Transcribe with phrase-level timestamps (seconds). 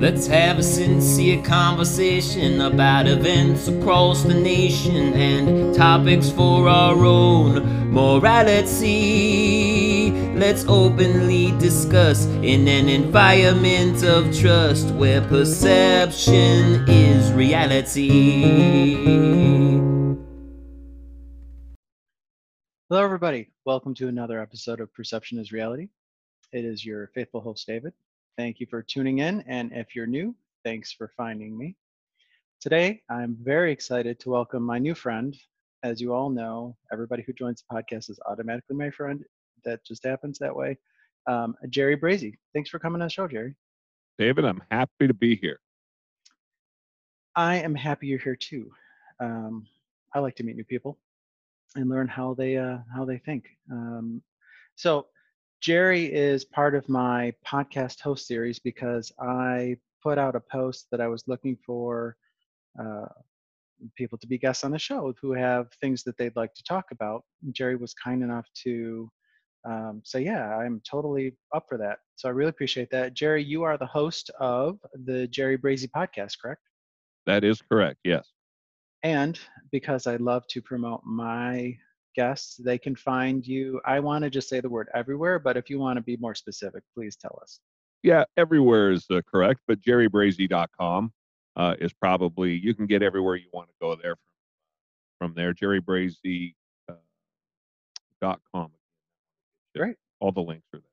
[0.00, 7.92] Let's have a sincere conversation about events across the nation and topics for our own
[7.92, 8.80] morality.
[10.36, 18.08] Let's openly discuss in an environment of trust where perception is reality.
[22.88, 23.50] Hello, everybody.
[23.66, 25.90] Welcome to another episode of Perception is Reality.
[26.52, 27.92] It is your faithful host, David.
[28.40, 29.42] Thank you for tuning in.
[29.42, 31.76] And if you're new, thanks for finding me.
[32.58, 35.36] Today, I'm very excited to welcome my new friend.
[35.82, 39.22] As you all know, everybody who joins the podcast is automatically my friend.
[39.66, 40.78] That just happens that way.
[41.26, 42.38] Um, Jerry Brazie.
[42.54, 43.54] Thanks for coming on the show, Jerry.
[44.18, 45.60] David, I'm happy to be here.
[47.36, 48.70] I am happy you're here too.
[49.20, 49.66] Um,
[50.14, 50.98] I like to meet new people
[51.76, 53.44] and learn how they uh, how they think.
[53.70, 54.22] Um,
[54.76, 55.08] so
[55.60, 61.02] Jerry is part of my podcast host series because I put out a post that
[61.02, 62.16] I was looking for
[62.80, 63.06] uh,
[63.94, 66.86] people to be guests on the show who have things that they'd like to talk
[66.92, 67.24] about.
[67.52, 69.10] Jerry was kind enough to
[69.66, 71.98] um, say, Yeah, I'm totally up for that.
[72.16, 73.12] So I really appreciate that.
[73.12, 76.62] Jerry, you are the host of the Jerry Brazie podcast, correct?
[77.26, 78.26] That is correct, yes.
[79.02, 79.38] And
[79.72, 81.76] because I love to promote my
[82.14, 83.80] guests, they can find you.
[83.84, 86.34] I want to just say the word everywhere, but if you want to be more
[86.34, 87.60] specific, please tell us.
[88.02, 91.12] Yeah, everywhere is uh, correct, but jerrybrazie.com
[91.56, 94.16] uh, is probably, you can get everywhere you want to go there
[95.18, 95.52] from, from there.
[95.52, 96.54] jerrybrazie.com.
[98.54, 98.66] Uh,
[99.76, 99.96] Great.
[100.20, 100.84] All the links are there.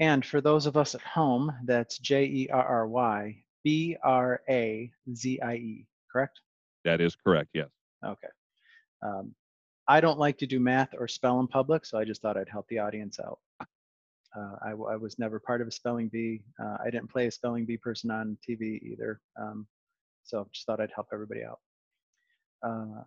[0.00, 4.40] And for those of us at home, that's J E R R Y B R
[4.48, 6.40] A Z I E, correct?
[6.84, 7.68] That is correct, yes.
[8.04, 8.28] Okay.
[9.02, 9.34] Um,
[9.88, 12.48] I don't like to do math or spell in public, so I just thought I'd
[12.48, 13.38] help the audience out.
[13.60, 16.42] Uh, I, I, was never part of a spelling bee.
[16.58, 19.20] Uh, I didn't play a spelling bee person on TV either.
[19.38, 19.66] Um,
[20.22, 21.58] so just thought I'd help everybody out.
[22.62, 23.02] Uh,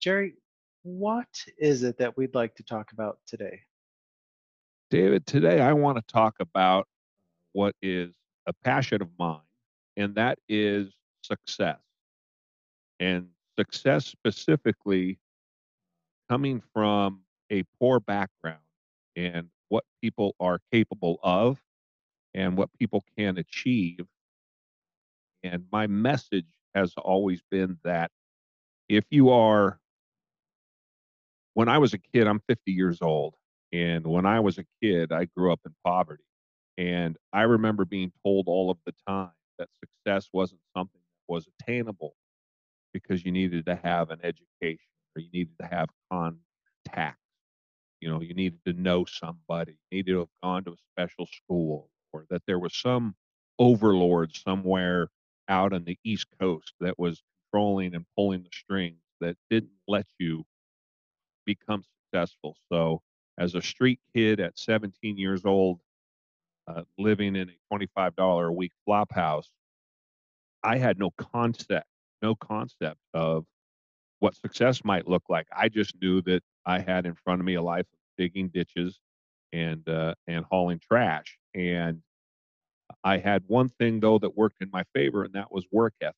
[0.00, 0.34] Jerry,
[0.82, 1.28] what
[1.58, 3.60] is it that we'd like to talk about today?
[4.90, 6.88] David, today I want to talk about
[7.52, 8.10] what is
[8.46, 9.40] a passion of mine,
[9.96, 11.78] and that is success.
[12.98, 15.18] And success specifically
[16.28, 18.58] coming from a poor background
[19.16, 21.60] and what people are capable of
[22.34, 24.06] and what people can achieve.
[25.42, 28.10] And my message has always been that
[28.88, 29.78] if you are,
[31.54, 33.34] when I was a kid, I'm 50 years old.
[33.72, 36.24] And when I was a kid, I grew up in poverty.
[36.76, 41.48] And I remember being told all of the time that success wasn't something that was
[41.60, 42.14] attainable
[42.92, 44.86] because you needed to have an education
[45.16, 47.20] or you needed to have contacts.
[48.00, 51.26] You know, you needed to know somebody, you needed to have gone to a special
[51.26, 53.14] school, or that there was some
[53.58, 55.08] overlord somewhere
[55.48, 57.22] out on the East Coast that was
[57.52, 60.44] controlling and pulling the strings that didn't let you
[61.46, 62.56] become successful.
[62.70, 63.02] So,
[63.38, 65.80] as a street kid at 17 years old,
[66.68, 69.50] uh, living in a $25 a week flop house,
[70.62, 71.86] I had no concept,
[72.22, 73.46] no concept of
[74.24, 75.46] what success might look like.
[75.54, 78.98] I just knew that I had in front of me a life of digging ditches
[79.52, 81.36] and uh, and hauling trash.
[81.54, 82.00] And
[83.04, 86.14] I had one thing though that worked in my favor, and that was work ethic.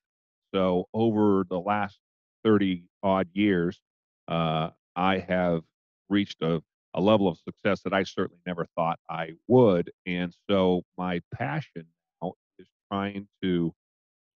[0.55, 1.99] So over the last
[2.45, 3.81] thirty odd years,
[4.29, 5.63] uh, I have
[6.09, 6.63] reached a,
[6.95, 9.91] a level of success that I certainly never thought I would.
[10.07, 11.87] And so my passion
[12.23, 13.73] now is trying to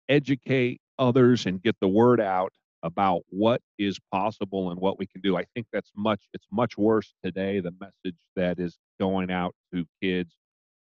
[0.07, 2.53] educate others and get the word out
[2.83, 5.37] about what is possible and what we can do.
[5.37, 9.85] I think that's much it's much worse today the message that is going out to
[10.01, 10.35] kids,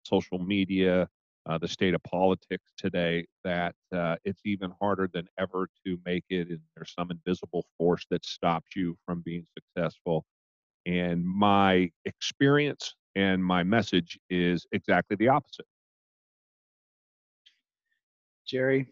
[0.04, 1.08] social media,
[1.46, 6.24] uh, the state of politics today that uh, it's even harder than ever to make
[6.30, 10.26] it and there's some invisible force that stops you from being successful.
[10.86, 15.66] And my experience and my message is exactly the opposite.
[18.46, 18.88] Jerry,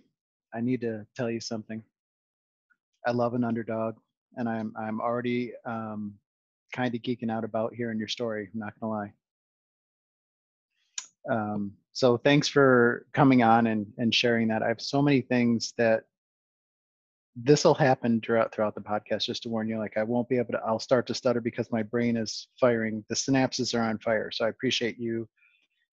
[0.54, 1.84] I need to tell you something.
[3.06, 3.96] I love an underdog,
[4.36, 6.14] and I'm I'm already um,
[6.74, 8.50] kind of geeking out about hearing your story.
[8.54, 9.14] I'm not gonna lie.
[11.30, 14.64] Um, so thanks for coming on and and sharing that.
[14.64, 16.04] I have so many things that
[17.36, 19.26] this will happen throughout throughout the podcast.
[19.26, 20.62] Just to warn you, like I won't be able to.
[20.66, 23.04] I'll start to stutter because my brain is firing.
[23.10, 24.32] The synapses are on fire.
[24.32, 25.28] So I appreciate you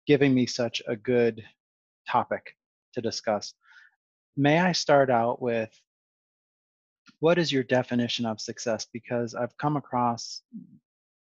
[0.06, 1.42] giving me such a good
[2.08, 2.56] topic
[2.94, 3.54] to discuss.
[4.36, 5.70] May I start out with
[7.22, 8.88] what is your definition of success?
[8.92, 10.42] Because I've come across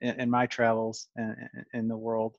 [0.01, 1.35] in, in my travels in,
[1.75, 2.37] in the world,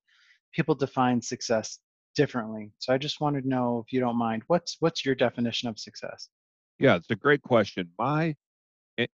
[0.53, 1.77] people define success
[2.15, 2.71] differently.
[2.79, 5.77] So I just wanted to know if you don't mind, what's what's your definition of
[5.77, 6.29] success?
[6.79, 7.89] Yeah, it's a great question.
[7.99, 8.33] My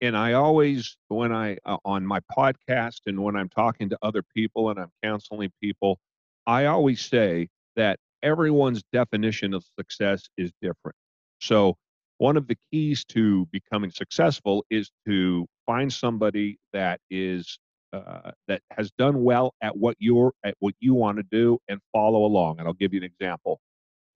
[0.02, 4.22] and I always when I uh, on my podcast and when I'm talking to other
[4.36, 5.98] people and I'm counseling people,
[6.46, 10.96] I always say that everyone's definition of success is different.
[11.40, 11.78] So
[12.18, 17.58] one of the keys to becoming successful is to find somebody that is
[17.92, 21.80] uh, that has done well at what you're at what you want to do and
[21.92, 22.58] follow along.
[22.58, 23.60] And I'll give you an example.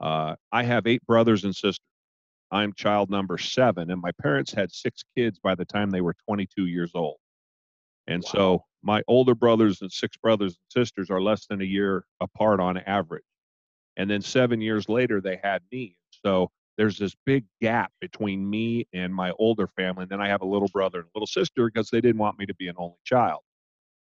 [0.01, 1.79] Uh, I have eight brothers and sisters.
[2.51, 6.15] I'm child number seven, and my parents had six kids by the time they were
[6.27, 7.17] 22 years old.
[8.07, 8.31] And wow.
[8.33, 12.59] so my older brothers and six brothers and sisters are less than a year apart
[12.59, 13.25] on average.
[13.97, 15.97] And then seven years later, they had me.
[16.25, 20.05] So there's this big gap between me and my older family.
[20.05, 22.39] And then I have a little brother and a little sister because they didn't want
[22.39, 23.41] me to be an only child.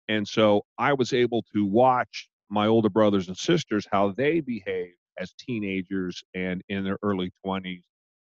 [0.08, 4.94] And so I was able to watch my older brothers and sisters how they behave
[5.18, 7.82] as teenagers and in their early 20s,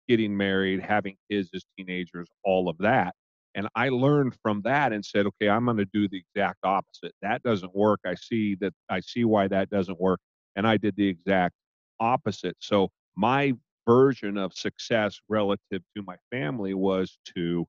[0.08, 3.14] getting married, having kids as teenagers, all of that.
[3.56, 7.12] And I learned from that and said, okay, I'm going to do the exact opposite.
[7.22, 8.00] That doesn't work.
[8.06, 10.20] I see that I see why that doesn't work.
[10.56, 11.54] And I did the exact
[11.98, 12.56] opposite.
[12.60, 13.54] So my
[13.86, 17.66] version of success relative to my family was to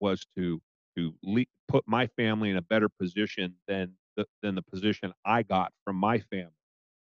[0.00, 0.60] was to
[0.96, 5.42] to le- put my family in a better position than the, than the position I
[5.42, 6.52] got from my family.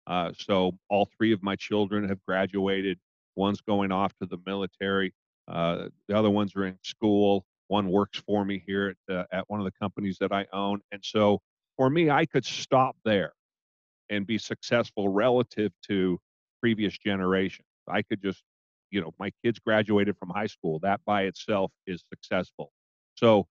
[0.06, 2.99] Uh, so all three of my children have graduated.
[3.37, 5.12] One's going off to the military.
[5.49, 7.44] Uh, the other ones are in school.
[7.69, 10.81] One works for me here at, uh, at one of the companies that I own.
[10.93, 11.40] And so
[11.76, 13.32] for me, I could stop there
[14.11, 16.19] and be successful relative to
[16.61, 17.66] previous generations.
[17.89, 18.43] I could just,
[18.91, 20.79] you know, my kids graduated from high school.
[20.81, 22.73] That by itself is successful.
[23.15, 23.47] So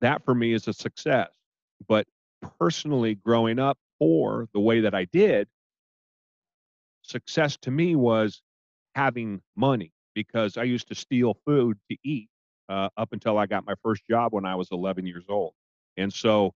[0.00, 1.28] that for me is a success.
[1.88, 2.06] But
[2.58, 5.48] personally, growing up for the way that I did,
[7.02, 8.42] success to me was
[8.94, 12.28] having money because I used to steal food to eat
[12.68, 15.52] uh, up until I got my first job when I was 11 years old.
[15.96, 16.54] And so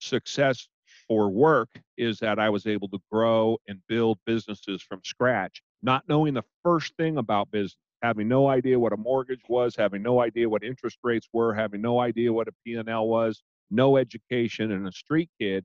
[0.00, 0.68] success
[1.08, 6.08] for work is that I was able to grow and build businesses from scratch, not
[6.08, 10.20] knowing the first thing about business, having no idea what a mortgage was, having no
[10.20, 14.88] idea what interest rates were, having no idea what a P&L was, no education and
[14.88, 15.64] a street kid.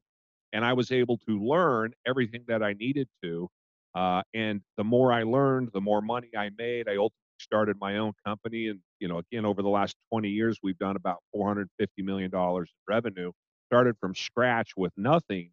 [0.54, 3.50] And I was able to learn everything that I needed to.
[3.96, 6.88] Uh, and the more I learned, the more money I made.
[6.88, 8.68] I ultimately started my own company.
[8.68, 11.66] And, you know, again, over the last 20 years, we've done about $450
[12.00, 13.32] million in revenue
[13.70, 15.52] started from scratch with nothing.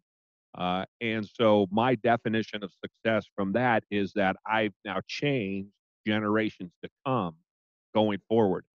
[0.55, 5.69] Uh, and so my definition of success from that is that I've now changed
[6.05, 7.35] generations to come
[7.93, 8.65] going forward.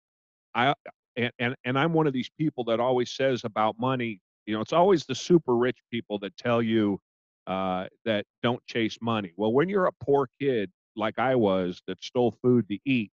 [0.55, 0.75] I
[1.17, 4.61] and, and and I'm one of these people that always says about money, you know,
[4.61, 7.01] it's always the super rich people that tell you
[7.47, 9.33] uh, that don't chase money.
[9.37, 13.11] Well, when you're a poor kid like I was that stole food to eat,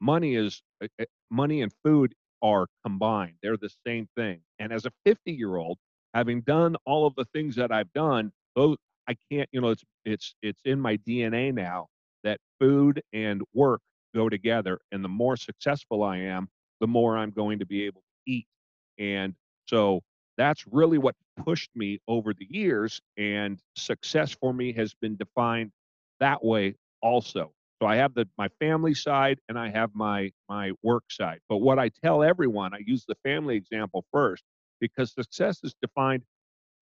[0.00, 3.34] money is uh, uh, money and food are combined.
[3.42, 4.40] They're the same thing.
[4.58, 5.78] And as a 50 year old,
[6.16, 8.76] having done all of the things that I've done, those
[9.08, 11.88] I can't, you know, it's it's it's in my DNA now
[12.24, 13.80] that food and work
[14.14, 14.78] go together.
[14.92, 16.48] And the more successful I am,
[16.80, 18.46] the more I'm going to be able to eat.
[18.98, 19.34] And
[19.66, 20.00] so
[20.38, 21.14] that's really what
[21.44, 23.00] pushed me over the years.
[23.18, 25.72] And success for me has been defined
[26.20, 27.52] that way also.
[27.82, 31.40] So I have the my family side and I have my my work side.
[31.48, 34.44] But what I tell everyone, I use the family example first
[34.80, 36.22] because success is defined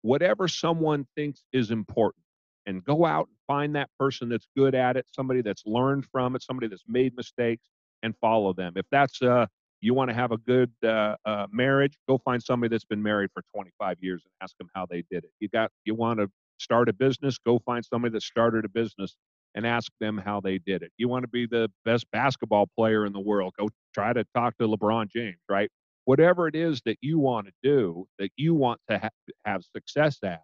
[0.03, 2.25] whatever someone thinks is important
[2.67, 6.37] and go out and find that person that's good at it, somebody that's learned from
[6.37, 7.69] it, somebody that's made mistakes
[8.03, 8.75] and follow them.
[8.77, 9.47] If that's uh
[9.81, 13.31] you want to have a good uh, uh, marriage, go find somebody that's been married
[13.35, 15.31] for 25 years and ask them how they did it.
[15.41, 19.17] You got you want to start a business, go find somebody that started a business
[19.55, 20.91] and ask them how they did it.
[20.97, 24.57] You want to be the best basketball player in the world, go try to talk
[24.59, 25.71] to LeBron James, right?
[26.05, 30.19] Whatever it is that you want to do, that you want to ha- have success
[30.23, 30.43] at,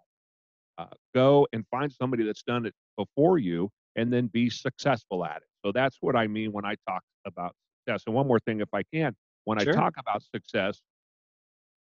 [0.78, 5.38] uh, go and find somebody that's done it before you and then be successful at
[5.38, 5.48] it.
[5.64, 7.54] So that's what I mean when I talk about
[7.86, 8.04] success.
[8.06, 9.14] And one more thing, if I can,
[9.44, 9.72] when sure.
[9.72, 10.80] I talk about success,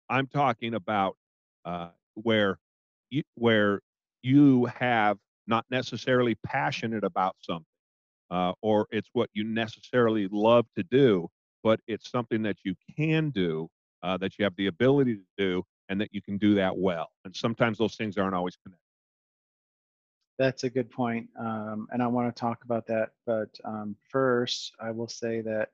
[0.08, 1.16] I'm talking about
[1.64, 2.58] uh, where
[3.10, 3.80] you, where
[4.22, 7.64] you have not necessarily passionate about something,
[8.30, 11.28] uh, or it's what you necessarily love to do,
[11.62, 13.68] but it's something that you can do,
[14.02, 17.08] uh, that you have the ability to do, and that you can do that well.
[17.24, 18.78] And sometimes those things aren't always connected.
[20.38, 23.10] That's a good point, um, and I want to talk about that.
[23.26, 25.68] But um, first, I will say that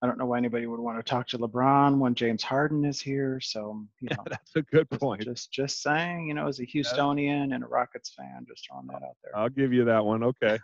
[0.00, 3.00] I don't know why anybody would want to talk to LeBron when James Harden is
[3.00, 3.40] here.
[3.40, 5.22] So you know, That's a good point.
[5.22, 9.02] just just saying, you know, as a Houstonian and a Rockets fan, just throwing that
[9.02, 9.36] out there.
[9.36, 10.22] I'll give you that one.
[10.22, 10.58] Okay.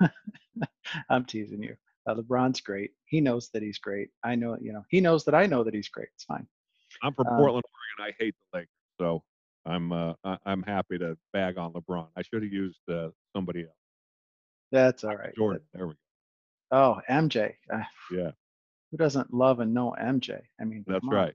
[1.09, 1.77] I'm teasing you.
[2.07, 2.93] Uh, LeBron's great.
[3.07, 4.11] He knows that he's great.
[4.23, 6.09] I know, you know, he knows that I know that he's great.
[6.15, 6.47] It's fine.
[7.03, 7.65] I'm from Um, Portland,
[7.99, 8.15] Oregon.
[8.19, 8.69] I hate the Lakers,
[9.01, 9.23] so
[9.67, 12.09] I'm uh, I- I'm happy to bag on LeBron.
[12.17, 13.73] I should have used uh, somebody else.
[14.71, 15.35] That's all right.
[15.35, 15.63] Jordan.
[15.73, 15.99] There we go.
[16.71, 17.55] Oh, MJ.
[17.73, 17.83] Uh.
[18.13, 18.33] Yeah,
[18.91, 20.41] who doesn't love and know MJ?
[20.61, 21.35] I mean, that's right.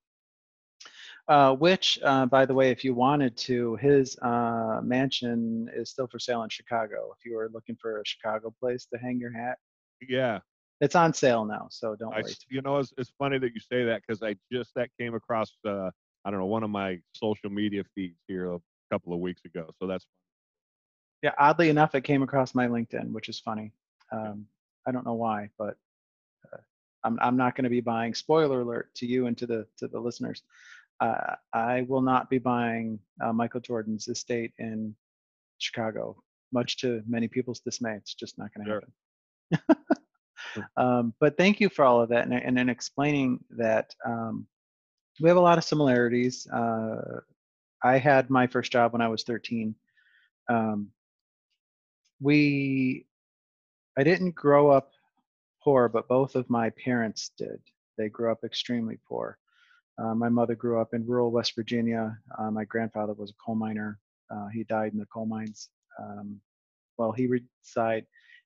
[1.27, 6.07] Uh, which, uh, by the way, if you wanted to, his uh, mansion is still
[6.07, 7.13] for sale in Chicago.
[7.17, 9.57] If you were looking for a Chicago place to hang your hat,
[10.07, 10.39] Yeah,
[10.81, 11.67] it's on sale now.
[11.69, 12.33] So don't I, worry.
[12.49, 15.57] you know, it's, it's funny that you say that because I just that came across
[15.67, 15.89] uh,
[16.25, 18.59] I don't know one of my social media feeds here a
[18.91, 19.69] couple of weeks ago.
[19.79, 20.05] So that's
[21.21, 23.73] Yeah, oddly enough, it came across my LinkedIn, which is funny.
[24.11, 24.45] Um,
[24.87, 25.77] I don't know why, but
[26.53, 26.57] uh,
[27.03, 28.13] I'm I'm not going to be buying.
[28.13, 30.43] Spoiler alert to you and to the to the listeners.
[31.01, 34.95] Uh, I will not be buying uh, Michael Jordan's estate in
[35.57, 36.21] Chicago,
[36.51, 37.95] much to many people's dismay.
[37.95, 38.83] It's just not going to Sure.
[39.61, 39.85] happen.
[40.77, 43.93] um, but thank you for all of that and, and in explaining that.
[44.05, 44.47] Um,
[45.21, 46.47] we have a lot of similarities.
[46.47, 47.19] Uh,
[47.83, 49.75] I had my first job when I was 13.
[50.49, 50.91] Um,
[52.19, 53.05] we
[53.97, 54.91] i didn't grow up
[55.63, 57.59] poor but both of my parents did
[57.97, 59.37] they grew up extremely poor
[60.01, 63.55] uh, my mother grew up in rural west virginia uh, my grandfather was a coal
[63.55, 63.99] miner
[64.31, 65.69] uh, he died in the coal mines
[66.01, 66.39] um,
[66.97, 68.05] well he reside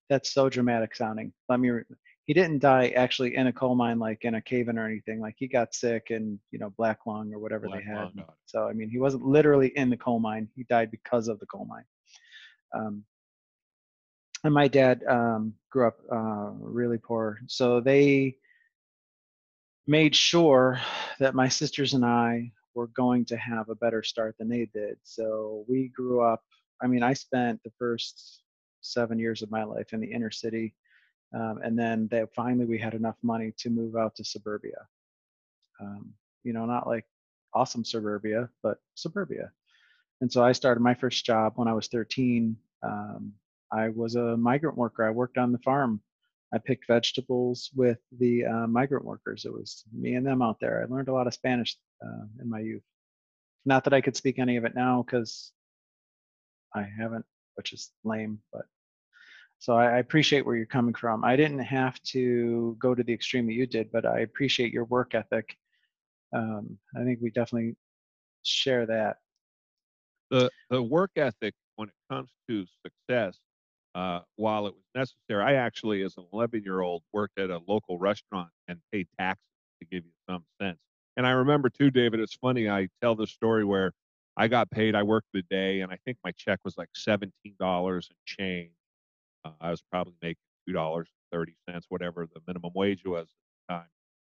[0.10, 1.34] that's so dramatic sounding.
[1.50, 1.84] Let me re-
[2.26, 5.36] he didn't die actually in a coal mine like in a cave-in or anything like
[5.38, 7.98] he got sick and you know black lung or whatever Black they had.
[7.98, 11.40] lung, so i mean he wasn't literally in the coal mine he died because of
[11.40, 11.86] the coal mine.
[12.76, 13.04] Um,
[14.44, 17.40] and my dad um, grew up uh, really poor.
[17.48, 18.36] So they
[19.88, 20.82] made sure
[21.20, 24.98] that my sisters and i were going to have a better start than they did.
[25.04, 26.42] So we grew up
[26.82, 28.43] i mean i spent the first
[28.84, 30.74] seven years of my life in the inner city
[31.34, 34.88] um, and then they finally we had enough money to move out to suburbia
[35.82, 36.14] um,
[36.44, 37.06] you know not like
[37.54, 39.52] awesome suburbia but suburbia
[40.22, 43.34] and so i started my first job when i was 13 um,
[43.74, 45.04] I was a migrant worker.
[45.04, 46.00] I worked on the farm.
[46.54, 49.46] I picked vegetables with the uh, migrant workers.
[49.46, 50.84] It was me and them out there.
[50.84, 51.76] I learned a lot of Spanish
[52.06, 52.84] uh, in my youth.
[53.66, 55.52] Not that I could speak any of it now because
[56.76, 57.26] I haven't,
[57.56, 58.40] which is lame.
[58.52, 58.64] But
[59.60, 61.24] so I, I appreciate where you're coming from.
[61.24, 64.86] I didn't have to go to the extreme that you did, but I appreciate your
[64.86, 65.56] work ethic.
[66.36, 67.76] Um, I think we definitely
[68.44, 69.18] share that.
[70.32, 73.38] the the work ethic when it comes to success
[73.96, 77.60] uh, while it was necessary i actually as an 11 year old worked at a
[77.68, 79.46] local restaurant and paid taxes
[79.80, 80.80] to give you some sense
[81.18, 83.94] and i remember too david it's funny i tell this story where
[84.38, 87.32] i got paid i worked the day and i think my check was like $17
[87.60, 88.72] and change
[89.46, 90.38] uh, i was probably making
[90.70, 91.54] $2.30
[91.90, 93.88] whatever the minimum wage was at the time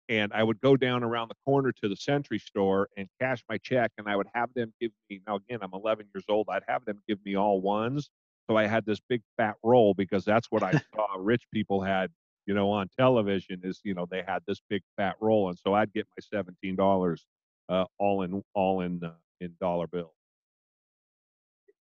[0.08, 3.58] and I would go down around the corner to the Century store and cash my
[3.58, 5.20] check, and I would have them give me.
[5.26, 6.46] Now again, I'm 11 years old.
[6.50, 8.10] I'd have them give me all ones,
[8.48, 12.10] so I had this big fat roll because that's what I saw rich people had,
[12.46, 13.60] you know, on television.
[13.64, 16.76] Is you know they had this big fat roll, and so I'd get my 17
[16.76, 17.26] dollars,
[17.68, 20.12] uh, all in all in uh, in dollar bills.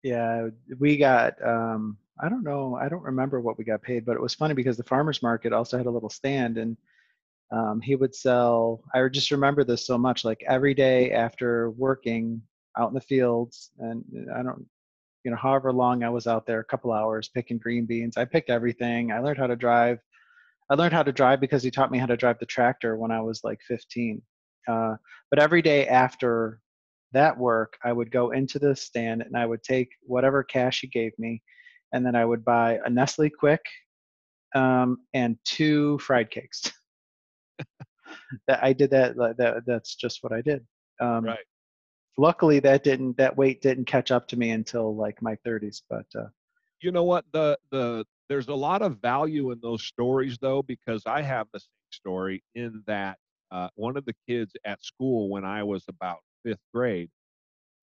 [0.03, 4.15] Yeah, we got um I don't know, I don't remember what we got paid, but
[4.15, 6.77] it was funny because the farmers market also had a little stand and
[7.51, 12.41] um he would sell I just remember this so much like every day after working
[12.77, 14.03] out in the fields and
[14.34, 14.65] I don't
[15.24, 18.17] you know however long I was out there a couple hours picking green beans.
[18.17, 19.12] I picked everything.
[19.12, 20.00] I learned how to drive.
[20.70, 23.12] I learned how to drive because he taught me how to drive the tractor when
[23.12, 24.22] I was like 15.
[24.67, 24.96] Uh,
[25.29, 26.61] but every day after
[27.13, 30.88] that work, I would go into the stand and I would take whatever cash he
[30.88, 31.41] gave me,
[31.94, 33.60] and then I would buy a Nestle Quik
[34.56, 36.72] um, and two fried cakes.
[38.48, 39.63] that I did that, that.
[39.65, 40.65] That's just what I did.
[41.00, 41.39] Um, Right.
[42.18, 45.82] Luckily, that didn't that weight didn't catch up to me until like my 30s.
[45.89, 46.27] But uh,
[46.82, 51.03] you know what the the there's a lot of value in those stories though because
[51.06, 53.18] i have the same story in that
[53.51, 57.10] uh, one of the kids at school when i was about fifth grade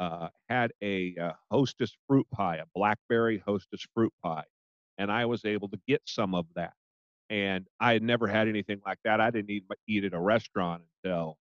[0.00, 4.44] uh, had a uh, hostess fruit pie a blackberry hostess fruit pie
[4.98, 6.74] and i was able to get some of that
[7.30, 10.82] and i had never had anything like that i didn't eat, eat at a restaurant
[11.04, 11.38] until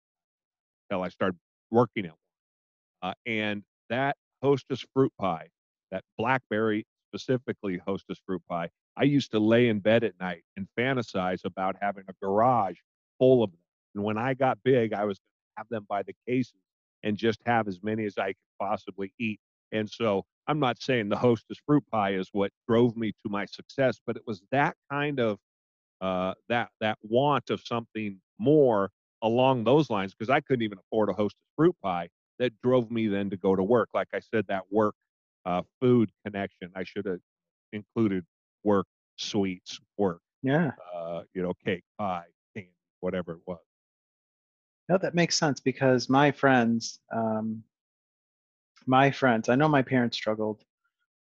[0.89, 1.39] until i started
[1.71, 5.47] working at one uh, and that hostess fruit pie
[5.91, 10.67] that blackberry specifically hostess fruit pie i used to lay in bed at night and
[10.79, 12.77] fantasize about having a garage
[13.19, 13.59] full of them
[13.95, 16.55] And when I got big, I was going to have them by the cases
[17.03, 19.39] and just have as many as I could possibly eat.
[19.71, 23.45] And so I'm not saying the hostess fruit pie is what drove me to my
[23.45, 25.39] success, but it was that kind of
[26.01, 28.91] uh, that that want of something more
[29.23, 33.07] along those lines because I couldn't even afford a hostess fruit pie that drove me
[33.07, 33.89] then to go to work.
[33.93, 34.95] Like I said, that work
[35.45, 36.71] uh, food connection.
[36.75, 37.19] I should have
[37.73, 38.25] included
[38.63, 38.87] work,
[39.17, 40.71] sweets, work, Yeah.
[40.93, 43.59] uh, you know, cake, pie, candy, whatever it was.
[44.89, 47.63] No, that makes sense because my friends, um,
[48.85, 50.63] my friends, I know my parents struggled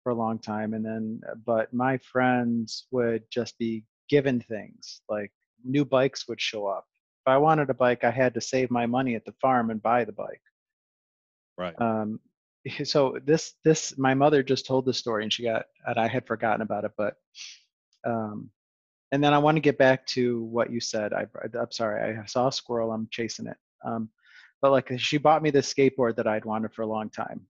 [0.03, 5.01] for a long time, and then, uh, but my friends would just be given things
[5.09, 5.31] like
[5.63, 6.85] new bikes would show up.
[7.25, 9.81] If I wanted a bike, I had to save my money at the farm and
[9.81, 10.41] buy the bike.
[11.57, 11.73] Right.
[11.81, 12.19] Um,
[12.83, 16.27] so this, this, my mother just told the story, and she got, and I had
[16.27, 17.15] forgotten about it, but,
[18.05, 18.51] um,
[19.11, 21.13] and then I want to get back to what you said.
[21.13, 21.25] I,
[21.57, 22.91] I'm sorry, I saw a squirrel.
[22.91, 23.57] I'm chasing it.
[23.85, 24.09] Um,
[24.61, 27.41] but like she bought me this skateboard that I'd wanted for a long time.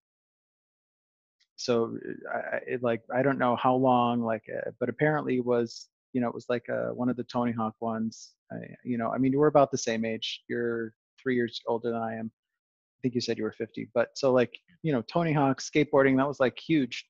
[1.55, 1.97] So
[2.33, 5.87] I, I- it, like I don't know how long, like, uh, but apparently it was
[6.13, 8.33] you know it was like uh, one of the Tony Hawk ones.
[8.51, 10.43] I, you know, I mean, we're about the same age.
[10.47, 12.31] You're three years older than I am.
[12.33, 13.89] I think you said you were 50.
[13.93, 17.05] But so like you know, Tony Hawk skateboarding that was like huge.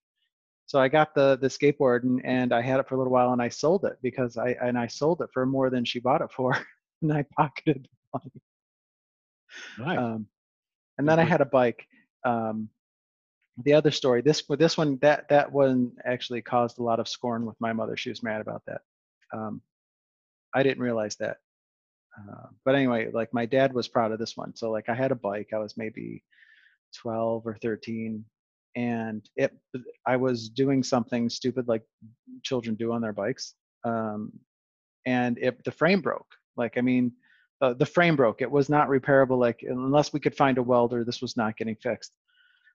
[0.67, 3.33] So I got the the skateboard and, and I had it for a little while
[3.33, 6.21] and I sold it because I and I sold it for more than she bought
[6.21, 6.57] it for,
[7.01, 8.41] and I pocketed the money.
[9.77, 9.99] Nice.
[9.99, 10.27] Um,
[10.97, 11.85] and then I had a bike.
[12.23, 12.69] Um,
[13.63, 17.45] the other story, this this one that that one actually caused a lot of scorn
[17.45, 17.95] with my mother.
[17.95, 18.81] She was mad about that.
[19.33, 19.61] Um,
[20.53, 21.37] I didn't realize that.
[22.17, 24.55] Uh, but anyway, like my dad was proud of this one.
[24.55, 25.49] So like I had a bike.
[25.53, 26.23] I was maybe
[26.95, 28.23] 12 or 13,
[28.75, 29.53] and it
[30.05, 31.83] I was doing something stupid like
[32.43, 33.53] children do on their bikes.
[33.83, 34.31] Um,
[35.05, 36.27] and it the frame broke.
[36.57, 37.11] Like I mean,
[37.61, 38.41] uh, the frame broke.
[38.41, 39.39] It was not repairable.
[39.39, 42.11] Like unless we could find a welder, this was not getting fixed.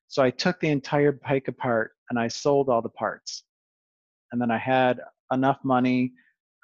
[0.09, 3.45] So I took the entire bike apart and I sold all the parts.
[4.33, 5.01] And then I had
[5.33, 6.13] enough money,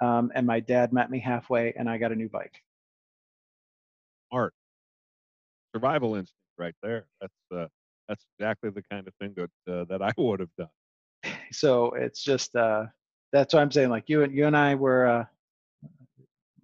[0.03, 2.55] um, and my dad met me halfway, and I got a new bike.
[4.33, 4.55] Art.
[5.75, 7.07] Survival instinct right there.
[7.21, 7.67] That's uh,
[8.09, 11.35] that's exactly the kind of thing that uh, that I would have done.
[11.53, 12.87] So it's just uh,
[13.33, 13.91] that's what I'm saying.
[13.91, 15.25] Like you and you and I were uh,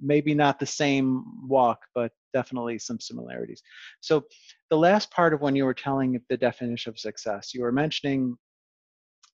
[0.00, 3.62] maybe not the same walk, but definitely some similarities.
[4.00, 4.24] So
[4.70, 8.36] the last part of when you were telling the definition of success, you were mentioning,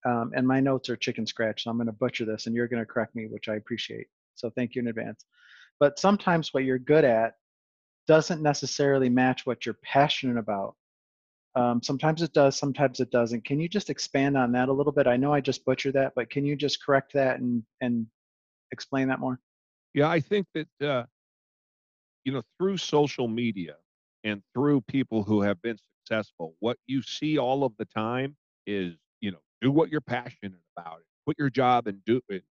[0.05, 2.69] um, and my notes are chicken scratch, so I'm going to butcher this, and you're
[2.69, 4.07] going to correct me, which I appreciate.
[4.35, 5.25] So thank you in advance.
[5.81, 7.35] But sometimes what you're good at
[8.07, 10.75] doesn't necessarily match what you're passionate about.
[11.59, 13.45] Um, sometimes it does, sometimes it doesn't.
[13.45, 15.09] Can you just expand on that a little bit?
[15.09, 18.07] I know I just butchered that, but can you just correct that and and
[18.71, 19.41] explain that more?
[19.93, 21.05] Yeah, I think that uh,
[22.25, 23.75] you know through social media
[24.23, 28.37] and through people who have been successful, what you see all of the time
[28.69, 32.45] is you know do what you're passionate about, quit your job and do it,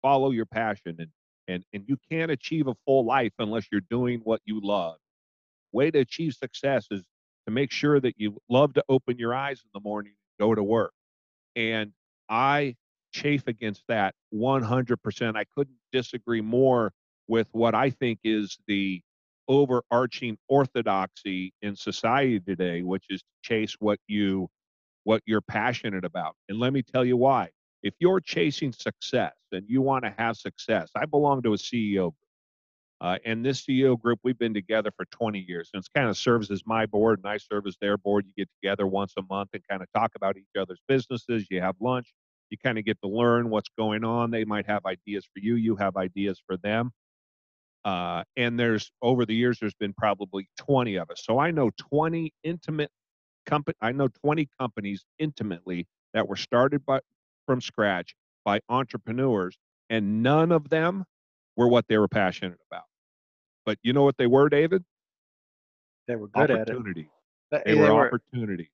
[0.00, 1.10] follow your passion, and
[1.48, 4.96] and and you can't achieve a full life unless you're doing what you love.
[5.72, 7.02] Way to achieve success is
[7.46, 10.54] to make sure that you love to open your eyes in the morning and go
[10.54, 10.92] to work.
[11.56, 11.92] And
[12.28, 12.76] I
[13.12, 15.36] chafe against that 100%.
[15.36, 16.92] I couldn't disagree more
[17.28, 19.00] with what I think is the
[19.48, 24.48] overarching orthodoxy in society today, which is to chase what you
[25.04, 26.34] what you're passionate about.
[26.48, 27.50] And let me tell you why.
[27.82, 32.04] If you're chasing success and you want to have success, I belong to a CEO
[32.04, 32.14] group.
[33.04, 36.16] Uh, and this CEO group, we've been together for 20 years, and it's kind of
[36.16, 38.24] serves as my board, and I serve as their board.
[38.24, 41.46] You get together once a month and kind of talk about each other's businesses.
[41.50, 42.14] You have lunch.
[42.48, 44.30] You kind of get to learn what's going on.
[44.30, 45.56] They might have ideas for you.
[45.56, 46.92] You have ideas for them.
[47.84, 51.24] Uh, and there's over the years, there's been probably 20 of us.
[51.26, 52.90] So I know 20 intimate
[53.44, 53.74] company.
[53.82, 57.00] I know 20 companies intimately that were started by
[57.46, 58.14] from scratch
[58.46, 59.58] by entrepreneurs,
[59.90, 61.04] and none of them
[61.54, 62.84] were what they were passionate about.
[63.64, 64.84] But you know what they were, David?
[66.06, 66.70] They were good at it.
[66.70, 67.06] Opportunities.
[67.50, 68.68] But They were opportunities.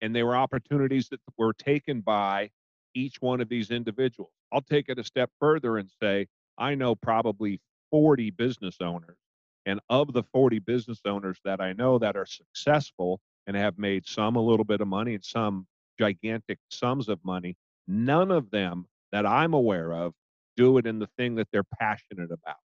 [0.00, 2.50] And they were opportunities that were taken by
[2.94, 4.32] each one of these individuals.
[4.52, 6.26] I'll take it a step further and say,
[6.58, 7.60] I know probably
[7.90, 9.16] 40 business owners.
[9.64, 14.06] And of the 40 business owners that I know that are successful and have made
[14.06, 15.66] some a little bit of money and some
[15.98, 20.14] gigantic sums of money, none of them that I'm aware of
[20.56, 22.56] do it in the thing that they're passionate about.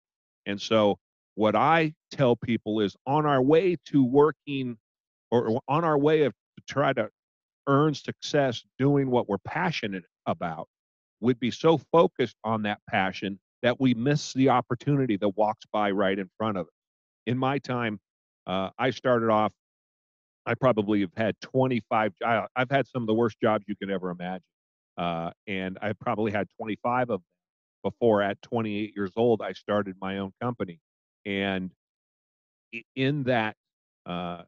[0.48, 0.98] And so,
[1.36, 4.78] what I tell people is on our way to working
[5.32, 7.10] or on our way of to try to
[7.68, 10.68] earn success doing what we're passionate about,
[11.22, 15.92] we'd be so focused on that passion that we miss the opportunity that walks by
[15.92, 16.74] right in front of us.
[17.28, 18.00] in my time,
[18.48, 19.54] uh, I started off.
[20.46, 22.14] I probably have had 25.
[22.26, 24.44] I, I've had some of the worst jobs you could ever imagine,
[24.98, 27.24] uh, and I probably had 25 of them
[27.84, 28.22] before.
[28.22, 30.80] At 28 years old, I started my own company,
[31.26, 31.72] and
[32.96, 33.56] in that,
[34.06, 34.44] uh,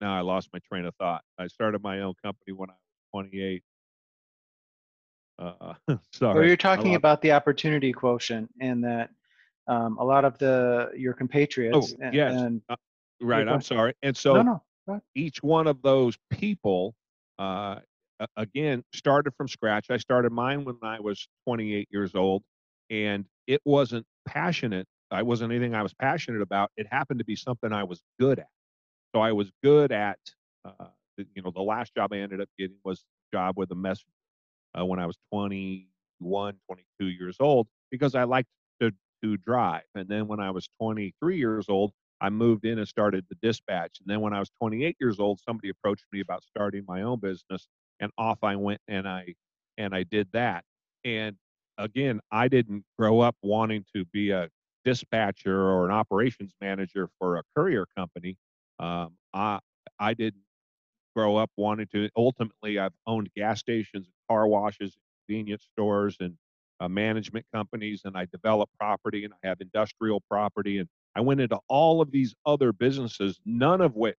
[0.00, 1.22] now I lost my train of thought.
[1.38, 2.74] I started my own company when I
[3.14, 3.62] was 28.
[5.38, 5.74] Uh,
[6.12, 6.34] sorry.
[6.34, 9.10] Well, you're talking about the opportunity quotient and that
[9.68, 11.94] um, a lot of the your compatriots.
[12.00, 12.34] Oh, yes.
[12.34, 12.76] and Uh,
[13.20, 13.46] right.
[13.48, 13.94] I'm sorry.
[14.02, 15.00] And so no, no.
[15.14, 16.94] each one of those people,
[18.36, 19.86] again, started from scratch.
[19.90, 22.42] I started mine when I was 28 years old,
[22.90, 24.86] and it wasn't passionate.
[25.10, 26.70] I wasn't anything I was passionate about.
[26.76, 28.48] It happened to be something I was good at.
[29.14, 30.18] So I was good at,
[30.64, 34.04] uh, you know, the last job I ended up getting was job with a mess
[34.78, 38.48] uh, when I was 21, 22 years old because I liked
[38.80, 39.84] to to drive.
[39.94, 43.98] And then when I was 23 years old, I moved in and started the dispatch.
[44.00, 47.20] And then when I was 28 years old, somebody approached me about starting my own
[47.20, 47.68] business,
[48.00, 49.34] and off I went and I
[49.78, 50.64] and I did that.
[51.04, 51.36] And
[51.78, 54.48] again, I didn't grow up wanting to be a
[54.84, 58.36] dispatcher or an operations manager for a courier company.
[58.78, 59.58] Um, I
[59.98, 60.42] I didn't
[61.14, 62.08] grow up wanting to.
[62.16, 66.34] Ultimately, I've owned gas stations, car washes, convenience stores, and
[66.80, 71.40] uh, management companies, and I develop property, and I have industrial property, and I went
[71.40, 74.16] into all of these other businesses, none of which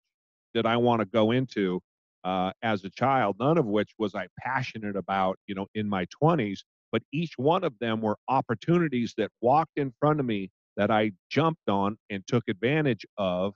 [0.54, 1.80] did I want to go into
[2.26, 6.06] uh, as a child, none of which was I passionate about, you know, in my
[6.20, 6.58] 20s.
[6.90, 11.12] But each one of them were opportunities that walked in front of me that I
[11.30, 13.54] jumped on and took advantage of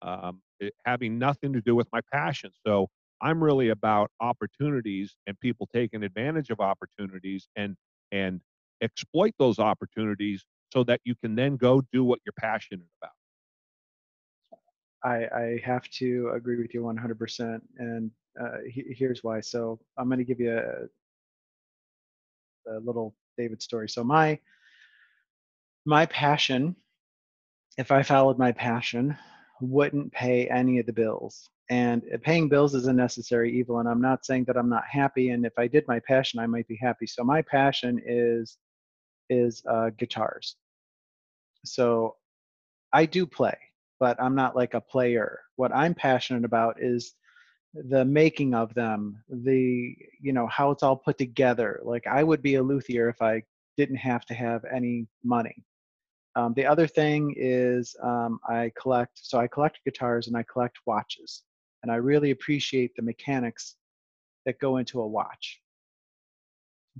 [0.00, 0.40] um,
[0.86, 2.50] having nothing to do with my passion.
[2.66, 2.88] So
[3.20, 7.76] I'm really about opportunities and people taking advantage of opportunities and
[8.10, 8.40] and
[8.80, 13.12] exploit those opportunities so that you can then go do what you're passionate about.
[15.04, 17.60] I, I have to agree with you 100%.
[17.78, 19.40] And uh, he, here's why.
[19.40, 20.88] So I'm going to give you a,
[22.70, 23.88] a little David story.
[23.88, 24.38] So my
[25.86, 26.76] my passion,
[27.78, 29.16] if I followed my passion,
[29.60, 31.48] wouldn't pay any of the bills.
[31.70, 33.78] And uh, paying bills is a necessary evil.
[33.78, 35.30] And I'm not saying that I'm not happy.
[35.30, 37.06] And if I did my passion, I might be happy.
[37.06, 38.58] So my passion is
[39.30, 40.56] is uh, guitars.
[41.64, 42.16] So
[42.92, 43.56] I do play,
[44.00, 45.40] but I'm not like a player.
[45.56, 47.14] What I'm passionate about is
[47.74, 51.80] the making of them, the you know how it's all put together.
[51.84, 53.42] Like I would be a luthier if I
[53.76, 55.64] didn't have to have any money.
[56.34, 60.78] Um, the other thing is um, I collect, so I collect guitars and I collect
[60.86, 61.42] watches,
[61.82, 63.76] and I really appreciate the mechanics
[64.46, 65.60] that go into a watch.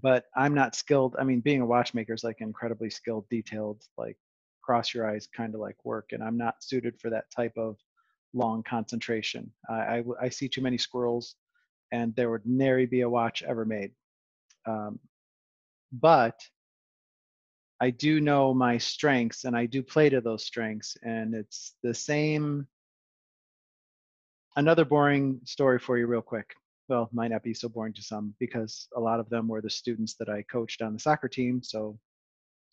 [0.00, 1.16] But I'm not skilled.
[1.18, 4.16] I mean, being a watchmaker is like incredibly skilled, detailed, like
[4.68, 7.76] cross your eyes kind of like work, and I'm not suited for that type of
[8.34, 9.50] long concentration.
[9.66, 11.36] I, I, I see too many squirrels,
[11.90, 13.92] and there would nary be a watch ever made.
[14.66, 14.98] Um,
[15.90, 16.38] but
[17.80, 20.98] I do know my strengths and I do play to those strengths.
[21.02, 22.66] And it's the same.
[24.56, 26.52] Another boring story for you, real quick.
[26.90, 29.70] Well, might not be so boring to some because a lot of them were the
[29.70, 31.62] students that I coached on the soccer team.
[31.62, 31.98] So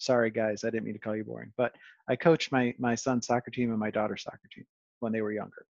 [0.06, 1.52] sorry, guys, I didn't mean to call you boring.
[1.58, 1.74] But
[2.08, 4.66] I coached my, my son's soccer team and my daughter's soccer team
[5.00, 5.66] when they were younger.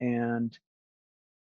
[0.00, 0.56] And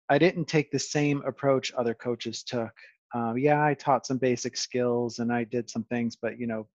[0.09, 2.73] I didn't take the same approach other coaches took.
[3.15, 6.67] Um, yeah, I taught some basic skills and I did some things, but you know,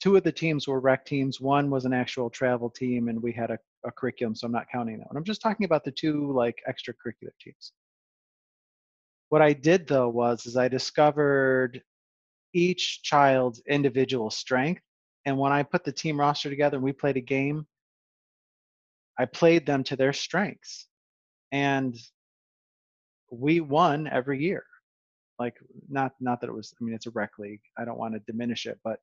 [0.00, 1.40] two of the teams were rec teams.
[1.40, 4.66] One was an actual travel team, and we had a, a curriculum, so I'm not
[4.70, 5.16] counting that one.
[5.16, 7.72] I'm just talking about the two like extracurricular teams.
[9.28, 11.82] What I did though was is I discovered
[12.56, 14.82] each child's individual strength,
[15.26, 17.66] and when I put the team roster together and we played a game,
[19.18, 20.88] I played them to their strengths,
[21.52, 21.94] and
[23.30, 24.64] we won every year.
[25.38, 25.56] Like
[25.88, 28.20] not not that it was i mean it's a rec league i don't want to
[28.20, 29.00] diminish it but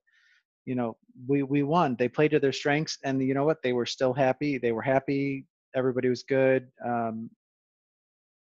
[0.65, 1.95] you know we we won.
[1.99, 3.61] They played to their strengths and you know what?
[3.61, 7.29] They were still happy they were happy everybody was good um,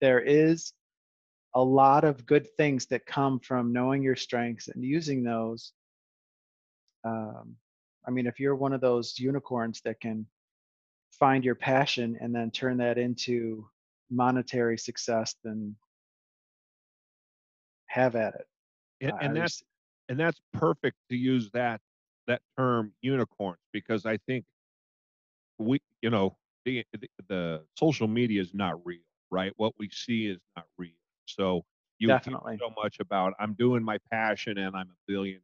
[0.01, 0.73] there is
[1.55, 5.73] a lot of good things that come from knowing your strengths and using those
[7.05, 7.55] um,
[8.07, 10.25] i mean if you're one of those unicorns that can
[11.11, 13.67] find your passion and then turn that into
[14.11, 15.75] monetary success then
[17.87, 18.47] have at it
[19.01, 19.63] And, and that's
[20.09, 21.79] and that's perfect to use that
[22.27, 24.45] that term unicorns because I think
[25.57, 28.99] we you know the, the the social media is not real,
[29.31, 29.53] right?
[29.57, 30.91] What we see is not real.
[31.35, 31.63] So
[31.99, 32.59] you Definitely.
[32.59, 35.41] so much about I'm doing my passion and I'm a billionaire.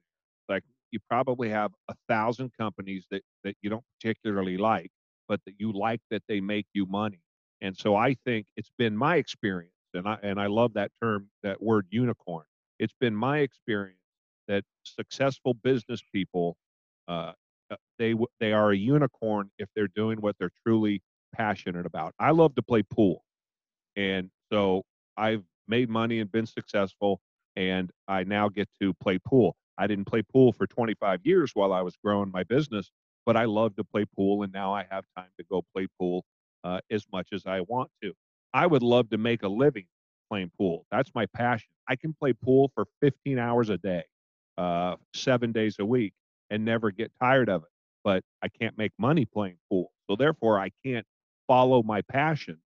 [0.49, 4.91] Like you probably have a thousand companies that that you don't particularly like,
[5.27, 7.21] but that you like that they make you money.
[7.61, 11.29] And so I think it's been my experience, and I and I love that term,
[11.43, 12.45] that word unicorn.
[12.79, 13.99] It's been my experience
[14.47, 16.57] that successful business people,
[17.07, 17.33] uh,
[17.71, 21.01] uh they they are a unicorn if they're doing what they're truly
[21.33, 22.13] passionate about.
[22.19, 23.25] I love to play pool,
[23.95, 24.83] and so
[25.17, 27.19] I've made money and been successful,
[27.55, 29.55] and I now get to play pool.
[29.77, 32.91] I didn't play pool for 25 years while I was growing my business,
[33.25, 36.23] but I love to play pool, and now I have time to go play pool
[36.63, 38.13] uh, as much as I want to.
[38.53, 39.85] I would love to make a living
[40.29, 40.85] playing pool.
[40.91, 41.67] That's my passion.
[41.87, 44.03] I can play pool for 15 hours a day,
[44.57, 46.13] uh, seven days a week,
[46.49, 47.69] and never get tired of it.
[48.03, 51.05] But I can't make money playing pool, so therefore I can't
[51.47, 52.59] follow my passion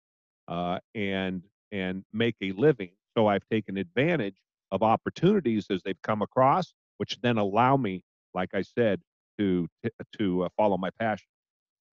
[0.47, 2.91] uh, and and make a living.
[3.17, 4.35] So I've taken advantage
[4.71, 8.03] of opportunities as they've come across, which then allow me,
[8.33, 9.01] like I said,
[9.39, 9.67] to
[10.17, 11.27] to uh, follow my passion.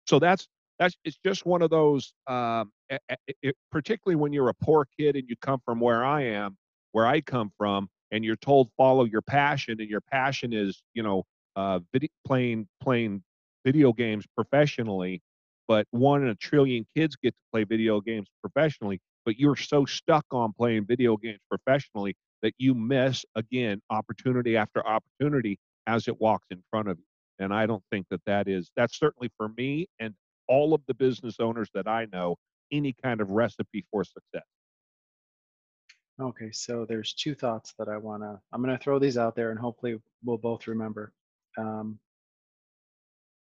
[0.07, 0.47] So that's
[0.79, 2.13] that's it's just one of those.
[2.27, 6.23] Um, it, it, particularly when you're a poor kid and you come from where I
[6.23, 6.57] am,
[6.93, 11.03] where I come from, and you're told follow your passion, and your passion is you
[11.03, 11.25] know
[11.57, 13.23] uh, video, playing playing
[13.65, 15.23] video games professionally.
[15.67, 19.85] But one in a trillion kids get to play video games professionally but you're so
[19.85, 26.21] stuck on playing video games professionally that you miss again opportunity after opportunity as it
[26.21, 27.05] walks in front of you.
[27.45, 30.15] And i don't think that that is that's certainly for me and
[30.47, 32.37] all of the business owners that i know
[32.71, 34.47] any kind of recipe for success.
[36.21, 39.35] Okay so there's two thoughts that i want to i'm going to throw these out
[39.35, 41.13] there and hopefully we'll both remember.
[41.59, 41.99] Um,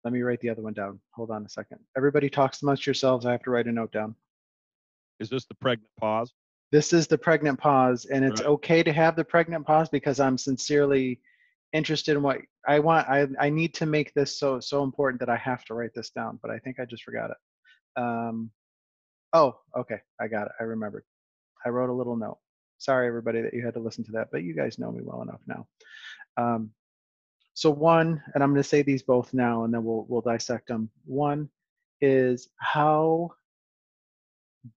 [0.03, 0.97] let me write the other one down.
[1.11, 1.79] Hold on a second.
[1.97, 4.15] Everybody talks amongst yourselves i have to write a note down
[5.19, 6.33] is this the pregnant pause?
[6.71, 8.49] This is the pregnant pause, and it's Right.
[8.49, 11.19] okay to have the pregnant pause because I'm sincerely
[11.73, 13.07] interested in what I want.
[13.09, 16.11] I I need to make this so so important that I have to write this
[16.11, 17.37] down, but I think I just forgot it.
[18.01, 18.51] Um,
[19.33, 20.53] oh, okay, I got it.
[20.59, 21.03] I remembered.
[21.65, 22.37] I wrote a little note.
[22.77, 25.21] Sorry, everybody, that you had to listen to that, but you guys know me well
[25.21, 25.67] enough now.
[26.37, 26.71] Um,
[27.53, 30.67] so one, and I'm going to say these both now, and then we'll we'll dissect
[30.67, 30.89] them.
[31.05, 31.49] One
[31.99, 33.31] is how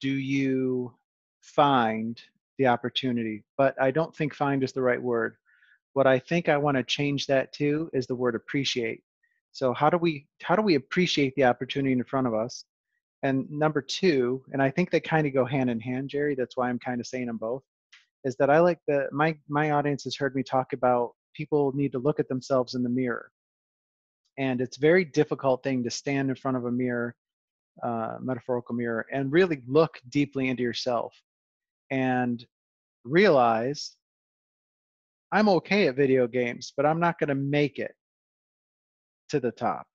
[0.00, 0.94] do you
[1.40, 2.20] find
[2.58, 3.44] the opportunity?
[3.56, 5.36] But I don't think find is the right word.
[5.94, 9.02] What I think I want to change that to is the word appreciate.
[9.52, 12.64] So how do we how do we appreciate the opportunity in front of us?
[13.22, 16.34] And number two, and I think they kind of go hand in hand, Jerry.
[16.34, 17.62] That's why I'm kind of saying them both.
[18.24, 21.92] Is that I like the my my audience has heard me talk about people need
[21.92, 23.30] to look at themselves in the mirror,
[24.38, 27.14] and it's very difficult thing to stand in front of a mirror
[27.82, 31.14] uh, metaphorical mirror and really look deeply into yourself
[31.90, 32.44] and
[33.04, 33.96] realize
[35.32, 37.94] I'm okay at video games, but I'm not going to make it
[39.30, 39.86] to the top.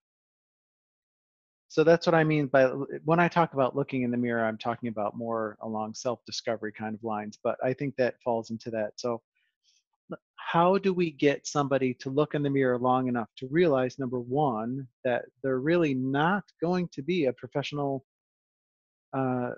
[1.70, 2.66] So that's what I mean by
[3.04, 6.72] when I talk about looking in the mirror, I'm talking about more along self discovery
[6.72, 8.94] kind of lines, but I think that falls into that.
[8.96, 9.22] So
[10.36, 14.20] how do we get somebody to look in the mirror long enough to realize number
[14.20, 18.06] one that they're really not going to be a professional
[19.14, 19.52] uh,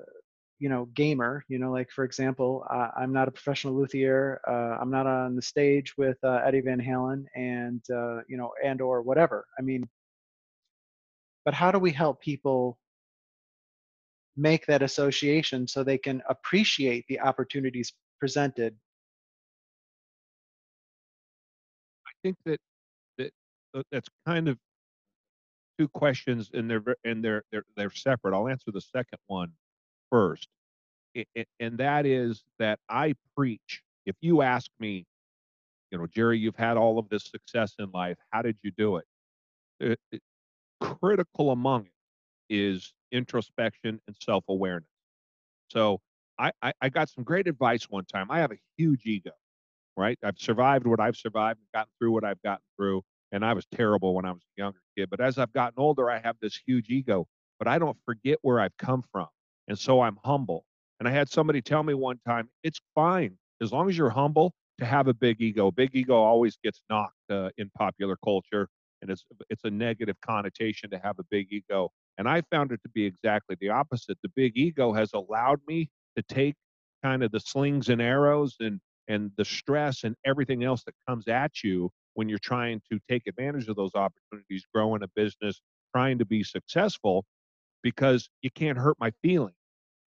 [0.59, 4.77] you know gamer you know like for example uh, i'm not a professional luthier uh,
[4.81, 8.81] i'm not on the stage with uh, eddie van halen and uh, you know and
[8.81, 9.87] or whatever i mean
[11.45, 12.77] but how do we help people
[14.35, 18.75] make that association so they can appreciate the opportunities presented
[22.23, 22.59] think that
[23.17, 23.31] that
[23.73, 24.57] uh, that's kind of
[25.79, 28.35] two questions, and they're and they're they're they're separate.
[28.35, 29.51] I'll answer the second one
[30.11, 30.47] first,
[31.59, 33.83] and that is that I preach.
[34.05, 35.05] If you ask me,
[35.91, 38.17] you know, Jerry, you've had all of this success in life.
[38.31, 39.05] How did you do it?
[39.79, 40.21] it, it
[40.81, 41.91] critical among it
[42.55, 44.89] is introspection and self-awareness.
[45.69, 45.99] So
[46.39, 48.31] I, I, I got some great advice one time.
[48.31, 49.31] I have a huge ego
[49.99, 50.17] right?
[50.23, 53.03] I've survived what I've survived gotten through what I've gotten through.
[53.31, 55.09] And I was terrible when I was a younger kid.
[55.11, 57.27] But as I've gotten older, I have this huge ego,
[57.59, 59.27] but I don't forget where I've come from.
[59.67, 60.65] And so I'm humble.
[60.99, 64.53] And I had somebody tell me one time, it's fine as long as you're humble
[64.79, 65.71] to have a big ego.
[65.71, 68.67] Big ego always gets knocked uh, in popular culture,
[69.01, 71.89] and it's it's a negative connotation to have a big ego.
[72.17, 74.17] And I found it to be exactly the opposite.
[74.23, 76.55] The big ego has allowed me to take
[77.03, 81.27] kind of the slings and arrows and and the stress and everything else that comes
[81.27, 85.61] at you when you're trying to take advantage of those opportunities, growing a business,
[85.93, 87.25] trying to be successful,
[87.83, 89.55] because you can't hurt my feelings.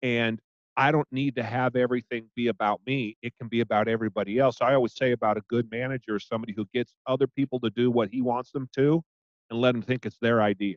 [0.02, 0.40] And
[0.76, 3.16] I don't need to have everything be about me.
[3.22, 4.59] It can be about everybody else.
[4.61, 8.11] I always say about a good manager somebody who gets other people to do what
[8.11, 9.02] he wants them to
[9.50, 10.76] and let them think it's their idea.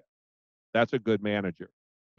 [0.73, 1.69] That's a good manager.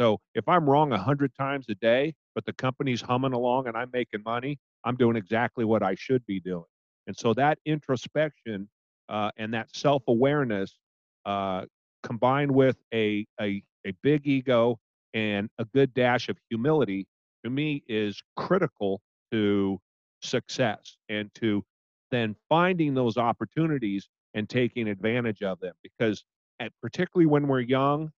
[0.00, 3.76] So if I'm wrong a hundred times a day, but the company's humming along and
[3.76, 6.64] I'm making money, I'm doing exactly what I should be doing.
[7.06, 8.68] And so that introspection
[9.08, 10.78] uh, and that self-awareness
[11.24, 11.64] uh,
[12.02, 14.78] combined with a, a a big ego
[15.14, 17.06] and a good dash of humility
[17.44, 19.00] to me is critical
[19.32, 19.78] to
[20.22, 21.64] success and to
[22.10, 26.24] then finding those opportunities and taking advantage of them because
[26.60, 28.10] at, particularly when we're young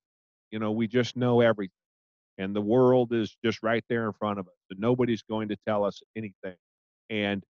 [0.50, 1.70] you know we just know everything
[2.40, 5.56] and the world is just right there in front of us and nobody's going to
[5.68, 6.56] tell us anything.
[7.10, 7.44] And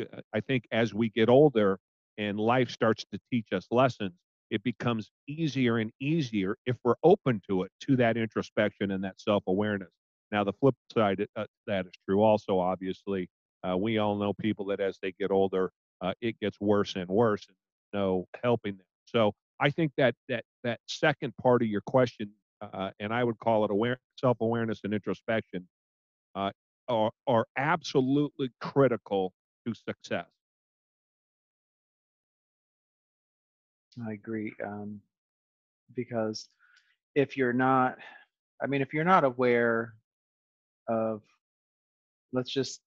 [0.00, 1.78] uh, i think as we get older
[2.18, 4.12] and life starts to teach us lessons
[4.50, 9.18] it becomes easier and easier if we're open to it to that introspection and that
[9.18, 9.88] self-awareness.
[10.30, 13.28] Now the flip side uh, that is true also obviously
[13.66, 15.70] uh, we all know people that as they get older
[16.02, 17.56] uh, it gets worse and worse and
[17.94, 18.86] no helping them.
[19.06, 22.30] So i think that that that second part of your question
[22.62, 25.66] uh, and i would call it aware self-awareness and introspection
[26.34, 26.50] uh,
[26.88, 29.32] are, are absolutely critical
[29.66, 30.26] to success
[34.06, 34.54] I agree.
[34.64, 35.00] Um,
[35.94, 36.48] because
[37.14, 37.96] if you're not,
[38.62, 39.94] I mean, if you're not aware
[40.88, 41.22] of,
[42.32, 42.80] let's just,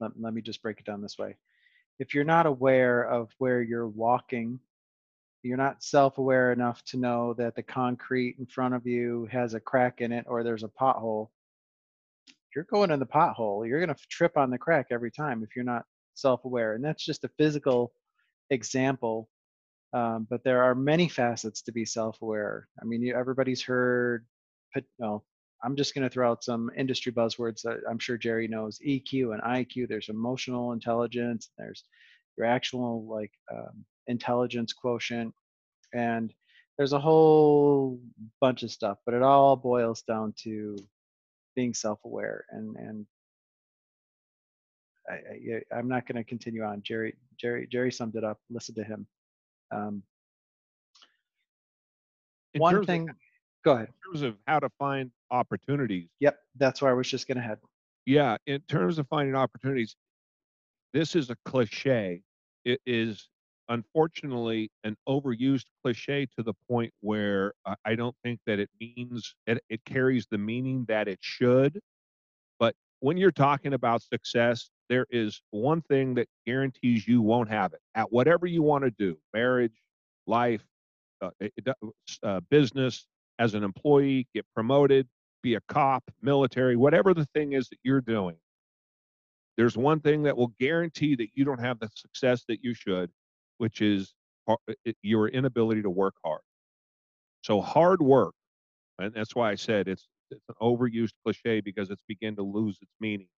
[0.00, 1.36] let, let me just break it down this way.
[1.98, 4.60] If you're not aware of where you're walking,
[5.42, 9.54] you're not self aware enough to know that the concrete in front of you has
[9.54, 11.28] a crack in it or there's a pothole,
[12.54, 13.66] you're going in the pothole.
[13.66, 16.74] You're going to trip on the crack every time if you're not self aware.
[16.74, 17.92] And that's just a physical
[18.50, 19.28] example
[19.92, 22.66] um, but there are many facets to be self-aware.
[22.80, 24.26] I mean, you, everybody's heard.
[24.98, 25.22] No,
[25.62, 29.34] I'm just going to throw out some industry buzzwords that I'm sure Jerry knows: EQ
[29.34, 29.88] and IQ.
[29.88, 31.50] There's emotional intelligence.
[31.58, 31.84] There's
[32.38, 35.34] your actual like um, intelligence quotient,
[35.92, 36.32] and
[36.76, 38.00] there's a whole
[38.40, 38.98] bunch of stuff.
[39.04, 40.76] But it all boils down to
[41.54, 43.06] being self-aware and and
[45.08, 46.82] I, I, am not going to continue on.
[46.82, 48.38] Jerry, Jerry, Jerry summed it up.
[48.50, 49.06] Listen to him.
[49.72, 50.02] Um,
[52.56, 53.16] one thing, of,
[53.64, 53.88] go ahead.
[53.88, 56.08] In terms of how to find opportunities.
[56.20, 57.58] Yep, that's where I was just going to head.
[58.06, 59.96] Yeah, in terms of finding opportunities,
[60.92, 62.22] this is a cliche.
[62.64, 63.28] It is
[63.68, 67.52] unfortunately an overused cliche to the point where
[67.84, 71.80] I don't think that it means it, it carries the meaning that it should.
[72.58, 77.72] But when you're talking about success, there is one thing that guarantees you won't have
[77.72, 79.80] it at whatever you want to do marriage,
[80.26, 80.62] life,
[81.20, 81.30] uh,
[82.22, 83.06] uh, business,
[83.38, 85.08] as an employee, get promoted,
[85.42, 88.36] be a cop, military, whatever the thing is that you're doing.
[89.56, 93.10] There's one thing that will guarantee that you don't have the success that you should,
[93.62, 94.14] which is
[95.02, 96.42] your inability to work hard.
[97.44, 98.34] So hard work,
[98.98, 102.78] and that's why I said it's it's an overused cliche because it's beginning to lose
[102.82, 103.28] its meaning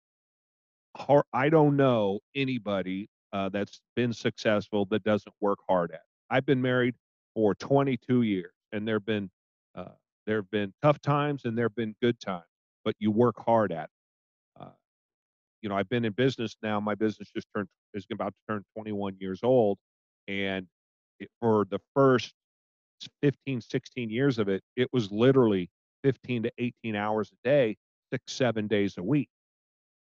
[0.96, 5.96] hard, I don't know anybody uh, that's been successful that doesn't work hard at.
[5.96, 6.02] It.
[6.30, 6.94] I've been married
[7.34, 9.30] for 22 years, and there've been
[9.76, 9.90] uh,
[10.26, 12.44] there have been tough times and there've been good times,
[12.84, 13.84] but you work hard at.
[13.84, 14.62] It.
[14.62, 14.70] Uh,
[15.62, 16.80] you know, I've been in business now.
[16.80, 19.78] My business just turned is about to turn 21 years old,
[20.28, 20.66] and
[21.20, 22.34] it, for the first
[23.22, 25.70] 15, 16 years of it, it was literally
[26.04, 27.76] 15 to 18 hours a day,
[28.12, 29.28] six, seven days a week.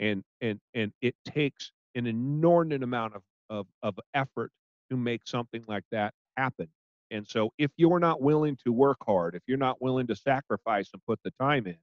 [0.00, 4.52] And and and it takes an inordinate amount of of, of effort
[4.90, 6.68] to make something like that happen.
[7.10, 10.90] And so if you're not willing to work hard if you're not willing to sacrifice
[10.92, 11.76] and put the time in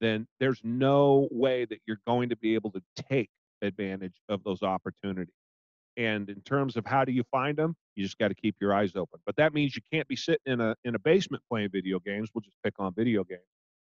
[0.00, 3.30] then there's no way that you're going to be able to take
[3.62, 5.34] advantage of those opportunities
[5.96, 8.74] and in terms of how do you find them you just got to keep your
[8.74, 11.68] eyes open but that means you can't be sitting in a in a basement playing
[11.72, 13.42] video games we'll just pick on video games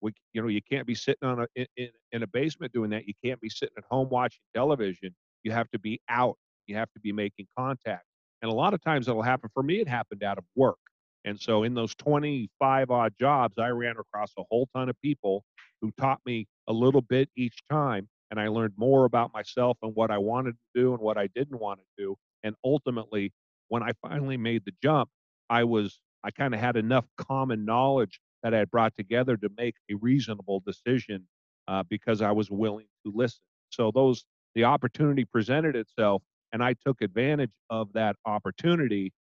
[0.01, 3.07] we, you know, you can't be sitting on a in, in a basement doing that.
[3.07, 5.13] You can't be sitting at home watching television.
[5.43, 6.37] You have to be out.
[6.67, 8.03] You have to be making contact.
[8.41, 9.49] And a lot of times it'll happen.
[9.53, 10.77] For me, it happened out of work.
[11.25, 15.43] And so in those 25 odd jobs, I ran across a whole ton of people
[15.81, 18.07] who taught me a little bit each time.
[18.31, 21.27] And I learned more about myself and what I wanted to do and what I
[21.27, 22.15] didn't want to do.
[22.43, 23.33] And ultimately,
[23.69, 25.09] when I finally made the jump,
[25.49, 29.49] I was, I kind of had enough common knowledge that I had brought together to
[29.57, 31.27] make a reasonable decision
[31.67, 33.41] uh, because I was willing to listen.
[33.69, 34.25] So those
[34.55, 39.13] the opportunity presented itself, and I took advantage of that opportunity,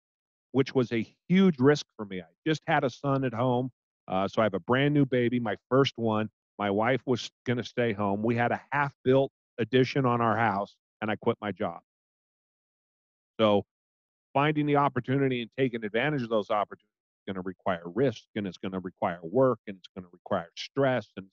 [0.51, 2.21] which was a huge risk for me.
[2.21, 3.69] I just had a son at home,
[4.07, 6.29] uh, so I have a brand new baby, my first one.
[6.59, 8.21] My wife was going to stay home.
[8.21, 11.79] We had a half built addition on our house, and I quit my job.
[13.39, 13.63] So
[14.33, 18.45] finding the opportunity and taking advantage of those opportunities is going to require risk and
[18.45, 21.27] it's going to require work and it's going to require stress and,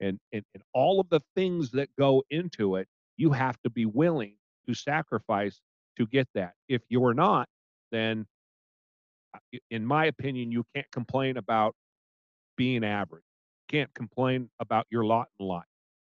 [0.00, 2.88] and, and, and all of the things that go into it.
[3.16, 4.34] You have to be willing
[4.66, 5.60] to sacrifice
[5.96, 6.54] to get that.
[6.68, 7.48] If you're not,
[7.92, 8.26] then
[9.34, 11.76] uh, in my opinion, you can't complain about
[12.56, 13.22] being average.
[13.72, 15.64] Can't complain about your lot in life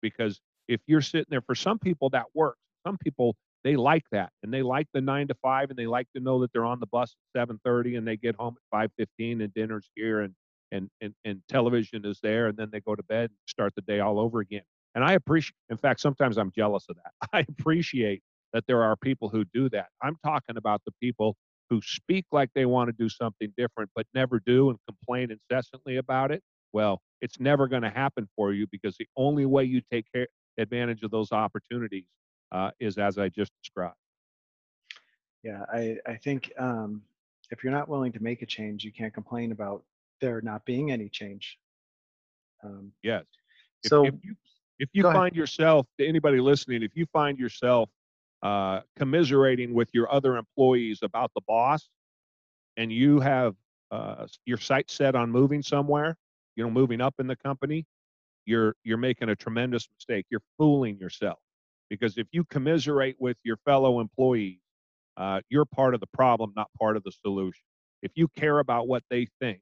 [0.03, 2.59] because if you're sitting there, for some people that works.
[2.87, 3.35] Some people
[3.65, 6.41] they like that and they like the nine to five and they like to know
[6.41, 9.91] that they're on the bus at 7.30 and they get home at 5.15 and dinner's
[9.97, 10.35] here and,
[10.71, 13.83] and, and, and television is there and then they go to bed and start the
[13.83, 14.63] day all over again.
[14.95, 17.13] And I appreciate, in fact, sometimes I'm jealous of that.
[17.33, 19.89] I appreciate that there are people who do that.
[20.01, 21.37] I'm talking about the people
[21.69, 25.97] who speak like they want to do something different but never do and complain incessantly
[25.97, 26.41] about it.
[26.73, 30.29] Well, it's never going to happen for you because the only way you take care,
[30.59, 32.07] advantage of those opportunities
[32.53, 33.97] uh, is as I just described.
[35.43, 37.03] Yeah, I, I think um,
[37.51, 39.85] if you're not willing to make a change, you can't complain about
[40.21, 41.59] there not being any change.
[42.65, 43.25] Um, yes.
[43.85, 44.35] If, so if you
[44.79, 45.37] if you find ahead.
[45.37, 47.89] yourself, to anybody listening, if you find yourself
[48.43, 51.89] uh, commiserating with your other employees about the boss,
[52.77, 53.55] and you have
[53.91, 56.17] uh, your sight set on moving somewhere,
[56.57, 57.87] you know, moving up in the company,
[58.47, 60.27] you're you're making a tremendous mistake.
[60.31, 61.39] You're fooling yourself
[61.91, 64.61] because if you commiserate with your fellow employees,
[65.17, 67.63] uh, you're part of the problem, not part of the solution.
[68.03, 69.61] If you care about what they think,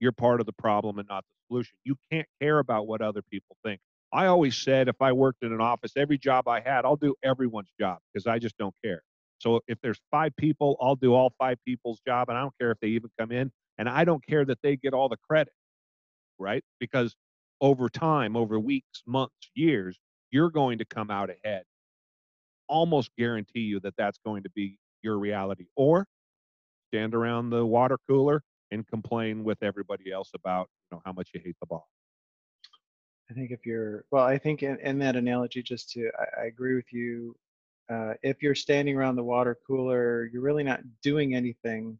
[0.00, 1.76] you're part of the problem and not the solution.
[1.84, 3.80] You can't care about what other people think.
[4.12, 7.14] I always said if I worked in an office, every job I had, I'll do
[7.22, 9.02] everyone's job because I just don't care.
[9.38, 12.70] So if there's five people, I'll do all five people's job, and I don't care
[12.70, 15.52] if they even come in, and I don't care that they get all the credit,
[16.40, 16.64] right?
[16.80, 17.14] Because
[17.60, 19.98] over time, over weeks, months, years,
[20.30, 21.64] you're going to come out ahead.
[22.68, 25.66] Almost guarantee you that that's going to be your reality.
[25.76, 26.06] Or
[26.88, 31.30] stand around the water cooler and complain with everybody else about you know how much
[31.34, 31.84] you hate the boss.
[33.30, 36.44] I think if you're well, I think in, in that analogy, just to I, I
[36.46, 37.36] agree with you.
[37.92, 41.98] Uh, if you're standing around the water cooler, you're really not doing anything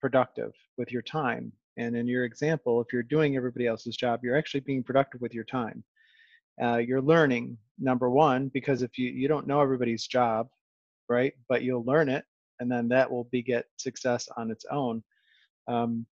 [0.00, 1.52] productive with your time.
[1.76, 5.34] And in your example, if you're doing everybody else's job, you're actually being productive with
[5.34, 5.84] your time.
[6.62, 10.48] Uh, you're learning number one because if you you don't know everybody's job,
[11.08, 11.34] right?
[11.48, 12.24] But you'll learn it,
[12.60, 15.02] and then that will beget success on its own.
[15.68, 16.06] Um,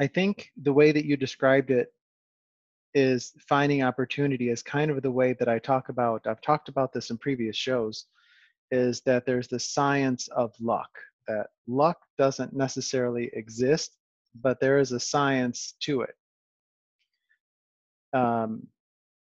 [0.00, 1.92] I think the way that you described it
[2.94, 6.26] is finding opportunity is kind of the way that I talk about.
[6.26, 8.06] I've talked about this in previous shows.
[8.72, 10.90] Is that there's the science of luck.
[11.28, 13.95] That luck doesn't necessarily exist,
[14.42, 16.14] but there is a science to it.
[18.12, 18.66] Um,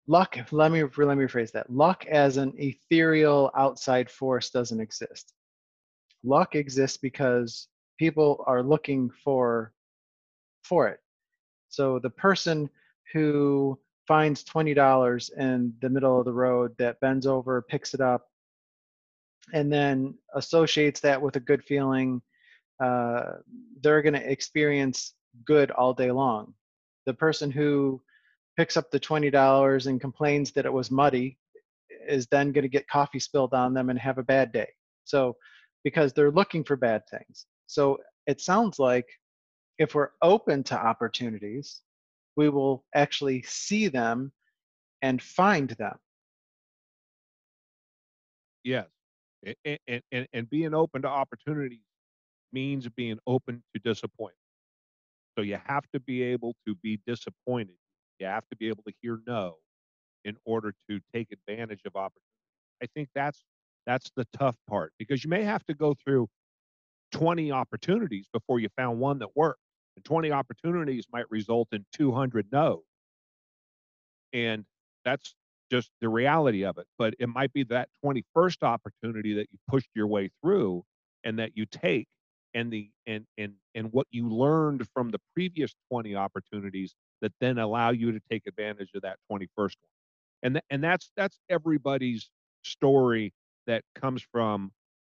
[0.06, 1.70] luck let me let me rephrase that.
[1.70, 5.32] Luck as an ethereal outside force doesn't exist.
[6.22, 9.72] Luck exists because people are looking for
[10.62, 11.00] for it.
[11.68, 12.70] So the person
[13.12, 18.28] who finds $20 in the middle of the road that bends over picks it up
[19.52, 22.22] and then associates that with a good feeling
[22.82, 23.34] uh,
[23.82, 25.14] they're going to experience
[25.44, 26.54] good all day long
[27.06, 28.00] the person who
[28.56, 31.38] picks up the $20 and complains that it was muddy
[32.08, 34.68] is then going to get coffee spilled on them and have a bad day.
[35.04, 35.36] So,
[35.82, 37.46] because they're looking for bad things.
[37.66, 39.06] So, it sounds like
[39.78, 41.80] if we're open to opportunities,
[42.36, 44.32] we will actually see them
[45.02, 45.96] and find them.
[48.62, 48.86] Yes.
[49.66, 51.80] And, and, and being open to opportunities
[52.54, 54.38] means being open to disappointment.
[55.36, 57.76] So you have to be able to be disappointed
[58.20, 59.56] you have to be able to hear no
[60.24, 62.20] in order to take advantage of opportunity.
[62.82, 63.44] I think that's
[63.86, 66.28] that's the tough part because you may have to go through
[67.12, 69.60] 20 opportunities before you found one that worked.
[69.96, 72.82] And 20 opportunities might result in 200 no.
[74.32, 74.64] And
[75.04, 75.34] that's
[75.70, 76.86] just the reality of it.
[76.98, 80.82] But it might be that 21st opportunity that you pushed your way through
[81.24, 82.08] and that you take
[82.54, 87.58] and the and and and what you learned from the previous 20 opportunities that then
[87.58, 89.72] allow you to take advantage of that 21st one.
[90.42, 92.30] And th- and that's that's everybody's
[92.64, 93.32] story
[93.66, 94.72] that comes from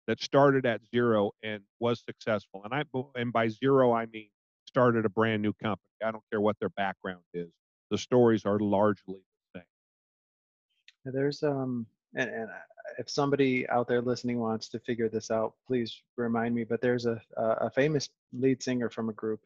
[0.07, 2.63] that started at zero and was successful.
[2.65, 2.83] And I
[3.15, 4.29] and by zero I mean
[4.65, 5.85] started a brand new company.
[6.03, 7.49] I don't care what their background is.
[7.91, 9.21] The stories are largely
[9.53, 11.13] the same.
[11.13, 12.49] There's um and, and
[12.97, 16.63] if somebody out there listening wants to figure this out, please remind me.
[16.63, 19.41] But there's a a famous lead singer from a group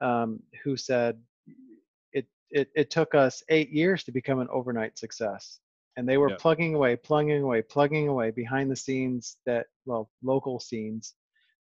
[0.00, 1.18] um, who said
[2.12, 5.60] it it, it took us eight years to become an overnight success
[5.96, 6.36] and they were Yeah.
[6.36, 11.14] plugging away plugging away plugging away behind the scenes that well local scenes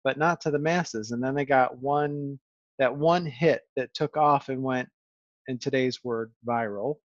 [0.04, 2.40] but not to the masses and then they got one
[2.80, 4.88] that one hit that took off and went
[5.48, 6.98] in today's word viral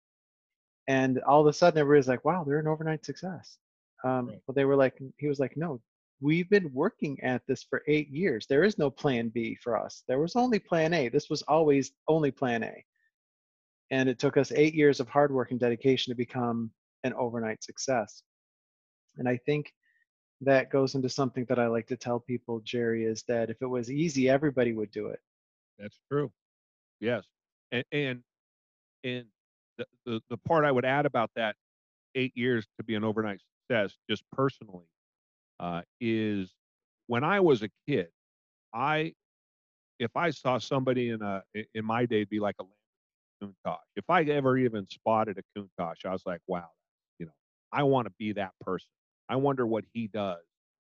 [0.88, 3.58] and all of a sudden everybody's like wow they're an overnight success
[4.04, 4.38] um, Right.
[4.46, 5.80] but they were like he was like no
[6.20, 10.02] we've been working at this for eight years there is no plan b for us
[10.08, 12.84] there was only plan a this was always only plan a
[13.90, 16.70] and it took us eight years of hard work and dedication to become
[17.04, 18.22] an overnight success
[19.18, 19.72] and i think
[20.40, 23.66] that goes into something that i like to tell people jerry is that if it
[23.66, 25.20] was easy everybody would do it
[25.78, 26.30] That's true.
[27.00, 27.24] Yes.
[27.72, 28.22] And and
[29.02, 29.24] and
[29.78, 31.56] the, the the part I would add about that
[32.14, 33.40] eight years to be an overnight
[33.72, 34.86] success, just personally,
[35.60, 36.54] uh, is
[37.06, 38.08] when I was a kid,
[38.74, 39.14] I
[39.98, 41.42] if I saw somebody in a
[41.74, 42.64] in my day be like a
[43.44, 43.78] Countach.
[43.96, 46.70] If I ever even spotted a Countach, I was like, wow,
[47.18, 47.32] you know,
[47.72, 48.90] I want to be that person.
[49.28, 50.42] I wonder what he does,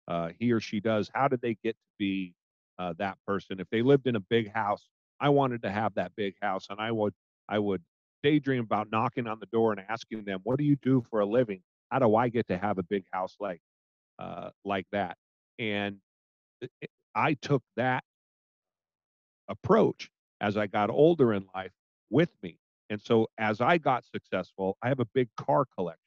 [0.08, 1.10] uh, he or she does.
[1.14, 2.34] How did they get to be
[2.78, 3.60] uh, that person?
[3.60, 4.88] If they lived in a big house,
[5.20, 7.14] I wanted to have that big house, and I would
[7.48, 7.82] I would
[8.22, 11.26] daydream about knocking on the door and asking them, "What do you do for a
[11.26, 11.62] living?
[11.92, 13.60] How do I get to have a big house like
[14.18, 15.18] uh, like that?"
[15.60, 15.98] And
[17.14, 18.04] I took that
[19.48, 21.72] approach as I got older in life
[22.10, 22.58] with me.
[22.90, 26.00] And so as I got successful, I have a big car collection.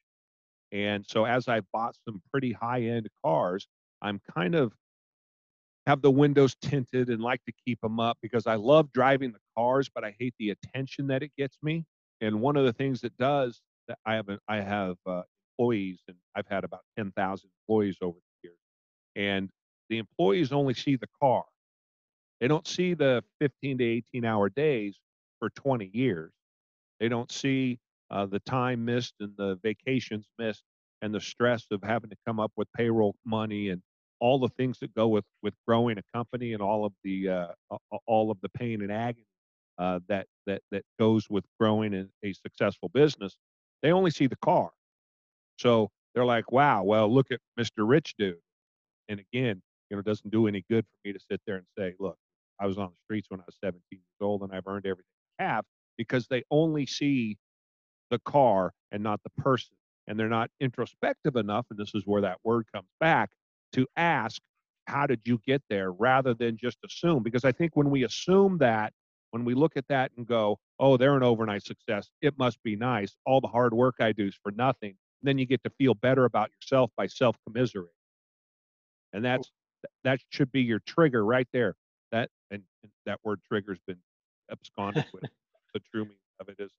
[0.71, 3.67] And so as I bought some pretty high end cars,
[4.01, 4.73] I'm kind of
[5.88, 9.39] have the windows tinted and like to keep them up because I love driving the
[9.57, 11.86] cars, but I hate the attention that it gets me.
[12.21, 15.21] And one of the things that does that I have, I have uh,
[15.58, 18.58] employees and I've had about 10,000 employees over the years.
[19.16, 19.49] And
[19.89, 21.43] the employees only see the car.
[22.41, 24.97] They don't see the 15 to 18 hour days
[25.39, 26.32] for 20 years.
[26.99, 27.80] They don't see
[28.12, 30.64] uh, the time missed and the vacations missed
[31.01, 33.82] and the stress of having to come up with payroll money and
[34.20, 37.78] all the things that go with with growing a company and all of the uh,
[38.06, 39.26] all of the pain and agony
[39.78, 43.38] uh, that that that goes with growing a, a successful business.
[43.82, 44.72] They only see the car,
[45.58, 47.88] so they're like, "Wow, well, look at Mr.
[47.88, 48.39] Rich Dude."
[49.10, 51.66] And again, you know, it doesn't do any good for me to sit there and
[51.78, 52.18] say, "Look,
[52.60, 55.12] I was on the streets when I was 17 years old, and I've earned everything
[55.39, 55.66] I have,"
[55.97, 57.38] because they only see
[58.12, 59.76] the car and not the person,
[60.08, 61.66] and they're not introspective enough.
[61.70, 63.32] And this is where that word comes back
[63.74, 64.41] to ask,
[64.88, 67.24] "How did you get there?" rather than just assume.
[67.24, 68.93] Because I think when we assume that,
[69.32, 72.10] when we look at that and go, "Oh, they're an overnight success.
[72.22, 73.18] It must be nice.
[73.26, 76.26] All the hard work I do is for nothing." Then you get to feel better
[76.26, 77.89] about yourself by self-commiserating
[79.15, 79.49] and that's
[80.03, 81.76] that should be your trigger right there.
[82.11, 83.99] That and, and that word trigger's been
[84.51, 85.23] absconded with
[85.73, 86.71] the true meaning of it is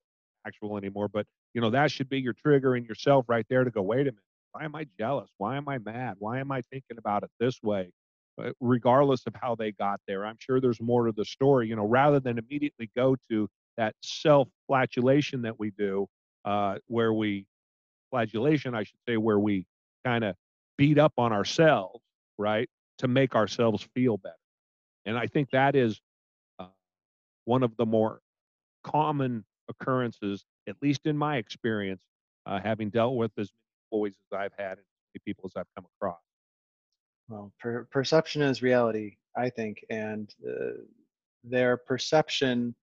[0.45, 1.07] actual anymore.
[1.07, 3.81] But you know that should be your trigger in yourself right there to go.
[3.81, 4.21] Wait a minute.
[4.51, 5.29] Why am I jealous?
[5.37, 6.15] Why am I mad?
[6.19, 7.91] Why am I thinking about it this way?
[8.39, 11.67] Uh, regardless of how they got there, I'm sure there's more to the story.
[11.67, 16.07] You know, rather than immediately go to that self-flatulation that we do,
[16.45, 17.45] uh, where we
[18.09, 19.65] flagellation, I should say, where we
[20.05, 20.35] kind of
[20.77, 22.01] beat up on ourselves,
[22.37, 24.35] right, to make ourselves feel better.
[25.05, 26.01] And I think that is
[26.59, 26.65] uh,
[27.45, 28.19] one of the more
[28.83, 32.01] common occurrences, at least in my experience,
[32.45, 34.85] uh, having dealt with as many employees as I've had and
[35.25, 36.19] people as I've come across.
[37.29, 40.81] Well, per- perception is reality, I think, and uh,
[41.43, 42.75] their perception,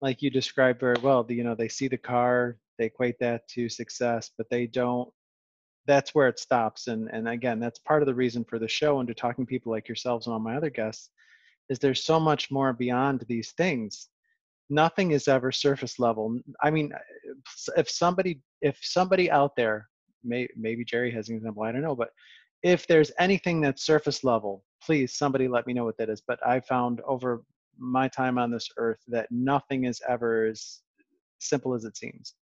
[0.00, 3.46] like you described very well, the, you know, they see the car, they equate that
[3.48, 5.08] to success, but they don't.
[5.86, 8.98] That's where it stops, and and again, that's part of the reason for the show
[8.98, 11.10] and to talking to people like yourselves and all my other guests,
[11.68, 14.08] is there's so much more beyond these things.
[14.68, 16.40] Nothing is ever surface level.
[16.60, 19.88] I mean, uh, if somebody if somebody out there,
[20.24, 22.10] may, maybe Jerry has an example, I don't know, but
[22.62, 26.22] if there's anything that's surface level, please somebody let me know what that is.
[26.26, 27.44] But I found over
[27.78, 30.80] my time on this earth that nothing is ever as
[31.38, 32.34] simple as it seems.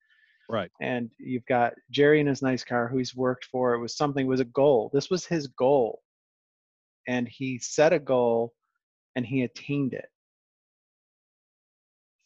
[0.49, 0.71] Right.
[0.81, 3.75] And you've got Jerry in his nice car who he's worked for.
[3.75, 4.91] It was something, it was a goal.
[4.93, 6.03] This was his goal.
[7.07, 8.53] And he set a goal
[9.17, 10.09] and he attained it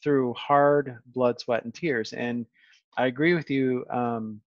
[0.02, 2.12] through hard blood, sweat, and tears.
[2.12, 2.46] And
[2.96, 4.40] I agree with you um,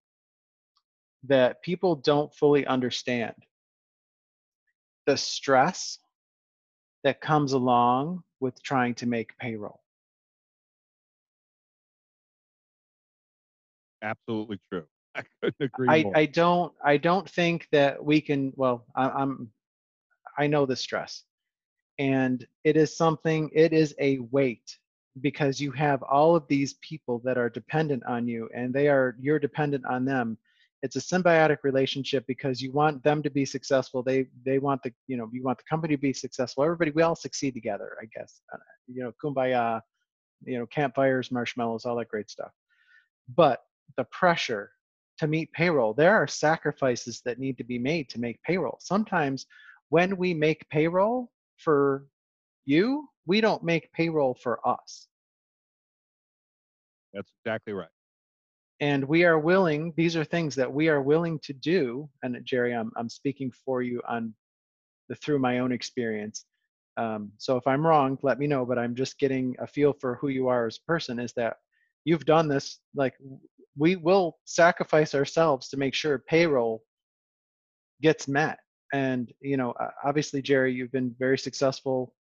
[1.26, 3.36] that people don't fully understand
[5.06, 6.00] the stress
[7.04, 9.81] that comes along with trying to make payroll.
[14.02, 14.84] Absolutely true.
[15.16, 16.18] I couldn't agree I, more.
[16.18, 19.50] I don't I don't think that we can well I, I'm
[20.38, 21.24] I know the stress
[22.00, 24.78] and it is something it is a weight
[25.20, 29.16] because you have all of these people that are dependent on you and they are
[29.20, 30.38] you're dependent on them
[30.84, 34.92] it's a symbiotic relationship because you want them to be successful they they want the
[35.08, 38.06] you know you want the company to be successful everybody we all succeed together i
[38.16, 39.82] guess uh, you know kumbaya
[40.46, 42.52] you know campfires marshmallows all that great stuff
[43.36, 43.64] but
[43.98, 44.72] the pressure
[45.20, 45.94] to meet payroll.
[45.94, 48.78] There are sacrifices that need to be made to make payroll.
[48.82, 49.46] Sometimes
[49.90, 52.08] when we make payroll for
[52.66, 55.08] you we don't make payroll for us.
[57.14, 57.90] That's exactly right.
[58.82, 62.74] and we are willing these are things that we are willing to do and jerry
[62.76, 64.34] i'm, I'm speaking for you on
[65.10, 66.46] the through my own experience.
[66.98, 70.16] Um, so if i'm wrong let me know but i'm just getting a feel for
[70.18, 71.58] who you are as a person is that
[72.06, 73.16] you've done this like
[73.78, 76.84] we will sacrifice ourselves to make sure payroll
[78.02, 78.60] gets met.
[78.94, 82.14] And you know obviously jerry you've been very successful.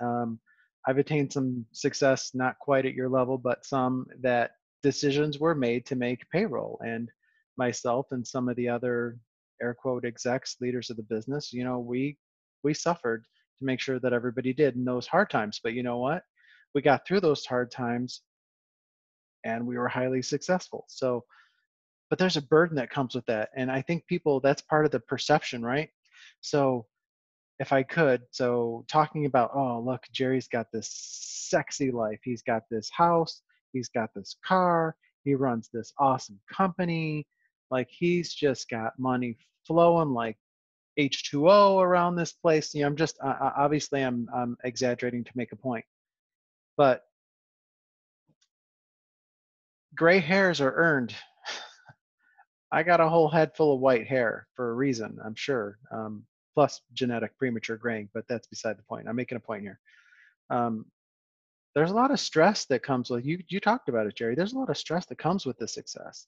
[0.00, 0.38] Um,
[0.86, 4.52] i've attained some success not quite at your level but some that
[4.82, 6.80] decisions were made to make payroll.
[6.84, 7.10] And
[7.58, 9.18] myself and some of the other
[9.62, 12.18] air quote execs leaders of the business you know we
[12.62, 13.24] we suffered
[13.58, 15.60] to make sure that everybody did in those hard times.
[15.62, 16.22] But you know what?
[16.74, 18.22] We got through those hard times
[19.46, 20.84] and we were highly successful.
[20.88, 21.24] So
[22.08, 24.92] but there's a burden that comes with that and i think people that's part of
[24.92, 25.90] the perception right?
[26.40, 26.86] So
[27.58, 30.88] if i could so talking about oh look jerry's got this
[31.48, 32.20] sexy life.
[32.22, 33.42] He's got this house.
[33.72, 34.96] He's got this car.
[35.24, 37.26] He runs this awesome company.
[37.70, 40.36] Like he's just got money flowing like
[40.98, 42.74] h2o around this place.
[42.74, 45.84] You know i'm just uh, obviously i'm i'm exaggerating to make a point.
[46.76, 47.02] But
[49.96, 51.14] gray hairs are earned
[52.72, 55.78] I got a whole head full of white hair for a reason, I'm sure.
[55.92, 56.24] Um,
[56.54, 59.08] plus genetic premature graying, but that's beside the point.
[59.08, 59.78] I'm making a point here.
[60.50, 60.86] Um,
[61.74, 63.42] there's a lot of stress that comes with you.
[63.48, 64.34] You talked about it, Jerry.
[64.34, 66.26] There's a lot of stress that comes with the success,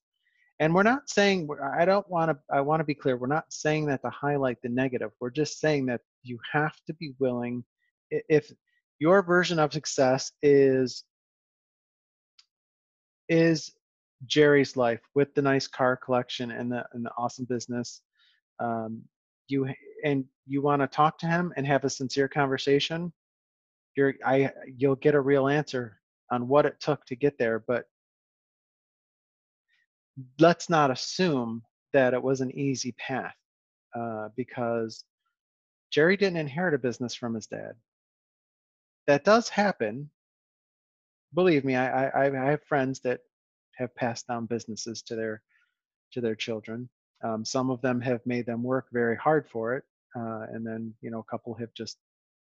[0.61, 1.49] and we're not saying.
[1.75, 2.39] I don't want to.
[2.55, 3.17] I want to be clear.
[3.17, 5.11] We're not saying that to highlight the negative.
[5.21, 7.65] We're just saying that you have to be willing.
[8.11, 8.53] If
[8.99, 11.05] your version of success is
[13.29, 13.73] is
[14.27, 18.03] Jerry's life with the nice car collection and the and the awesome business.
[18.61, 19.03] Um,
[19.49, 19.69] you
[20.05, 23.13] and you want to talk to him and have a sincere conversation.
[23.97, 26.01] You're I you'll get a real answer
[26.31, 27.85] on what it took to get there, but
[30.39, 31.63] let's not assume
[31.93, 33.35] that it was an easy path
[33.95, 35.05] uh, because
[35.91, 37.73] Jerry didn't inherit a business from his dad.
[39.07, 40.11] That does happen.
[41.35, 43.21] Believe me, I, I, I have friends that
[43.77, 45.43] have passed down businesses to their
[46.13, 46.89] to their children.
[47.23, 49.85] Um, some of them have made them work very hard for it,
[50.17, 51.99] uh, and then you know a couple have just,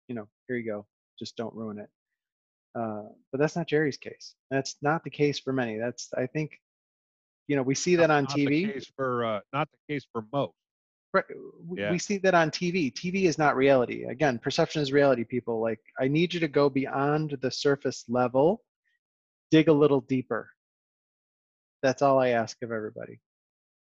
[0.08, 0.86] you know, here you go,
[1.18, 1.90] just don't ruin it.
[2.76, 4.36] Uh, but that's not Jerry's case.
[4.52, 5.78] That's not the case for many.
[5.78, 6.52] That's I think,
[7.48, 8.68] you know, we see that on not TV.
[8.68, 10.54] The case for uh, not the case for most.
[11.12, 11.26] Right.
[11.76, 11.92] Yeah.
[11.92, 12.94] we see that on TV.
[12.94, 14.04] TV is not reality.
[14.04, 15.60] Again, perception is reality, people.
[15.60, 18.62] Like, I need you to go beyond the surface level,
[19.52, 20.50] dig a little deeper.
[21.82, 23.20] That's all I ask of everybody.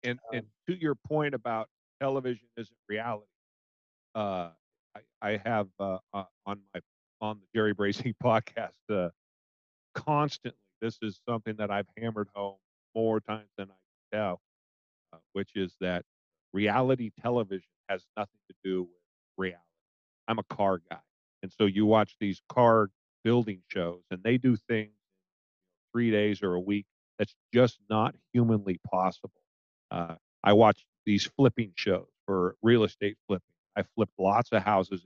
[0.05, 1.69] And Um, and to your point about
[2.01, 3.27] television isn't reality,
[4.15, 4.51] uh,
[4.97, 6.81] I I have uh, on my
[7.21, 9.11] on the Jerry Brazie podcast uh,
[9.95, 10.59] constantly.
[10.81, 12.57] This is something that I've hammered home
[12.95, 14.41] more times than I can tell,
[15.13, 16.05] uh, which is that
[16.53, 18.91] reality television has nothing to do with
[19.37, 19.61] reality.
[20.29, 21.01] I'm a car guy,
[21.43, 22.91] and so you watch these car
[23.25, 24.93] building shows, and they do things
[25.93, 26.87] three days or a week
[27.19, 29.31] that's just not humanly possible.
[29.91, 33.45] Uh, I watch these flipping shows for real estate flipping.
[33.77, 35.05] I flipped lots of houses.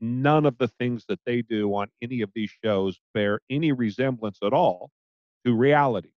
[0.00, 4.38] None of the things that they do on any of these shows bear any resemblance
[4.42, 4.90] at all
[5.44, 6.12] to reality.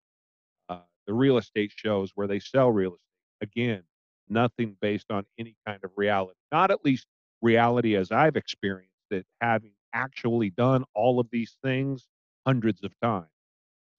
[0.69, 3.01] Uh, the real estate shows where they sell real estate,
[3.41, 3.83] again,
[4.29, 6.39] nothing based on any kind of reality.
[6.53, 7.07] Not at least
[7.41, 12.07] reality as I've experienced it, having actually done all of these things
[12.47, 13.29] hundreds of times.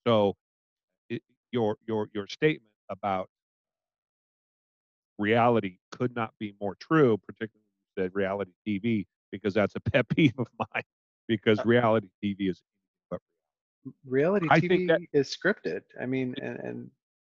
[0.08, 0.36] So,
[1.10, 1.22] it,
[1.52, 3.30] your your your statement about
[5.18, 7.66] reality could not be more true, particularly
[7.98, 10.84] you said reality TV, because that's a pet peeve of mine.
[11.28, 12.62] Because Uh reality TV is
[14.06, 15.82] Reality I TV that is scripted.
[16.02, 16.92] I mean, and, and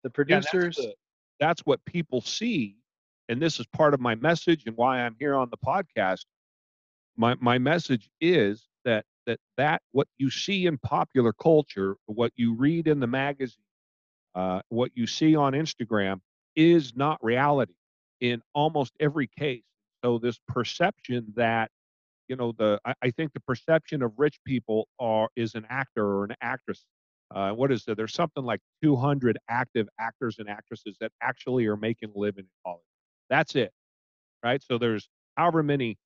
[0.03, 0.77] the yeah, that's producers.
[0.77, 0.95] the
[1.41, 2.77] that's what people see,
[3.29, 6.25] and this is part of my message and why I'm here on the podcast.
[7.17, 12.55] My my message is that that that what you see in popular culture, what you
[12.55, 13.65] read in the magazine,
[14.35, 16.21] uh, what you see on Instagram
[16.57, 17.75] is not reality
[18.21, 19.63] in almost every case.
[20.05, 21.71] So this perception that
[22.29, 26.05] you know, the I, I think the perception of rich people are is an actor
[26.05, 26.85] or an actress.
[27.35, 27.95] Uh, what is there?
[27.95, 32.51] There's something like 200 active actors and actresses that actually are making a living in
[32.65, 32.83] Hollywood.
[33.31, 33.73] That's it,
[34.45, 34.63] right?
[34.63, 35.99] So there's however many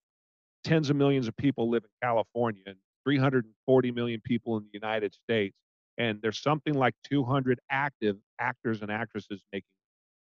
[0.65, 5.15] tens of millions of people live in California and 340 million people in the United
[5.15, 5.57] States,
[5.99, 9.67] and there's something like 200 active actors and actresses making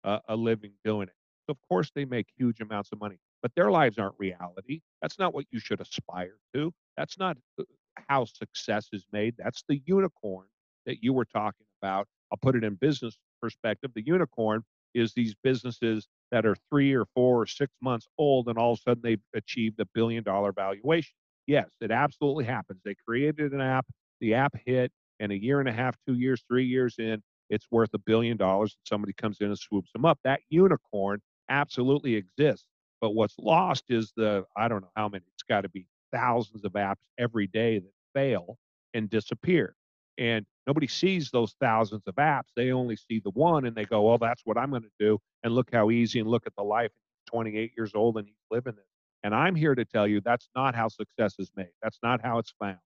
[0.04, 1.14] uh, a living doing it.
[1.46, 4.80] So of course they make huge amounts of money, but their lives aren't reality.
[5.02, 6.72] That's not what you should aspire to.
[6.96, 7.64] That's not uh,
[8.08, 9.34] how success is made.
[9.38, 10.46] That's the unicorn
[10.86, 12.06] that you were talking about.
[12.32, 13.90] I'll put it in business perspective.
[13.94, 14.62] The unicorn
[14.94, 18.78] is these businesses that are three or four or six months old and all of
[18.78, 21.12] a sudden they've achieved a billion dollar valuation.
[21.47, 22.80] Yes, it absolutely happens.
[22.84, 23.86] They created an app,
[24.20, 27.66] the app hit, and a year and a half, two years, three years in, it's
[27.70, 30.18] worth a billion dollars and somebody comes in and swoops them up.
[30.24, 32.66] That unicorn absolutely exists.
[33.01, 36.64] But what's lost is the, I don't know how many, it's got to be thousands
[36.64, 38.57] of apps every day that fail
[38.95, 39.74] and disappear.
[40.18, 42.49] And nobody sees those thousands of apps.
[42.57, 45.18] They only see the one and they go, well, that's what I'm going to do.
[45.43, 46.93] And look how easy and look at the life.
[47.26, 48.86] 28 years old and he's living it.
[49.22, 51.72] And I'm here to tell you that's not how success is made.
[51.82, 52.78] That's not how it's found.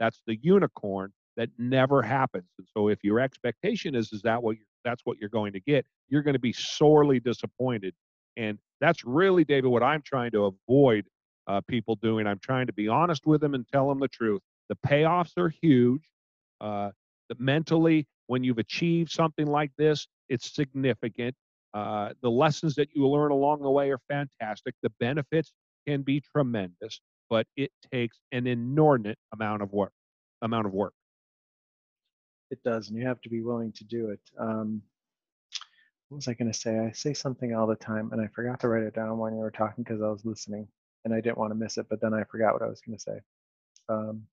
[0.00, 2.48] That's the unicorn that never happens.
[2.58, 5.60] And so if your expectation is is that what you're that's what you're going to
[5.60, 7.94] get, you're going to be sorely disappointed.
[8.36, 11.04] And that's really, David, what I'm trying to avoid
[11.46, 12.26] uh, people doing.
[12.26, 14.40] I'm trying to be honest with them and tell them the truth.
[14.68, 16.08] The payoffs are huge.
[16.60, 16.90] Uh,
[17.28, 21.34] the mentally, when you've achieved something like this, it's significant.
[21.74, 24.74] Uh, the lessons that you learn along the way are fantastic.
[24.82, 25.52] The benefits
[25.86, 29.92] can be tremendous, but it takes an inordinate amount of work.
[30.42, 30.94] Amount of work.
[32.50, 34.20] It does, and you have to be willing to do it.
[34.38, 34.82] Um,
[36.08, 36.78] what was I going to say?
[36.78, 39.40] I say something all the time, and I forgot to write it down when you
[39.40, 40.68] were talking because I was listening,
[41.04, 41.86] and I didn't want to miss it.
[41.88, 43.18] But then I forgot what I was going to say.
[43.88, 44.24] Um,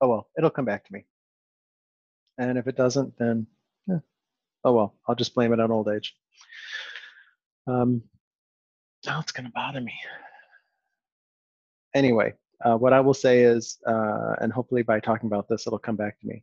[0.00, 1.06] oh well, it'll come back to me.
[2.38, 3.46] And if it doesn't, then
[3.86, 4.00] yeah.
[4.64, 6.16] oh well, I'll just blame it on old age.
[7.68, 8.02] Um,
[9.06, 9.94] now it's going to bother me.
[11.94, 12.32] Anyway,
[12.64, 15.96] uh, what I will say is, uh, and hopefully by talking about this, it'll come
[15.96, 16.42] back to me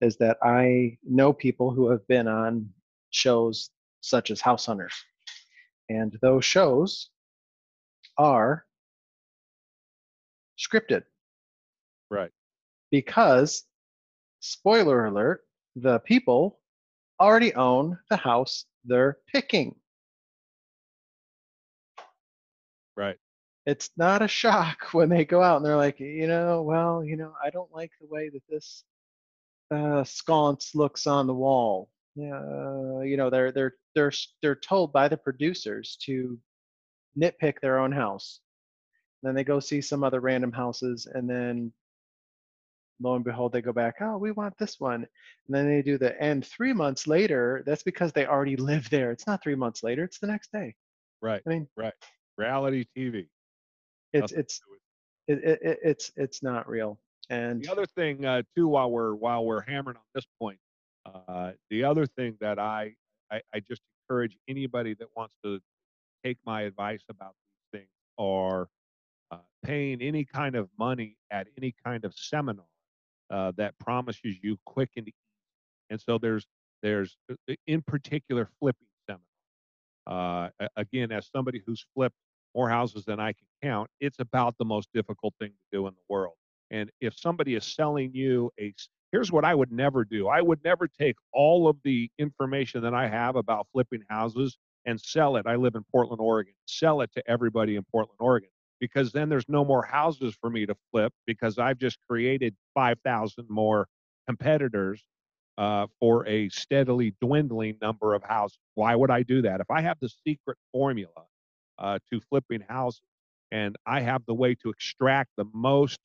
[0.00, 2.70] is that I know people who have been on
[3.10, 3.70] shows
[4.00, 4.94] such as House Hunters.
[5.88, 7.10] And those shows
[8.16, 8.64] are
[10.58, 11.02] scripted.
[12.10, 12.30] Right.
[12.90, 13.64] Because,
[14.40, 15.42] spoiler alert,
[15.76, 16.58] the people
[17.20, 19.74] already own the house they're picking.
[22.96, 23.16] Right.
[23.70, 27.16] It's not a shock when they go out and they're like, you know, well, you
[27.16, 28.82] know, I don't like the way that this
[29.70, 31.88] uh, sconce looks on the wall.
[32.18, 34.12] Uh, you know, they're they're they're
[34.42, 36.36] they're told by the producers to
[37.16, 38.40] nitpick their own house.
[39.22, 41.72] Then they go see some other random houses, and then
[43.00, 43.96] lo and behold, they go back.
[44.00, 45.02] Oh, we want this one,
[45.46, 46.20] and then they do the.
[46.20, 49.12] And three months later, that's because they already live there.
[49.12, 50.74] It's not three months later; it's the next day.
[51.22, 51.42] Right.
[51.46, 51.94] I mean, right.
[52.36, 53.28] Reality TV.
[54.12, 54.60] It's it's
[55.28, 56.98] it, it, it's it's not real.
[57.28, 60.58] And the other thing uh, too, while we're while we're hammering on this point,
[61.06, 62.94] uh, the other thing that I,
[63.30, 65.60] I I just encourage anybody that wants to
[66.24, 67.34] take my advice about
[67.72, 68.68] these things or
[69.30, 72.66] uh, paying any kind of money at any kind of seminar
[73.30, 75.14] uh, that promises you quick and easy.
[75.90, 76.46] And so there's
[76.82, 80.50] there's uh, in particular flipping seminar.
[80.60, 82.16] Uh, again, as somebody who's flipped
[82.54, 85.94] more houses than I can count, it's about the most difficult thing to do in
[85.94, 86.34] the world.
[86.70, 88.72] And if somebody is selling you a,
[89.12, 92.94] here's what I would never do I would never take all of the information that
[92.94, 95.46] I have about flipping houses and sell it.
[95.46, 99.48] I live in Portland, Oregon, sell it to everybody in Portland, Oregon, because then there's
[99.48, 103.88] no more houses for me to flip because I've just created 5,000 more
[104.26, 105.04] competitors
[105.58, 108.58] uh, for a steadily dwindling number of houses.
[108.74, 109.60] Why would I do that?
[109.60, 111.26] If I have the secret formula
[111.80, 113.02] uh, to flipping houses
[113.52, 115.98] and I have the way to extract the most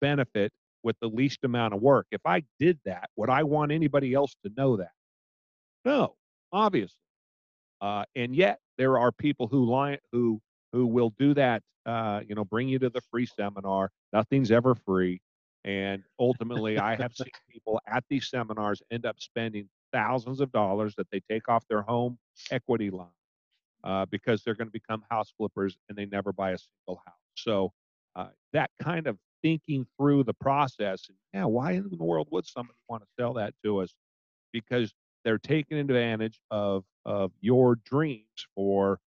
[0.00, 0.52] benefit
[0.82, 2.06] with the least amount of work.
[2.10, 4.92] If I did that, would I want anybody else to know that?
[5.84, 6.14] No,
[6.52, 6.96] obviously.
[7.80, 10.40] Uh, and yet there are people who lie, who
[10.72, 11.62] who will do that.
[11.84, 13.90] Uh, you know, bring you to the free seminar.
[14.12, 15.20] Nothing's ever free,
[15.64, 20.94] and ultimately, I have seen people at these seminars end up spending thousands of dollars
[20.96, 22.18] that they take off their home
[22.52, 23.08] equity line
[23.84, 27.16] uh, because they're going to become house flippers and they never buy a single house.
[27.36, 27.72] So
[28.16, 31.08] uh, that kind of thinking through the process.
[31.08, 33.94] And yeah, why in the world would somebody want to sell that to us?
[34.52, 34.92] Because
[35.24, 38.98] they're taking advantage of of your dreams for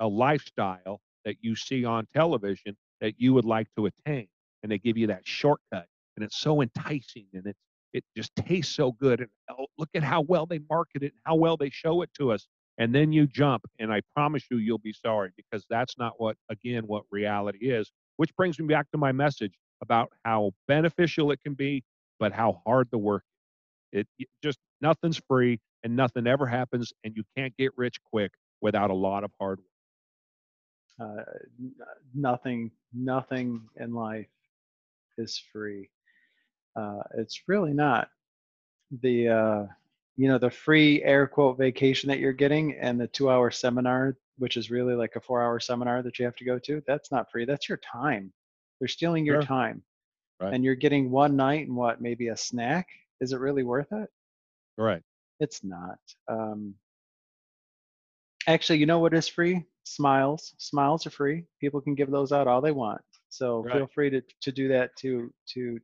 [0.00, 4.28] a lifestyle that you see on television that you would like to attain.
[4.62, 5.86] and they give you that shortcut,
[6.16, 7.58] and it's so enticing, and it's
[7.92, 9.20] it just tastes so good.
[9.20, 12.10] And oh, look at how well they market it, and how well they show it
[12.18, 12.46] to us.
[12.78, 16.36] And then you jump, and I promise you, you'll be sorry because that's not what,
[16.48, 17.90] again, what reality is.
[18.16, 21.84] Which brings me back to my message about how beneficial it can be,
[22.18, 23.24] but how hard the work.
[23.92, 24.06] It,
[24.42, 28.94] just nothing's free, and nothing ever happens, and you can't get rich quick without a
[28.94, 29.66] lot of hard work.
[31.00, 31.22] Uh,
[32.14, 34.28] nothing, nothing in life
[35.18, 35.90] is free.
[36.76, 38.08] Uh, it's really not.
[39.02, 39.66] The uh,
[40.16, 44.16] you know the free air quote vacation that you're getting and the two hour seminar,
[44.38, 46.82] which is really like a four hour seminar that you have to go to.
[46.86, 47.44] That's not free.
[47.44, 48.32] That's your time.
[48.78, 49.46] They're stealing your Sure.
[49.46, 49.82] time,
[50.40, 50.52] Right.
[50.54, 52.00] and you're getting one night and what?
[52.00, 52.88] Maybe a snack.
[53.20, 54.10] Is it really worth it?
[54.76, 55.02] Right.
[55.40, 55.98] It's not.
[56.28, 56.74] Um,
[58.46, 59.64] actually, you know what is free?
[59.84, 60.54] Smiles.
[60.58, 61.44] Smiles are free.
[61.60, 63.00] People can give those out all they want.
[63.28, 65.78] So feel free to, to do that to to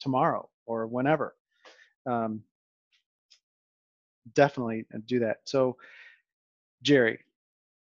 [0.00, 1.34] tomorrow or whenever.
[2.06, 2.42] Um,
[4.34, 5.38] definitely uh, do that.
[5.44, 5.76] So,
[6.82, 7.20] Jerry,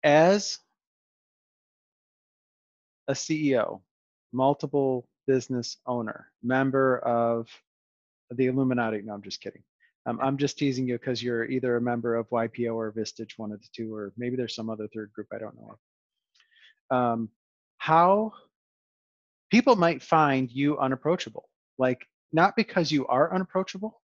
[0.04, 0.60] as
[3.08, 3.82] a CEO,
[4.34, 7.48] multiple business owner, member of
[8.32, 9.02] the Illuminati.
[9.02, 9.64] No, I'm just kidding.
[10.08, 13.52] Um, I'm just teasing you because you're either a member of YPO or Vistage, one
[13.52, 15.76] of the two, or maybe there's some other third group I don't know
[16.92, 16.98] of.
[16.98, 17.30] Um,
[17.78, 18.34] how
[19.50, 24.02] people might find you unapproachable, like not because you are unapproachable,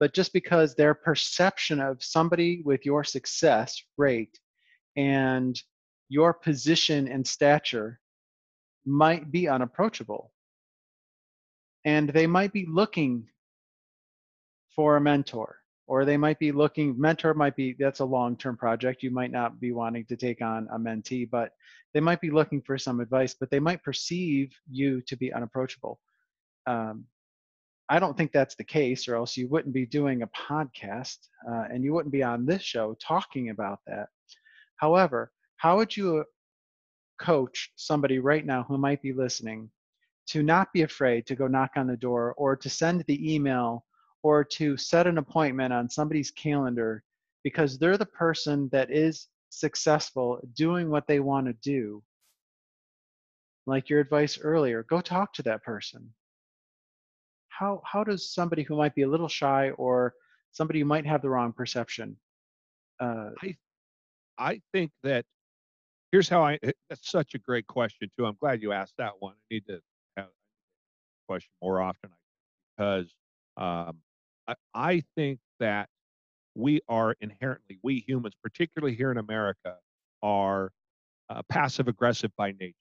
[0.00, 4.38] but just because their perception of somebody with your success rate
[4.96, 5.60] and
[6.08, 8.00] your position and stature
[8.86, 10.32] might be unapproachable.
[11.84, 13.28] And they might be looking
[14.74, 18.56] for a mentor, or they might be looking, mentor might be, that's a long term
[18.56, 19.02] project.
[19.02, 21.52] You might not be wanting to take on a mentee, but
[21.94, 26.00] they might be looking for some advice, but they might perceive you to be unapproachable.
[26.66, 27.04] Um,
[27.90, 31.16] I don't think that's the case, or else you wouldn't be doing a podcast
[31.50, 34.08] uh, and you wouldn't be on this show talking about that.
[34.76, 36.24] However, how would you
[37.18, 39.70] coach somebody right now who might be listening
[40.26, 43.84] to not be afraid to go knock on the door or to send the email
[44.22, 47.02] or to set an appointment on somebody's calendar
[47.42, 52.02] because they're the person that is successful doing what they want to do?
[53.66, 56.12] Like your advice earlier, go talk to that person
[57.58, 60.14] how how does somebody who might be a little shy or
[60.52, 62.16] somebody who might have the wrong perception
[63.00, 63.30] uh,
[64.38, 65.24] I think that
[66.12, 66.58] here's how I.
[66.62, 68.26] eh, That's such a great question too.
[68.26, 69.34] I'm glad you asked that one.
[69.34, 69.80] I need to
[70.16, 72.10] have a question more often
[72.76, 73.08] because
[73.56, 73.98] um,
[74.46, 75.88] I, I think that
[76.54, 79.76] we are inherently we humans, particularly here in America,
[80.22, 80.72] are
[81.30, 82.74] uh, passive aggressive by nature.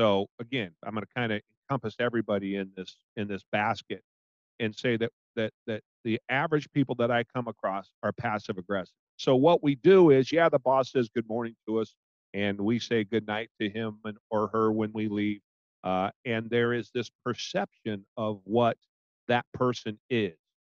[0.00, 4.02] So again, I'm going to kind of encompass everybody in this in this basket
[4.60, 8.94] and say that that that the average people that I come across are passive aggressive.
[9.16, 11.94] So what we do is, yeah, the boss says good morning to us,
[12.34, 15.40] and we say good night to him and or her when we leave.
[15.84, 18.76] Uh, and there is this perception of what
[19.28, 20.34] that person is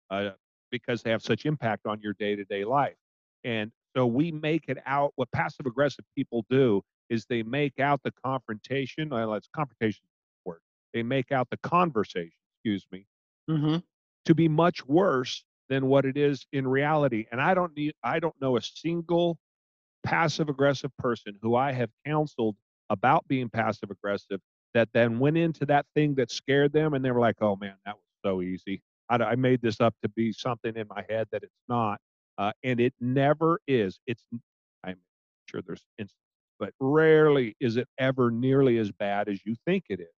[0.09, 0.31] uh,
[0.71, 2.95] because they have such impact on your day-to-day life.
[3.43, 5.13] And so we make it out.
[5.15, 9.09] What passive aggressive people do is they make out the confrontation.
[9.09, 10.03] Well, it's confrontation.
[10.96, 12.32] They make out the conversation.
[12.64, 13.06] Excuse me
[13.52, 13.84] mhm.
[14.26, 17.28] to be much worse than what it is in reality.
[17.32, 19.38] And I don't need I don't know a single
[20.06, 22.58] passive aggressive person who I have counseled
[22.89, 24.41] about being passive aggressive
[24.74, 27.76] that then went into that thing that scared them and they were like, "Oh man,
[27.86, 28.82] that was so easy.
[29.10, 32.00] I, I made this up to be something in my head that it's not."
[32.38, 34.00] Uh, and it never is.
[34.08, 34.26] It's
[34.86, 34.98] I'm
[35.50, 36.18] sure there's instances,
[36.60, 40.14] but rarely is it ever nearly as bad as you think it is.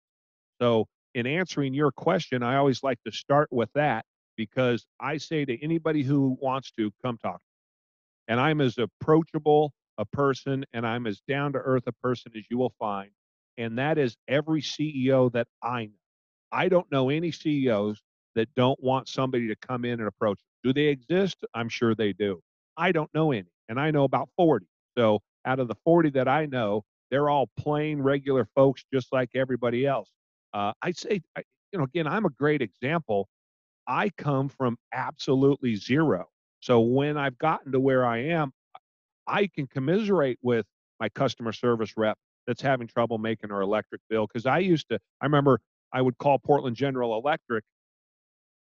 [0.61, 4.05] So, in answering your question, I always like to start with that
[4.35, 7.41] because I say to anybody who wants to come talk.
[8.27, 12.43] And I'm as approachable a person and I'm as down to earth a person as
[12.49, 13.09] you will find.
[13.57, 15.91] And that is every CEO that I know.
[16.51, 18.01] I don't know any CEOs
[18.35, 20.37] that don't want somebody to come in and approach.
[20.37, 20.71] them.
[20.71, 21.37] Do they exist?
[21.53, 22.41] I'm sure they do.
[22.77, 23.49] I don't know any.
[23.67, 24.67] And I know about 40.
[24.97, 29.29] So out of the 40 that I know, they're all plain regular folks just like
[29.33, 30.09] everybody else.
[30.53, 33.27] Uh, I say, I, you know, again, I'm a great example.
[33.87, 36.27] I come from absolutely zero.
[36.59, 38.51] So when I've gotten to where I am,
[39.27, 40.65] I can commiserate with
[40.99, 42.17] my customer service rep
[42.47, 44.27] that's having trouble making her electric bill.
[44.27, 45.59] Because I used to, I remember
[45.93, 47.63] I would call Portland General Electric,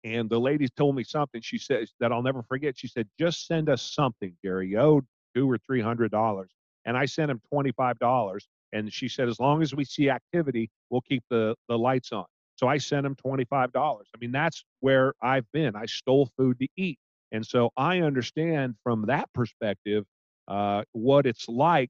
[0.04, 1.42] and the lady told me something.
[1.42, 2.78] She says that I'll never forget.
[2.78, 4.70] She said, "Just send us something, Jerry.
[4.70, 5.02] You owe
[5.36, 6.52] two or three hundred dollars."
[6.86, 10.10] And I sent him twenty five dollars, And she said, as long as we see
[10.10, 12.26] activity, we'll keep the, the lights on.
[12.56, 13.70] So I sent him $25.
[13.76, 15.76] I mean, that's where I've been.
[15.76, 16.98] I stole food to eat.
[17.32, 20.06] And so I understand from that perspective
[20.48, 21.90] uh, what it's like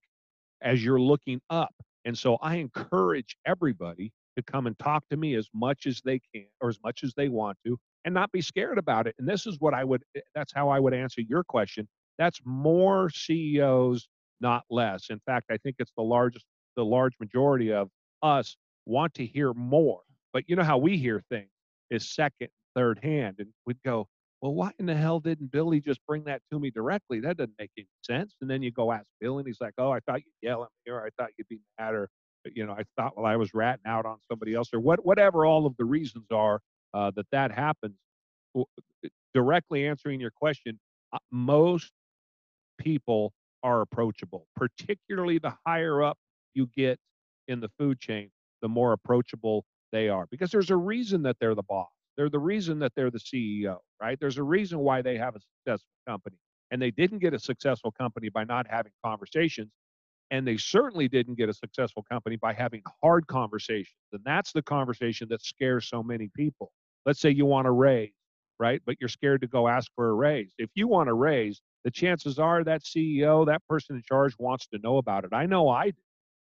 [0.61, 1.73] as you're looking up.
[2.05, 6.19] And so I encourage everybody to come and talk to me as much as they
[6.33, 9.15] can or as much as they want to and not be scared about it.
[9.19, 11.87] And this is what I would, eh, that's how I would answer your question.
[12.17, 14.07] That's more CEOs,
[14.41, 15.07] not less.
[15.09, 16.45] In fact, I think it's the largest,
[16.75, 17.89] the large majority of
[18.21, 18.55] us
[18.85, 20.01] want to hear more.
[20.33, 21.49] But you know how we hear things
[21.89, 23.35] is second, third hand.
[23.39, 24.07] And we'd go,
[24.41, 27.21] well, why in the hell didn't Billy just bring that to me directly?
[27.21, 28.35] That doesn't make any sense.
[28.41, 30.69] And then you go ask Bill, and he's like, oh, I thought you'd yell at
[30.85, 32.09] me, or I thought you'd be mad, or
[32.53, 35.45] you know, I thought well I was ratting out on somebody else, or what, whatever
[35.45, 36.59] all of the reasons are
[36.93, 37.95] uh, that that happens.
[39.33, 40.77] Directly answering your question,
[41.13, 41.91] uh, most
[42.77, 43.31] people
[43.63, 46.17] are approachable, particularly the higher up
[46.53, 46.99] you get
[47.47, 48.29] in the food chain,
[48.61, 51.89] the more approachable they are, because there's a reason that they're the boss.
[52.15, 54.19] They're the reason that they're the CEO, right?
[54.19, 56.37] There's a reason why they have a successful company.
[56.71, 59.71] And they didn't get a successful company by not having conversations.
[60.31, 63.97] And they certainly didn't get a successful company by having hard conversations.
[64.11, 66.71] And that's the conversation that scares so many people.
[67.05, 68.13] Let's say you want a raise,
[68.59, 68.81] right?
[68.85, 70.51] But you're scared to go ask for a raise.
[70.57, 74.67] If you want a raise, the chances are that CEO, that person in charge wants
[74.67, 75.33] to know about it.
[75.33, 75.97] I know I do.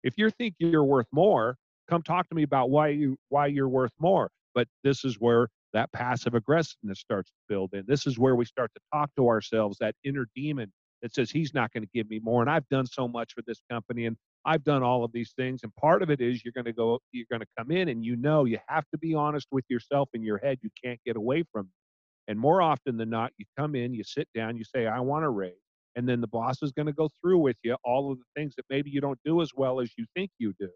[0.04, 1.56] If you think you're worth more,
[1.90, 4.30] come talk to me about why you why you're worth more.
[4.56, 7.84] But this is where that passive aggressiveness starts to build in.
[7.88, 10.72] This is where we start to talk to ourselves, that inner demon
[11.02, 12.42] that says he's not going to give me more.
[12.42, 15.62] And I've done so much for this company and I've done all of these things.
[15.64, 18.04] And part of it is you're going to go, you're going to come in and
[18.04, 20.60] you know you have to be honest with yourself in your head.
[20.62, 22.32] You can't get away from it.
[22.32, 25.26] And more often than not, you come in, you sit down, you say, I want
[25.26, 25.54] a raise.
[25.96, 28.56] And then the boss is going to go through with you all of the things
[28.58, 30.70] that maybe you don't do as well as you think you do.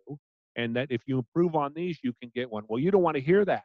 [0.55, 2.63] And that if you improve on these, you can get one.
[2.67, 3.63] Well, you don't want to hear that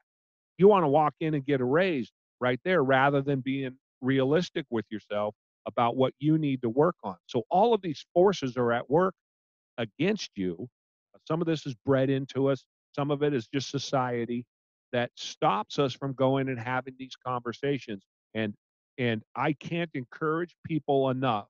[0.58, 4.66] you want to walk in and get a raise right there rather than being realistic
[4.70, 5.34] with yourself
[5.66, 7.16] about what you need to work on.
[7.26, 9.14] So all of these forces are at work
[9.78, 10.68] against you.
[11.26, 14.44] Some of this is bred into us, some of it is just society
[14.92, 18.02] that stops us from going and having these conversations.
[18.34, 18.54] And
[18.98, 21.46] and I can't encourage people enough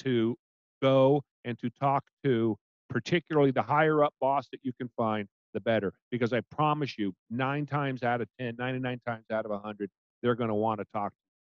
[0.00, 0.36] to
[0.82, 2.56] go and to talk to
[2.88, 5.92] particularly the higher up boss that you can find the better.
[6.10, 9.90] Because I promise you, nine times out of 10, 99 times out of 100,
[10.22, 11.12] they're going to want to talk.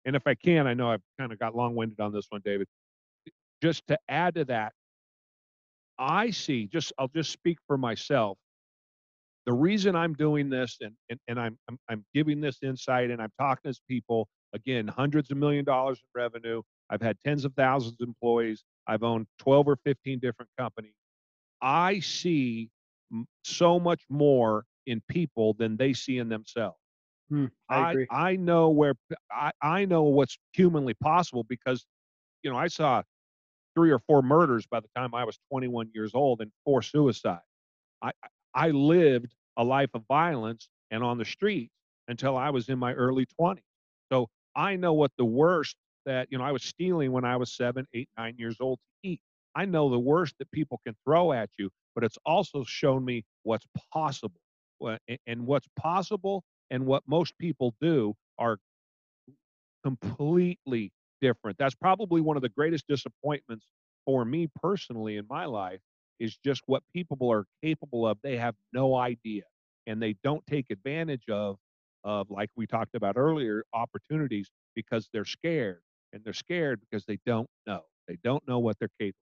[0.05, 2.41] And if I can, I know I've kind of got long winded on this one,
[2.43, 2.67] David.
[3.61, 4.73] Just to add to that,
[5.99, 8.37] I see, just I'll just speak for myself.
[9.45, 13.21] The reason I'm doing this and, and, and I'm, I'm, I'm giving this insight and
[13.21, 16.61] I'm talking to people, again, hundreds of million dollars in revenue.
[16.89, 18.63] I've had tens of thousands of employees.
[18.87, 20.93] I've owned 12 or 15 different companies.
[21.61, 22.69] I see
[23.43, 26.77] so much more in people than they see in themselves.
[27.29, 28.05] Hmm, I.
[28.09, 28.95] I, I know where
[29.31, 31.85] I, I know what's humanly possible because,
[32.43, 33.03] you know, I saw
[33.75, 37.41] three or four murders by the time I was 21 years old and four suicides.
[38.01, 38.11] I,
[38.53, 41.73] I lived a life of violence and on the streets
[42.07, 43.61] until I was in my early 20s.
[44.11, 45.75] So I know what the worst
[46.05, 49.09] that, you know, I was stealing when I was seven, eight, nine years old to
[49.09, 49.21] eat.
[49.55, 53.23] I know the worst that people can throw at you but it's also shown me
[53.43, 54.39] what's possible.
[55.27, 58.57] And what's possible and what most people do are
[59.83, 60.91] completely
[61.21, 61.57] different.
[61.59, 63.67] That's probably one of the greatest disappointments
[64.05, 65.79] for me personally in my life
[66.19, 68.17] is just what people are capable of.
[68.23, 69.43] They have no idea
[69.87, 71.57] and they don't take advantage of
[72.03, 75.81] of like we talked about earlier opportunities because they're scared
[76.13, 77.81] and they're scared because they don't know.
[78.07, 79.15] They don't know what they're capable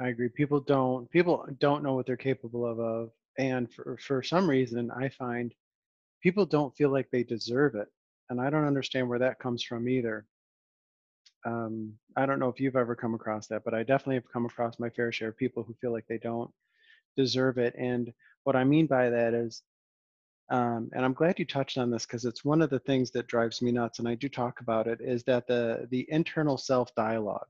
[0.00, 0.28] I agree.
[0.30, 4.90] People don't people don't know what they're capable of, of and for for some reason
[4.90, 5.54] I find
[6.22, 7.88] people don't feel like they deserve it.
[8.30, 10.26] And I don't understand where that comes from either.
[11.46, 14.46] Um, I don't know if you've ever come across that, but I definitely have come
[14.46, 16.50] across my fair share of people who feel like they don't
[17.16, 17.74] deserve it.
[17.78, 18.12] And
[18.44, 19.62] what I mean by that is,
[20.50, 23.28] um, and I'm glad you touched on this because it's one of the things that
[23.28, 26.92] drives me nuts, and I do talk about it, is that the the internal self
[26.96, 27.46] dialogue.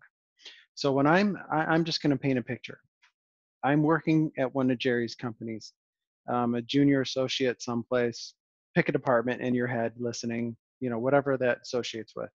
[0.75, 2.81] So when I'm, I, am i am just going to paint a picture.
[3.63, 5.73] I'm working at one of Jerry's companies,
[6.29, 8.35] um, a junior associate someplace.
[8.75, 12.31] Pick a department in your head, listening, you know, whatever that associates with.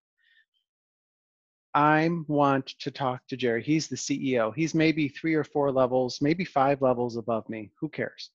[1.73, 3.63] I want to talk to Jerry.
[3.63, 4.53] He's the CEO.
[4.55, 7.71] He's maybe three or four levels, maybe five levels above me.
[7.79, 8.31] Who cares?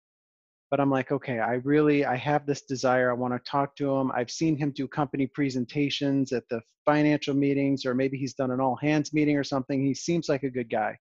[0.71, 3.91] But i'm like okay i really i have this desire i want to talk to
[3.91, 8.51] him i've seen him do company presentations at the financial meetings or maybe he's done
[8.51, 10.97] an all hands meeting or something he seems like a good guy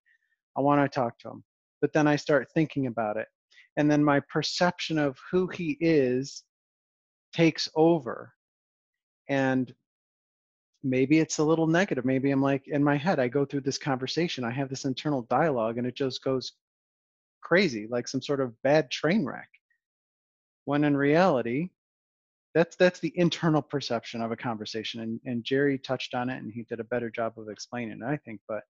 [0.57, 1.43] i want to talk to him
[1.82, 3.28] but then I start thinking about it.
[3.78, 6.43] And then my perception of who he is
[7.34, 8.34] takes over.
[9.30, 9.74] And
[10.84, 12.05] maybe it's a little negative.
[12.05, 15.24] Maybe I'm like in my head, I go through this conversation, I have this internal
[15.30, 16.53] dialogue, and it just goes
[17.41, 19.49] crazy, like some sort of bad train wreck.
[20.66, 21.70] When in reality,
[22.53, 25.01] that's that's the internal perception of a conversation.
[25.01, 28.05] And and Jerry touched on it and he did a better job of explaining it,
[28.05, 28.41] I think.
[28.47, 28.64] But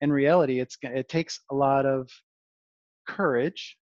[0.00, 2.10] in reality, it's it takes a lot of
[3.08, 3.76] courage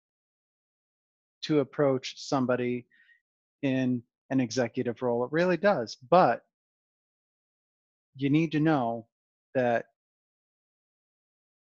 [1.42, 2.86] to approach somebody
[3.62, 5.24] in an executive role.
[5.24, 5.96] It really does.
[6.10, 6.42] But
[8.16, 9.06] you need to know
[9.54, 9.86] that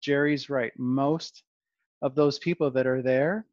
[0.02, 0.72] Jerry's right.
[0.78, 1.44] Most
[2.02, 3.46] of those people that are there,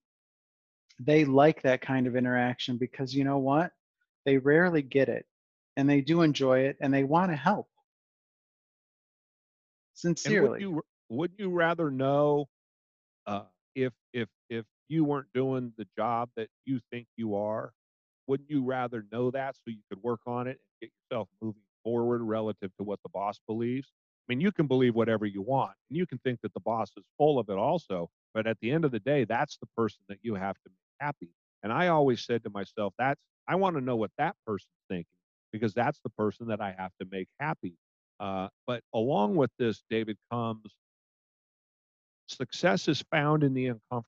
[1.01, 3.73] they like that kind of interaction because you know what?
[4.27, 5.27] They rarely get it
[5.77, 7.69] and they do enjoy it and they want to help.
[10.25, 10.61] And would Sincerely.
[10.61, 12.49] you would you rather know
[13.27, 13.45] uh,
[13.75, 17.73] if if if you weren't doing the job that you think you are?
[18.27, 21.63] Wouldn't you rather know that so you could work on it and get yourself moving
[21.85, 23.93] forward relative to what the boss believes?
[24.29, 26.91] I mean, you can believe whatever you want, and you can think that the boss
[26.97, 28.11] is full of it also.
[28.35, 30.71] But at the end of the day, that's the person that you have to
[31.01, 31.31] happy.
[31.63, 35.07] And I always said to myself, that's I want to know what that person's thinking
[35.53, 37.75] because that's the person that I have to make happy.
[38.21, 40.63] Uh, but along with this, David, comes
[42.29, 44.05] success is found in the uncomfortable.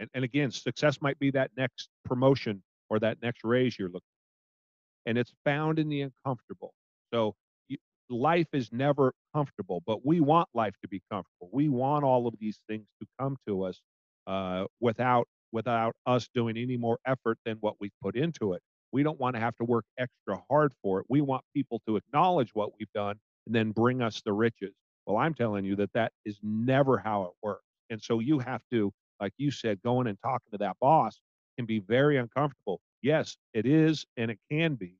[0.00, 4.00] And, and again, success might be that next promotion or that next raise you're looking
[4.00, 5.10] for.
[5.10, 6.72] And it's found in the uncomfortable.
[7.12, 7.34] So
[7.68, 7.78] you,
[8.10, 11.50] life is never comfortable, but we want life to be comfortable.
[11.52, 13.80] We want all of these things to come to us
[14.26, 18.62] uh, without without us doing any more effort than what we've put into it.
[18.92, 21.06] We don't want to have to work extra hard for it.
[21.08, 24.74] We want people to acknowledge what we've done and then bring us the riches.
[25.06, 27.64] Well, I'm telling you that that is never how it works.
[27.90, 31.20] And so you have to, like you said, going and talking to that boss
[31.56, 32.80] can be very uncomfortable.
[33.02, 34.94] Yes, it is, and it can be,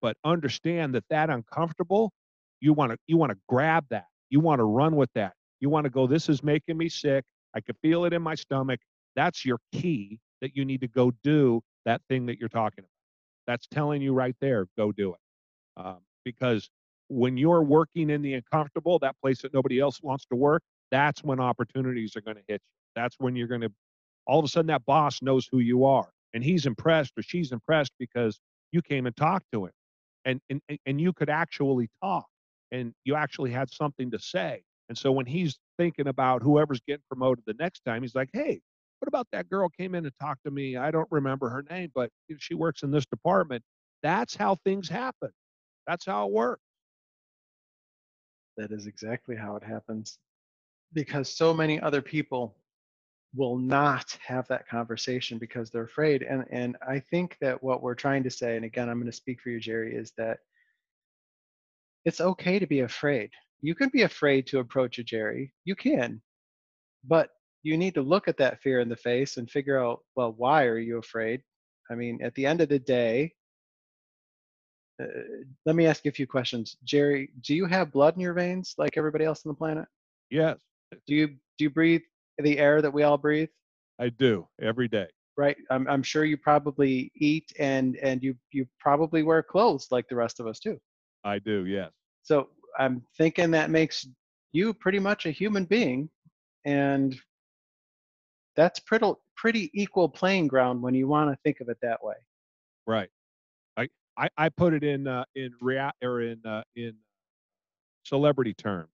[0.00, 2.12] but understand that that uncomfortable,
[2.60, 4.06] you want to you want to grab that.
[4.30, 5.34] You want to run with that.
[5.60, 6.06] You want to go.
[6.06, 7.24] This is making me sick.
[7.54, 8.80] I can feel it in my stomach.
[9.16, 12.90] That's your key that you need to go do that thing that you're talking about.
[13.46, 15.20] That's telling you right there, go do it.
[15.76, 16.68] Um, because
[17.08, 21.22] when you're working in the uncomfortable, that place that nobody else wants to work, that's
[21.24, 23.00] when opportunities are going to hit you.
[23.02, 23.72] That's when you're going to,
[24.26, 27.52] all of a sudden, that boss knows who you are and he's impressed or she's
[27.52, 28.40] impressed because
[28.72, 29.72] you came and talked to him
[30.24, 32.26] and, and, and- and you could actually talk
[32.72, 34.62] and you actually had something to say.
[34.88, 38.60] And so when he's thinking about whoever's getting promoted the next time, he's like, hey,
[39.00, 40.76] what about that girl came in and talked to me?
[40.76, 43.62] I don't remember her name, but she works in this department.
[44.02, 45.30] That's how things happen.
[45.86, 46.62] That's how it works.
[48.56, 50.18] That is exactly how it happens.
[50.92, 52.56] Because so many other people
[53.34, 56.22] will not have that conversation because they're afraid.
[56.22, 59.16] And and I think that what we're trying to say, and again, I'm going to
[59.16, 60.38] speak for you, Jerry, is that
[62.04, 63.30] it's okay to be afraid.
[63.60, 65.52] You can be afraid to approach a Jerry.
[65.64, 66.22] You can,
[67.04, 67.30] but
[67.66, 70.64] you need to look at that fear in the face and figure out, well, why
[70.64, 71.42] are you afraid?
[71.90, 73.32] I mean, at the end of the day,
[75.02, 75.06] uh,
[75.66, 76.76] let me ask you a few questions.
[76.84, 79.86] Jerry, do you have blood in your veins like everybody else on the planet?
[80.30, 80.58] Yes,
[81.06, 82.02] Do you do you breathe
[82.38, 83.48] the air that we all breathe?
[84.00, 85.08] I do every day.
[85.36, 85.56] Right.
[85.70, 90.16] I'm I'm sure you probably eat and and you you probably wear clothes like the
[90.16, 90.78] rest of us too.
[91.24, 91.66] I do.
[91.66, 91.90] Yes.
[92.22, 92.48] So
[92.78, 94.06] I'm thinking that makes
[94.52, 96.08] you pretty much a human being,
[96.64, 97.16] and
[98.56, 102.16] that's pretty pretty equal playing ground when you want to think of it that way.
[102.86, 103.10] Right.
[103.76, 106.96] I I, I put it in uh, in rea- or in uh, in
[108.04, 108.90] celebrity terms.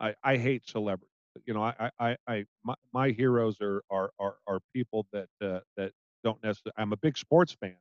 [0.00, 1.08] I, I hate celebrities.
[1.46, 5.60] You know, I I, I, my, my heroes are are are, are people that uh,
[5.76, 5.92] that
[6.24, 6.74] don't necessarily.
[6.76, 7.76] I'm a big sports fan,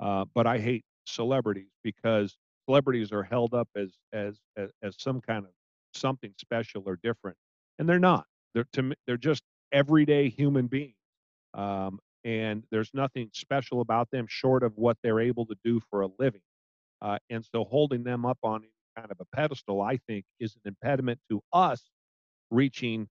[0.00, 2.36] uh, but I hate celebrities because
[2.68, 5.50] celebrities are held up as as as, as some kind of
[5.94, 7.36] something special or different,
[7.78, 8.26] and they're not.
[8.54, 9.42] They're to me, they're just
[9.72, 10.94] everyday human beings.
[11.54, 16.02] Um, and there's nothing special about them short of what they're able to do for
[16.02, 16.42] a living.
[17.00, 18.62] Uh, and so holding them up on
[18.96, 21.82] kind of a pedestal, I think, is an impediment to us
[22.50, 23.08] reaching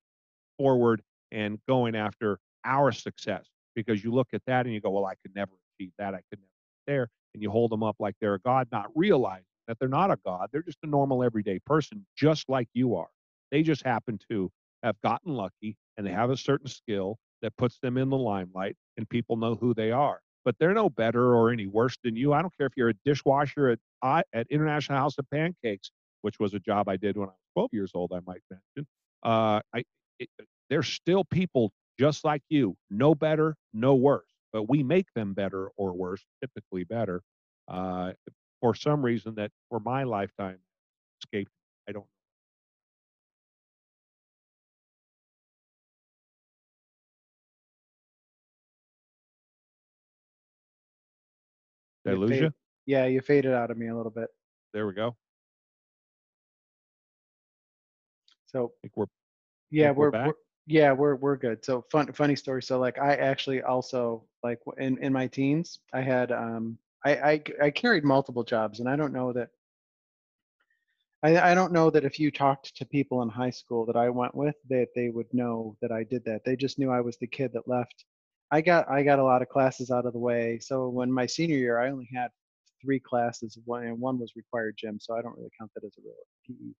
[0.57, 1.01] forward
[1.31, 3.45] and going after our success.
[3.75, 6.13] Because you look at that and you go, well, I could never achieve that.
[6.13, 6.47] I could never
[6.87, 7.07] get there.
[7.33, 10.17] And you hold them up like they're a God, not realizing that they're not a
[10.25, 10.49] God.
[10.51, 13.07] They're just a normal everyday person, just like you are.
[13.51, 14.51] They just happen to
[14.83, 18.75] have gotten lucky and they have a certain skill that puts them in the limelight
[18.97, 20.19] and people know who they are.
[20.43, 22.33] But they're no better or any worse than you.
[22.33, 25.91] I don't care if you're a dishwasher at at International House of Pancakes,
[26.23, 28.11] which was a job I did when I was 12 years old.
[28.13, 28.87] I might mention.
[29.21, 29.83] Uh, I
[30.17, 30.29] it,
[30.71, 34.25] they're still people just like you, no better, no worse.
[34.51, 37.21] But we make them better or worse, typically better,
[37.67, 38.13] uh,
[38.61, 40.57] for some reason that for my lifetime
[41.21, 41.51] escaped.
[41.87, 42.05] I don't.
[52.05, 52.53] Did I lose fade- you?
[52.85, 54.29] Yeah, you faded out of me a little bit.
[54.73, 55.15] There we go.
[58.47, 59.05] So think we're
[59.69, 60.33] yeah, we're we're, we're
[60.67, 61.63] yeah we're we're good.
[61.63, 62.61] So fun funny story.
[62.61, 67.43] So like I actually also like in in my teens I had um I I,
[67.63, 69.49] I carried multiple jobs and I don't know that.
[71.23, 74.09] I, I don't know that if you talked to people in high school that I
[74.09, 76.43] went with that they would know that I did that.
[76.43, 78.05] They just knew I was the kid that left.
[78.51, 80.59] I got I got a lot of classes out of the way.
[80.59, 82.29] So when my senior year I only had
[82.83, 85.93] three classes, one and one was required gym, so I don't really count that as
[85.97, 86.15] a real
[86.47, 86.73] PE.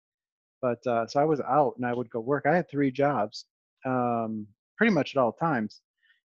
[0.62, 2.46] But uh, so I was out and I would go work.
[2.46, 3.46] I had three jobs,
[3.86, 5.82] um, pretty much at all times.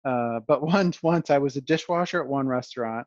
[0.05, 3.07] Uh, but once once I was a dishwasher at one restaurant,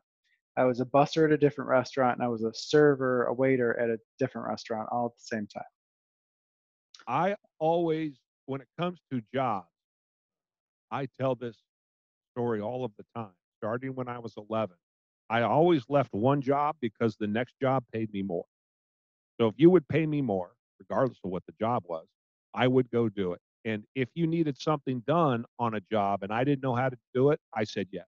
[0.56, 3.78] I was a busser at a different restaurant, and I was a server, a waiter
[3.78, 5.64] at a different restaurant, all at the same time.
[7.08, 9.66] I always, when it comes to jobs,
[10.92, 11.56] I tell this
[12.40, 14.76] story all of the time, starting when I was 11.
[15.30, 18.44] I always left one job because the next job paid me more.
[19.40, 22.06] So if you would pay me more, regardless of what the job was,
[22.54, 23.40] I would go do it.
[23.64, 26.98] And if you needed something done on a job and I didn't know how to
[27.14, 28.06] do it, I said yes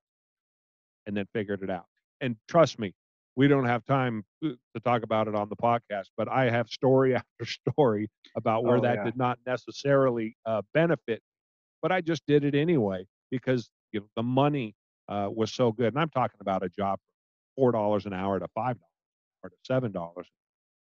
[1.07, 1.87] and then figured it out.
[2.21, 2.95] And trust me,
[3.37, 6.69] we don't have time uh, to talk about it on the podcast, but I have
[6.69, 9.13] story after story about where Oh, that yeah.
[9.13, 11.23] did not necessarily uh, benefit,
[11.83, 14.75] but I just did it anyway because you know, the money
[15.09, 15.89] uh, was so good.
[15.89, 16.99] And I'm talking about a job
[17.57, 18.91] four dollars an hour to five dollars
[19.45, 20.29] or to seven dollars.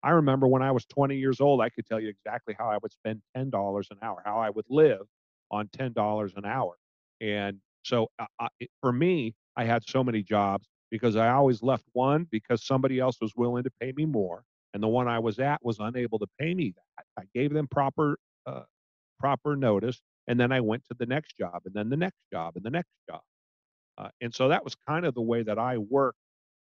[0.04, 2.78] I remember when I was 20 years old, I could tell you exactly how I
[2.82, 5.08] would spend ten dollars an hour, how I would live
[5.52, 6.76] on ten dollars an hour.
[7.22, 8.48] And so uh,
[8.82, 13.18] for me, I had so many jobs because I always left one because somebody else
[13.22, 16.28] was willing to pay me more, and the one I was at was unable to
[16.40, 17.06] pay me that.
[17.20, 18.64] I gave them proper uh,
[19.20, 22.54] proper notice, and then I went to the next job, and then the next job,
[22.56, 23.22] and the next job.
[23.98, 26.18] Uh, and so that was kind of the way that I worked,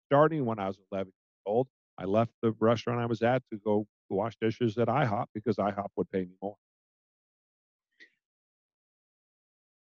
[0.07, 1.67] starting when I was 11 years old.
[1.97, 5.87] I left the restaurant I was at to go wash dishes at IHOP because IHOP
[5.95, 6.55] would pay me more.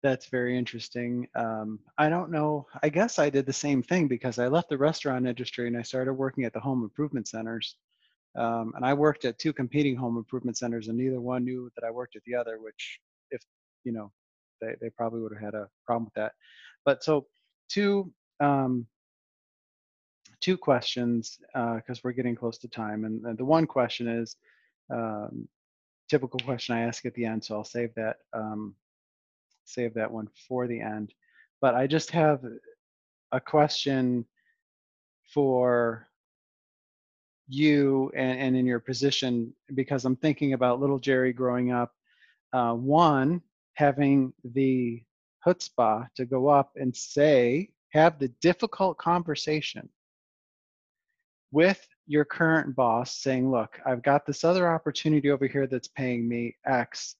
[0.01, 1.27] That's very interesting.
[1.35, 2.67] Um, I don't know.
[2.81, 5.81] I guess I did the same thing because I left the restaurant industry and I
[5.81, 7.75] started working at the home improvement centers.
[8.37, 11.85] Um, and I worked at two competing home improvement centers, and neither one knew that
[11.85, 12.59] I worked at the other.
[12.61, 12.99] Which,
[13.31, 13.41] if
[13.83, 14.11] you know,
[14.61, 16.33] they they probably would have had a problem with that.
[16.85, 17.27] But so
[17.69, 18.87] two um,
[20.41, 24.35] two questions because we're getting close to time, and, and the one question is
[24.91, 25.47] um,
[26.09, 28.17] typical question I ask at the end, so I'll save that.
[28.33, 28.75] Um,
[29.65, 31.13] save that one for the end.
[31.61, 32.43] But I just have
[33.31, 34.25] a question
[35.33, 36.07] for
[37.47, 41.93] you and, and in your position because I'm thinking about little Jerry growing up.
[42.53, 43.41] Uh, one,
[43.79, 45.01] having the
[45.45, 49.87] chutzpah to go up and say, have the difficult conversation
[51.53, 56.27] with your current boss saying, look, I've got this other opportunity over here that's paying
[56.27, 57.15] me X.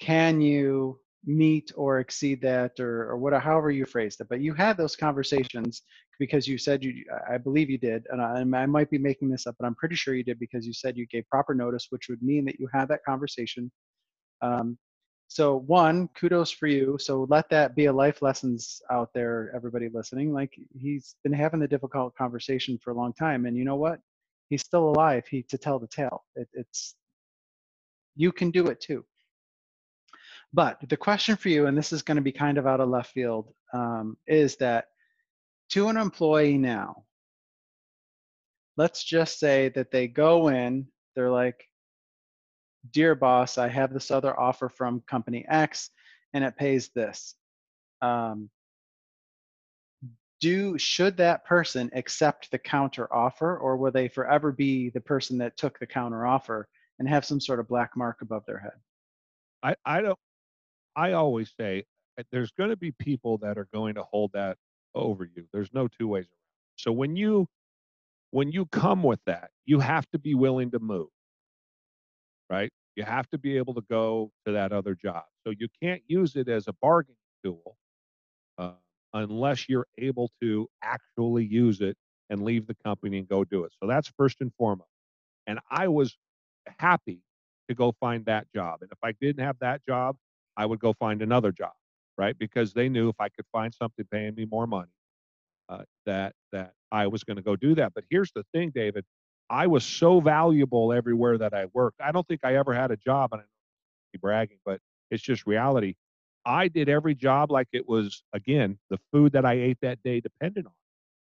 [0.00, 4.28] Can you meet or exceed that or, or whatever, however you phrased it?
[4.28, 5.80] But you had those conversations
[6.18, 6.92] because you said you,
[7.32, 9.96] I believe you did, and I, I might be making this up, but I'm pretty
[9.96, 12.68] sure you did because you said you gave proper notice, which would mean that you
[12.70, 13.72] had that conversation.
[14.42, 14.76] Um,
[15.30, 16.98] so one, kudos for you.
[16.98, 20.32] So let that be a life lessons out there, everybody listening.
[20.32, 24.00] Like he's been having the difficult conversation for a long time, and you know what?
[24.48, 25.28] He's still alive.
[25.30, 26.24] He to tell the tale.
[26.34, 26.96] It, it's
[28.16, 29.04] you can do it too.
[30.52, 32.88] But the question for you, and this is going to be kind of out of
[32.88, 34.86] left field, um, is that
[35.70, 37.04] to an employee now,
[38.76, 41.69] let's just say that they go in, they're like,
[42.92, 45.90] Dear boss, I have this other offer from company X
[46.32, 47.34] and it pays this.
[48.00, 48.48] Um,
[50.40, 55.36] do should that person accept the counter offer or will they forever be the person
[55.38, 56.66] that took the counter offer
[56.98, 58.72] and have some sort of black mark above their head?
[59.62, 60.18] I, I don't,
[60.96, 61.84] I always say
[62.18, 64.56] uh, there's going to be people that are going to hold that
[64.94, 65.44] over you.
[65.52, 66.76] There's no two ways around.
[66.76, 67.46] So when you,
[68.30, 71.08] when you come with that, you have to be willing to move,
[72.50, 72.70] right?
[72.96, 75.24] You have to be able to go to that other job.
[75.46, 77.76] So you can't use it as a bargaining tool
[78.58, 78.72] uh,
[79.14, 81.96] unless you're able to actually use it
[82.30, 83.72] and leave the company and go do it.
[83.82, 84.90] So that's first and foremost.
[85.46, 86.18] And I was
[86.78, 87.22] happy
[87.68, 88.82] to go find that job.
[88.82, 90.16] And if I didn't have that job,
[90.56, 91.72] I would go find another job,
[92.18, 92.38] right?
[92.38, 94.90] Because they knew if I could find something paying me more money,
[95.68, 97.92] uh, that that I was going to go do that.
[97.94, 99.04] But here's the thing, David,
[99.50, 102.00] I was so valuable everywhere that I worked.
[102.00, 105.96] I don't think I ever had a job, and I'm bragging, but it's just reality.
[106.46, 110.20] I did every job like it was again the food that I ate that day
[110.20, 110.72] depended on.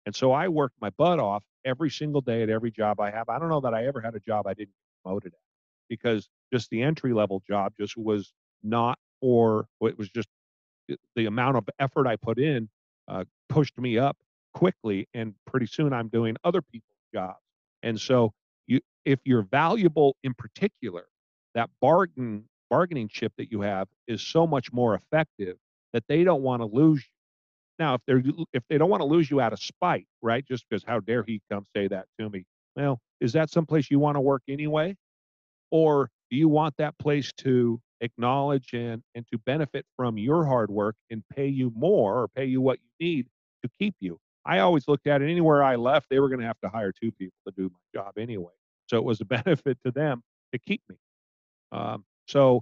[0.05, 3.29] And so I worked my butt off every single day at every job I have.
[3.29, 5.39] I don't know that I ever had a job I didn't get promoted at
[5.89, 8.33] because just the entry level job just was
[8.63, 10.27] not for it was just
[11.15, 12.69] the amount of effort I put in
[13.07, 14.17] uh, pushed me up
[14.53, 17.42] quickly and pretty soon I'm doing other people's jobs.
[17.84, 18.34] And so
[18.68, 21.05] you if you're valuable in particular,
[21.55, 25.57] that bargain bargaining chip that you have is so much more effective
[25.93, 27.10] that they don't want to lose you.
[27.80, 28.23] Now, if they're
[28.53, 30.45] if they don't want to lose you out of spite, right?
[30.47, 32.45] Just because how dare he come say that to me?
[32.76, 34.95] Well, is that someplace you want to work anyway?
[35.72, 40.72] Or do you want that place to acknowledge and and to benefit from your hard
[40.72, 43.27] work and pay you more or pay you what you need
[43.64, 44.19] to keep you?
[44.45, 46.91] I always looked at it anywhere I left, they were going to have to hire
[46.91, 48.51] two people to do my job anyway.
[48.87, 50.21] So it was a benefit to them
[50.51, 50.97] to keep me.
[51.71, 52.61] Um, so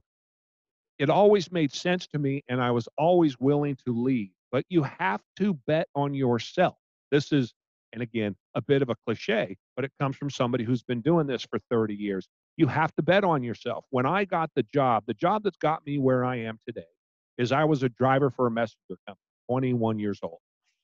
[1.00, 4.30] it always made sense to me, and I was always willing to leave.
[4.52, 6.76] But you have to bet on yourself.
[7.10, 7.54] This is,
[7.94, 11.26] and again, a bit of a cliche, but it comes from somebody who's been doing
[11.26, 12.28] this for 30 years.
[12.58, 13.86] You have to bet on yourself.
[13.90, 16.84] When I got the job, the job that's got me where I am today
[17.38, 20.40] is I was a driver for a messenger company, 21 years old.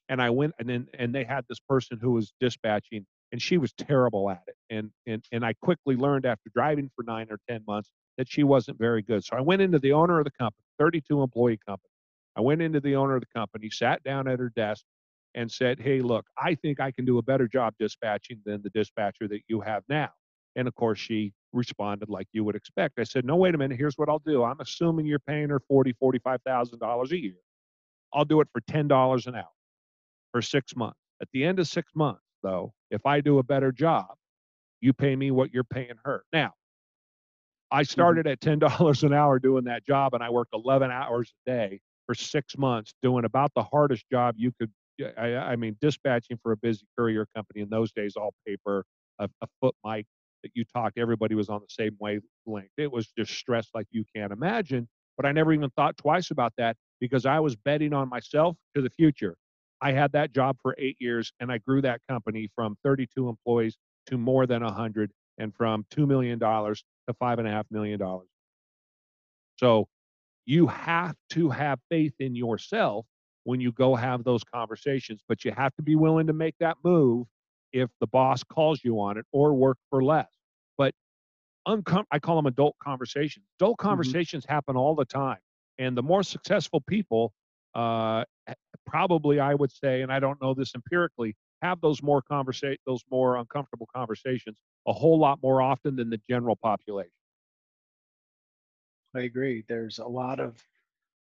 [0.09, 3.57] And I went and then and they had this person who was dispatching and she
[3.57, 4.55] was terrible at it.
[4.69, 8.43] And and and I quickly learned after driving for 9 or 10 months that she
[8.43, 9.23] wasn't very good.
[9.23, 11.91] So I went into the owner of the company, 32 employee company.
[12.35, 14.84] I went into the owner of the company, sat down at her desk,
[15.35, 18.69] and said, Hey, look, I think I can do a better job dispatching than the
[18.71, 20.09] dispatcher that you have now.
[20.55, 22.99] And of course, she responded like you would expect.
[22.99, 23.77] I said, No, wait a minute.
[23.77, 24.43] Here's what I'll do.
[24.43, 27.35] I'm assuming you're paying her forty, forty-five thousand dollars a year.
[28.13, 29.49] I'll do it for ten dollars an hour
[30.31, 30.99] for six months.
[31.21, 34.15] At the end of six months, though, if I do a better job,
[34.81, 36.23] you pay me what you're paying her.
[36.33, 36.53] Now,
[37.71, 38.17] I Mm-hmm.
[38.17, 41.49] started at ten dollars an hour doing that job, and I worked eleven hours a
[41.51, 44.71] day for six months, doing about the hardest job you could.
[45.17, 48.83] I, I mean, dispatching for a busy courier company in those days, all paper,
[49.19, 50.05] a, a foot mic
[50.43, 50.97] that you talked.
[50.97, 52.71] Everybody was on the same wavelength.
[52.77, 54.87] It was just stress like you can't imagine.
[55.15, 58.81] But I never even thought twice about that because I was betting on myself to
[58.81, 59.35] the future.
[59.81, 63.77] I had that job for eight years, and I grew that company from 32 employees
[64.07, 67.99] to more than 100, and from two million dollars to five and a half million
[67.99, 68.27] dollars.
[69.57, 69.87] So
[70.45, 73.05] you have to have faith in yourself
[73.43, 76.77] when you go have those conversations, but you have to be willing to make that
[76.83, 77.27] move
[77.73, 80.29] if the boss calls you on it or work for less.
[80.77, 80.93] But
[81.67, 83.45] uncom- I call them adult conversations.
[83.59, 85.39] Adult conversations happen all the time.
[85.77, 87.33] And the more successful people,
[87.75, 88.25] uh,
[88.88, 93.03] probably I would say, and I don't know this empirically, have those more conversation, those
[93.11, 94.57] more uncomfortable conversations
[94.88, 97.11] a whole lot more often than the general population.
[99.15, 99.64] I agree.
[99.68, 100.64] There's a lot of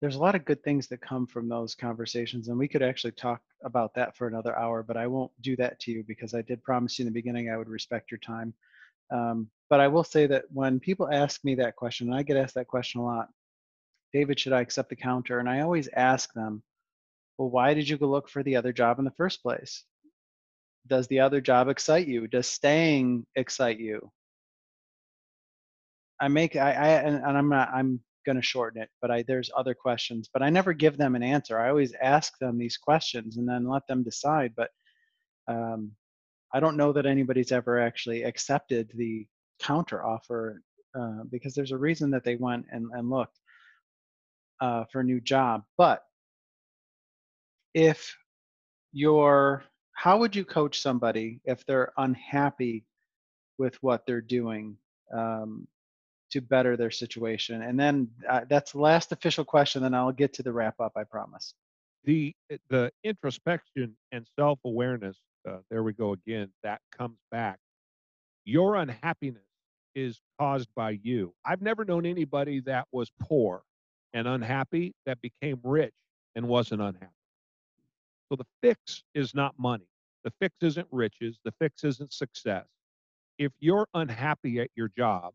[0.00, 3.12] there's a lot of good things that come from those conversations, and we could actually
[3.12, 4.84] talk about that for another hour.
[4.84, 7.50] But I won't do that to you because I did promise you in the beginning
[7.50, 8.54] I would respect your time.
[9.10, 12.36] Um, but I will say that when people ask me that question, and I get
[12.36, 13.28] asked that question a lot,
[14.12, 15.40] David, should I accept the counter?
[15.40, 16.62] And I always ask them,
[17.38, 19.84] well, why did you go look for the other job in the first place?
[20.86, 22.26] Does the other job excite you?
[22.26, 24.10] Does staying excite you?
[26.20, 29.50] I make I, I and, and I'm not I'm gonna shorten it, but I there's
[29.56, 31.58] other questions, but I never give them an answer.
[31.58, 34.54] I always ask them these questions and then let them decide.
[34.56, 34.70] But
[35.46, 35.92] um,
[36.52, 39.26] I don't know that anybody's ever actually accepted the
[39.60, 40.62] counter offer
[40.98, 43.38] uh, because there's a reason that they went and, and looked
[44.60, 45.62] uh, for a new job.
[45.76, 46.02] But
[47.78, 48.18] if
[48.92, 49.64] you're
[49.94, 52.84] how would you coach somebody if they're unhappy
[53.58, 54.76] with what they're doing
[55.14, 55.68] um,
[56.32, 57.62] to better their situation?
[57.62, 59.82] And then uh, that's the last official question.
[59.82, 60.92] Then I'll get to the wrap up.
[60.96, 61.54] I promise.
[62.04, 65.18] the eh, the introspection and self awareness.
[65.48, 66.50] Uh, there we go again.
[66.64, 67.58] That comes back.
[68.46, 69.44] Your unhappiness
[69.96, 71.34] is caused by you.
[71.46, 73.62] I've never known anybody that was poor
[74.14, 75.94] and unhappy that became rich
[76.36, 77.12] and wasn't unhappy.
[78.30, 79.88] So the fix is not money.
[80.24, 81.38] The fix isn't riches.
[81.44, 82.66] The fix isn't success.
[83.38, 85.34] If you're unhappy at your job,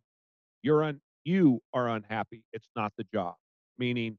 [0.63, 2.43] you're un, you are unhappy.
[2.53, 3.35] It's not the job.
[3.79, 4.17] Meaning,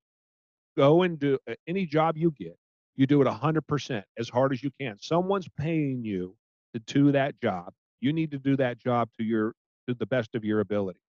[0.76, 1.38] go and do
[1.68, 2.58] any job you get.
[2.96, 4.96] You do it 100% as hard as you can.
[5.00, 6.36] Someone's paying you
[6.74, 7.72] to do that job.
[8.00, 9.54] You need to do that job to your
[9.88, 11.00] to the best of your ability.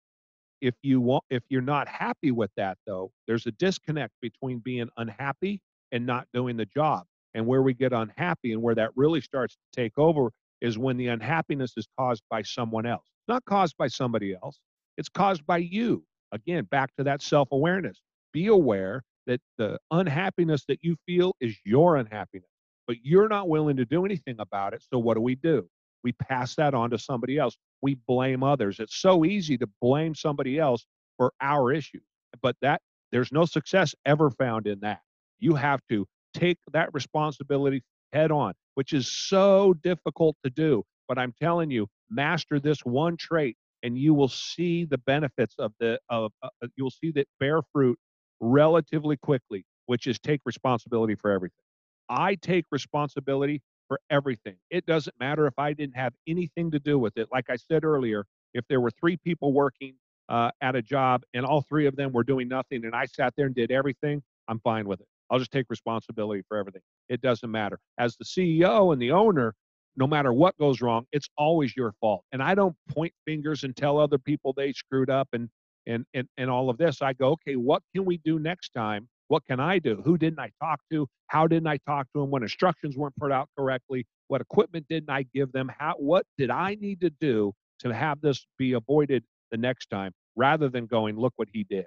[0.61, 4.89] if you want if you're not happy with that though, there's a disconnect between being
[4.97, 5.61] unhappy
[5.91, 7.05] and not doing the job.
[7.35, 10.31] And where we get unhappy and where that really starts to take over
[10.61, 13.03] is when the unhappiness is caused by someone else.
[13.05, 14.59] It's not caused by somebody else.
[14.97, 16.03] It's caused by you.
[16.31, 18.01] Again, back to that self-awareness.
[18.33, 22.49] Be aware that the unhappiness that you feel is your unhappiness,
[22.87, 24.83] but you're not willing to do anything about it.
[24.91, 25.67] So what do we do?
[26.03, 27.57] We pass that on to somebody else.
[27.81, 28.79] We blame others.
[28.79, 30.85] It's so easy to blame somebody else
[31.17, 32.03] for our issues,
[32.41, 32.81] but that
[33.11, 35.01] there's no success ever found in that.
[35.39, 36.05] You have to
[36.35, 37.81] take that responsibility
[38.13, 40.83] head on, which is so difficult to do.
[41.07, 45.71] But I'm telling you, master this one trait and you will see the benefits of
[45.79, 47.97] the of uh, uh you'll see that bear fruit
[48.39, 51.63] relatively quickly, which is take responsibility for everything.
[52.09, 54.55] I take responsibility for everything.
[54.69, 57.27] It doesn't matter if I didn't have anything to do with it.
[57.31, 59.95] Like I said earlier, if there were three people working
[60.29, 63.33] uh, at a job and all three of them were doing nothing and I sat
[63.37, 65.07] there and did everything, I'm fine with it.
[65.29, 66.81] I'll just take responsibility for everything.
[67.09, 67.79] It doesn't matter.
[67.97, 69.53] As the CEO and the owner,
[69.97, 72.23] no matter what goes wrong, it's always your fault.
[72.31, 75.49] And I don't point fingers and tell other people they screwed up and
[75.87, 77.01] and and, and all of this.
[77.01, 79.07] I go, okay, what can we do next time?
[79.27, 80.01] What can I do?
[80.05, 81.07] Who didn't I talk to?
[81.27, 84.05] How didn't I talk to them when instructions weren't put out correctly?
[84.27, 85.71] What equipment didn't I give them?
[85.77, 90.11] How what did I need to do to have this be avoided the next time
[90.35, 91.85] rather than going, look what he did.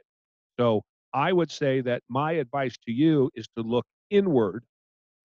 [0.59, 0.83] So
[1.15, 4.65] I would say that my advice to you is to look inward,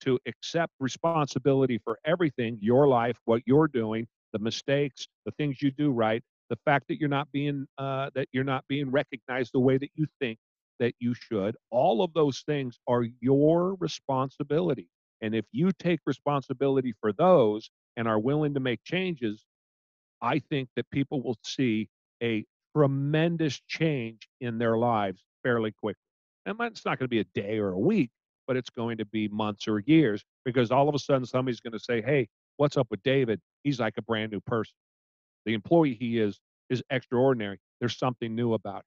[0.02, 5.72] to accept responsibility for everything your life, what you're doing, the mistakes, the things you
[5.72, 9.60] do right, the fact that you're not being uh, that you're not being recognized the
[9.60, 10.38] way that you think
[10.80, 11.56] that you should.
[11.72, 14.88] All of those things are your responsibility.
[15.22, 19.46] And if you take responsibility for those and are willing to make changes,
[20.22, 21.90] I think that people will see
[22.22, 22.46] a
[22.76, 26.00] tremendous change in their lives fairly quickly.
[26.46, 28.10] And it's not going to be a day or a week,
[28.48, 31.74] but it's going to be months or years because all of a sudden somebody's going
[31.74, 33.40] to say, Hey, what's up with David?
[33.64, 34.74] He's like a brand new person.
[35.46, 36.40] The employee he is
[36.70, 37.60] is extraordinary.
[37.80, 38.84] There's something new about him.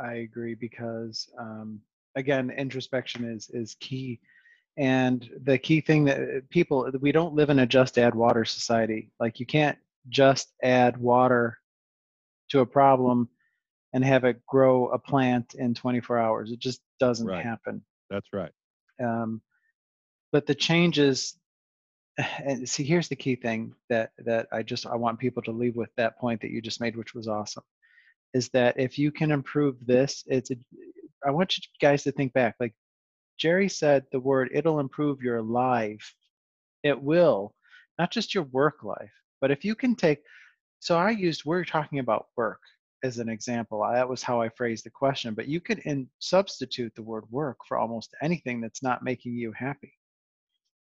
[0.00, 1.80] I agree because um,
[2.16, 4.20] again, introspection is is key.
[4.78, 8.44] And the key thing that uh, people we don't live in a just add water
[8.44, 9.10] society.
[9.20, 11.58] Like you can't just add water
[12.50, 13.28] to a problem
[13.92, 16.50] and have it grow a plant in 24 hours.
[16.50, 17.44] It just doesn't right.
[17.44, 17.82] happen.
[18.10, 18.52] That's right.
[19.02, 19.42] Um,
[20.32, 21.36] but the changes,
[22.44, 25.76] and see, here's the key thing that that I just I want people to leave
[25.76, 27.64] with that point that you just made, which was awesome,
[28.34, 30.56] is that if you can improve this, it's a,
[31.24, 32.56] I want you guys to think back.
[32.60, 32.74] Like
[33.38, 36.14] Jerry said, the word "it'll improve your life."
[36.82, 37.54] It will,
[37.98, 40.18] not just your work life, but if you can take.
[40.80, 42.60] So I used we're talking about work
[43.02, 43.86] as an example.
[43.92, 45.34] That was how I phrased the question.
[45.34, 49.52] But you could in, substitute the word work for almost anything that's not making you
[49.52, 49.92] happy.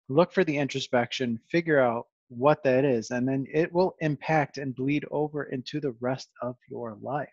[0.09, 4.75] Look for the introspection, figure out what that is, and then it will impact and
[4.75, 7.29] bleed over into the rest of your life.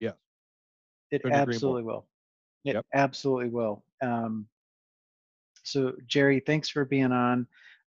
[0.00, 0.14] Yes.
[1.10, 2.06] It absolutely will.
[2.64, 2.86] It yep.
[2.94, 3.84] absolutely will.
[4.02, 4.46] Um,
[5.62, 7.46] so, Jerry, thanks for being on.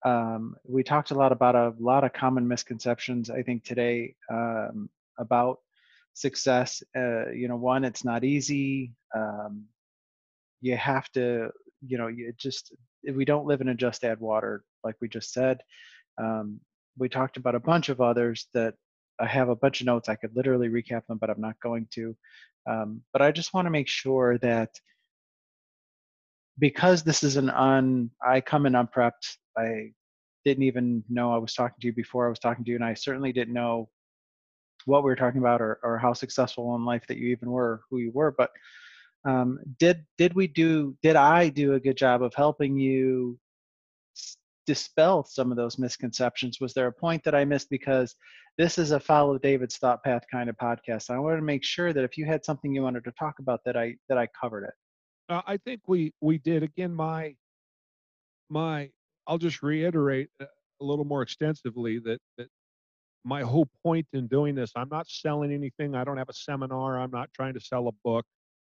[0.05, 4.15] Um, we talked a lot about a lot of common misconceptions, I think, today.
[4.31, 5.59] Um, about
[6.13, 6.81] success.
[6.95, 8.93] Uh, you know, one, it's not easy.
[9.15, 9.65] Um,
[10.61, 11.49] you have to,
[11.85, 12.73] you know, you just
[13.13, 15.61] we don't live in a just add water like we just said.
[16.17, 16.59] Um,
[16.97, 18.73] we talked about a bunch of others that
[19.19, 20.09] I have a bunch of notes.
[20.09, 22.15] I could literally recap them, but I'm not going to.
[22.69, 24.69] Um, but I just want to make sure that
[26.59, 29.37] because this is an un, I come in unprepped.
[29.57, 29.91] I
[30.43, 32.85] didn't even know I was talking to you before I was talking to you, and
[32.85, 33.89] I certainly didn't know
[34.87, 37.81] what we were talking about or, or how successful in life that you even were
[37.89, 38.49] who you were but
[39.25, 43.37] um, did did we do did i do a good job of helping you
[44.65, 46.59] dispel some of those misconceptions?
[46.59, 47.69] Was there a point that i missed?
[47.69, 48.15] Because
[48.57, 51.93] this is a follow david's thought path kind of podcast i wanted to make sure
[51.93, 54.63] that if you had something you wanted to talk about that i that i covered
[54.63, 54.73] it.
[55.29, 56.63] Uh, i think we we did.
[56.63, 57.35] Again my
[58.49, 58.89] my
[59.27, 60.45] i'll just reiterate a
[60.79, 62.47] little more extensively that that
[63.23, 65.95] my whole point in doing this, I'm not selling anything.
[65.95, 66.99] I don't have a seminar.
[66.99, 68.25] I'm not trying to sell a book.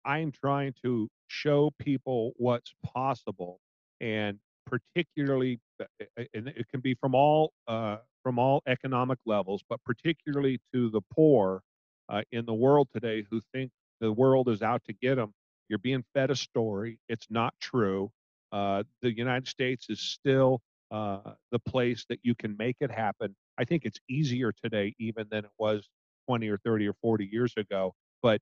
[0.05, 3.59] I'm trying to show people what's possible,
[3.99, 5.85] and particularly, uh,
[6.33, 11.01] and it can be from all uh, from all economic levels, but particularly to the
[11.13, 11.61] poor
[12.09, 15.33] uh, in the world today who think the world is out to get them.
[15.69, 16.99] You're being fed a story.
[17.09, 18.11] It's not true.
[18.51, 20.61] Uh, the United States is still
[20.91, 25.27] uh, the place that you can make it happen I think it's easier today even
[25.29, 25.87] than it was
[26.27, 27.93] 20 or 30 or 40 years ago.
[28.21, 28.41] But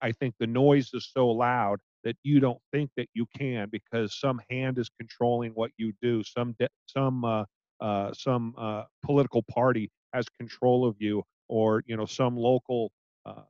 [0.00, 4.18] I think the noise is so loud that you don't think that you can because
[4.18, 6.22] some hand is controlling what you do.
[6.22, 7.44] Some de- some uh,
[7.80, 12.90] uh, some uh, political party has control of you, or you know some local
[13.26, 13.42] uh,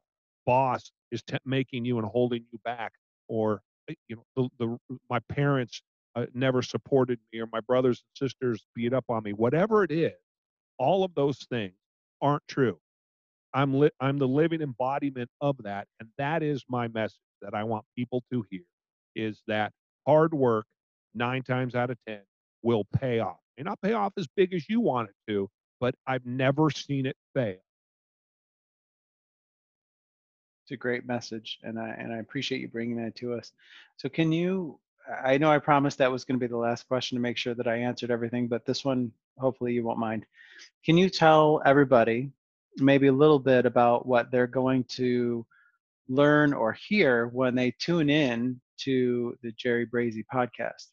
[0.46, 2.92] boss is making you and holding you back,
[3.28, 5.82] or eh, you know the, the my parents
[6.16, 9.32] uh, never supported me, or my brothers and sisters beat up on me.
[9.32, 10.12] Whatever it is,
[10.80, 11.76] all of those things
[12.22, 12.80] aren't true.
[13.54, 17.64] I'm li- I'm the living embodiment of that, and that is my message that I
[17.64, 18.62] want people to hear
[19.16, 19.72] is that
[20.06, 20.66] hard work
[21.14, 22.22] nine times out of ten
[22.62, 23.38] will pay off.
[23.58, 25.50] May not pay off as big as you want it to,
[25.80, 27.58] but I've never seen it fail.
[30.64, 33.52] It's a great message, and I and I appreciate you bringing that to us.
[33.96, 34.80] So, can you?
[35.24, 37.54] I know I promised that was going to be the last question to make sure
[37.54, 40.26] that I answered everything, but this one, hopefully, you won't mind.
[40.84, 42.30] Can you tell everybody
[42.76, 45.44] maybe a little bit about what they're going to
[46.08, 50.86] learn or hear when they tune in to the Jerry Brazie podcast?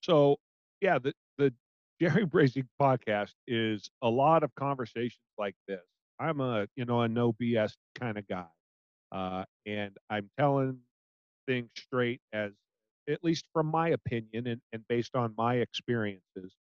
[0.00, 0.36] So,
[0.80, 1.52] yeah, the the
[2.00, 5.80] Jerry Brazie podcast is a lot of conversations like this.
[6.18, 8.46] I'm a you know a no BS kind of guy,
[9.12, 10.78] uh, and I'm telling
[11.46, 12.52] things straight as
[13.08, 16.54] at least from my opinion and, and based on my experiences.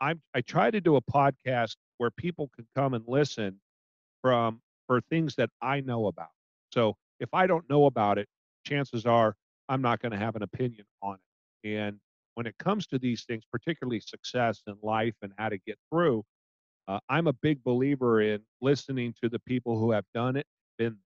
[0.00, 3.60] I'm I try to do a podcast where people can come and listen
[4.20, 6.30] from for things that I know about.
[6.72, 8.28] So if I don't know about it,
[8.66, 9.34] chances are
[9.68, 11.16] I'm not going to have an opinion on
[11.64, 11.76] it.
[11.76, 11.98] And
[12.34, 16.24] when it comes to these things, particularly success in life and how to get through,
[16.88, 20.46] uh, I'm a big believer in listening to the people who have done it,
[20.78, 20.96] been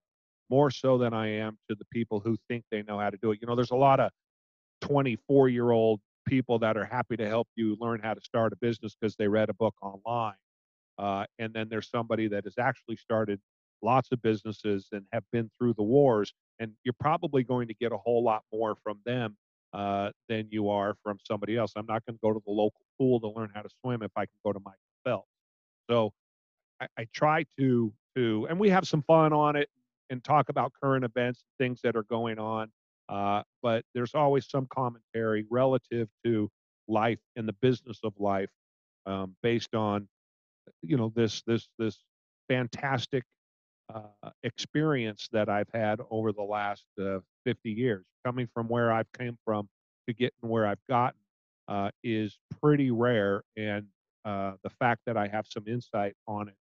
[0.49, 3.31] more so than I am to the people who think they know how to do
[3.31, 3.39] it.
[3.41, 4.11] You know, there's a lot of
[4.87, 8.55] 24 year old people that are happy to help you learn how to start a
[8.57, 10.35] business because they read a book online.
[10.97, 13.39] Uh, and then there's somebody that has actually started
[13.81, 16.33] lots of businesses and have been through the wars.
[16.59, 19.37] And you're probably going to get a whole lot more from them
[19.73, 21.73] uh, than you are from somebody else.
[21.75, 24.11] I'm not going to go to the local pool to learn how to swim if
[24.15, 25.29] I can go to Michael Phelps.
[25.89, 26.13] So
[26.81, 29.69] I, I try to to, and we have some fun on it
[30.09, 32.69] and talk about current events, things that are going on.
[33.09, 36.49] Uh, but there's always some commentary relative to
[36.87, 38.49] life and the business of life,
[39.05, 40.07] um, based on
[40.81, 41.99] you know this this this
[42.49, 43.23] fantastic
[43.93, 48.05] uh, experience that I've had over the last uh, 50 years.
[48.25, 49.69] Coming from where I've came from
[50.07, 51.19] to getting where I've gotten
[51.67, 53.85] uh, is pretty rare, and
[54.25, 56.55] uh, the fact that I have some insight on it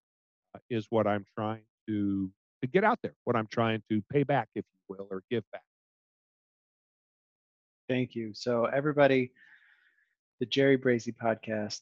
[0.55, 2.29] uh, is what I'm trying to
[2.61, 3.13] to get out there.
[3.23, 5.61] What I'm trying to pay back, if you will, or give back.
[7.89, 8.31] Thank you.
[8.33, 9.31] So everybody,
[10.39, 11.81] the Jerry Brazie podcast,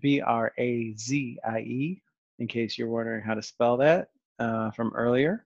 [0.00, 2.02] B R A Z I E,
[2.38, 4.08] in case you're wondering how to spell that
[4.38, 5.44] uh, from earlier,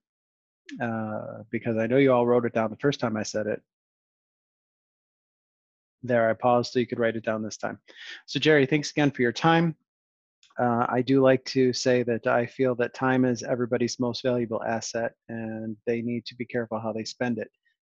[0.81, 3.61] uh, because I know you all wrote it down the first time I said it.
[6.03, 7.79] There, I paused so you could write it down this time.
[8.27, 9.75] So, Jerry, thanks again for your time.
[10.59, 14.63] Uh, I do like to say that I feel that time is everybody's most valuable
[14.63, 17.51] asset, and they need to be careful how they spend it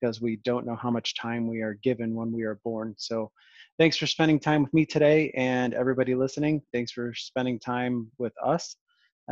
[0.02, 2.94] because we don't know how much time we are given when we are born.
[2.98, 3.30] So,
[3.78, 8.32] thanks for spending time with me today, and everybody listening, thanks for spending time with
[8.44, 8.76] us.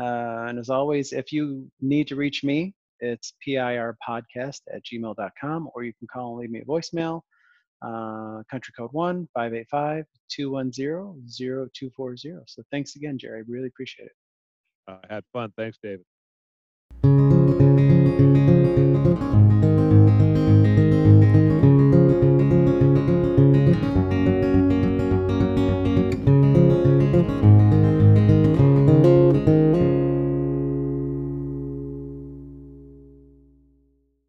[0.01, 5.83] Uh, and as always, if you need to reach me, it's pirpodcast at gmail.com, or
[5.83, 7.23] you can call and leave me a voicemail.
[7.83, 12.35] Uh, country code 1 585 210 0240.
[12.47, 13.43] So thanks again, Jerry.
[13.49, 14.13] Really appreciate it.
[14.87, 15.51] Uh, had fun.
[15.57, 16.05] Thanks, David.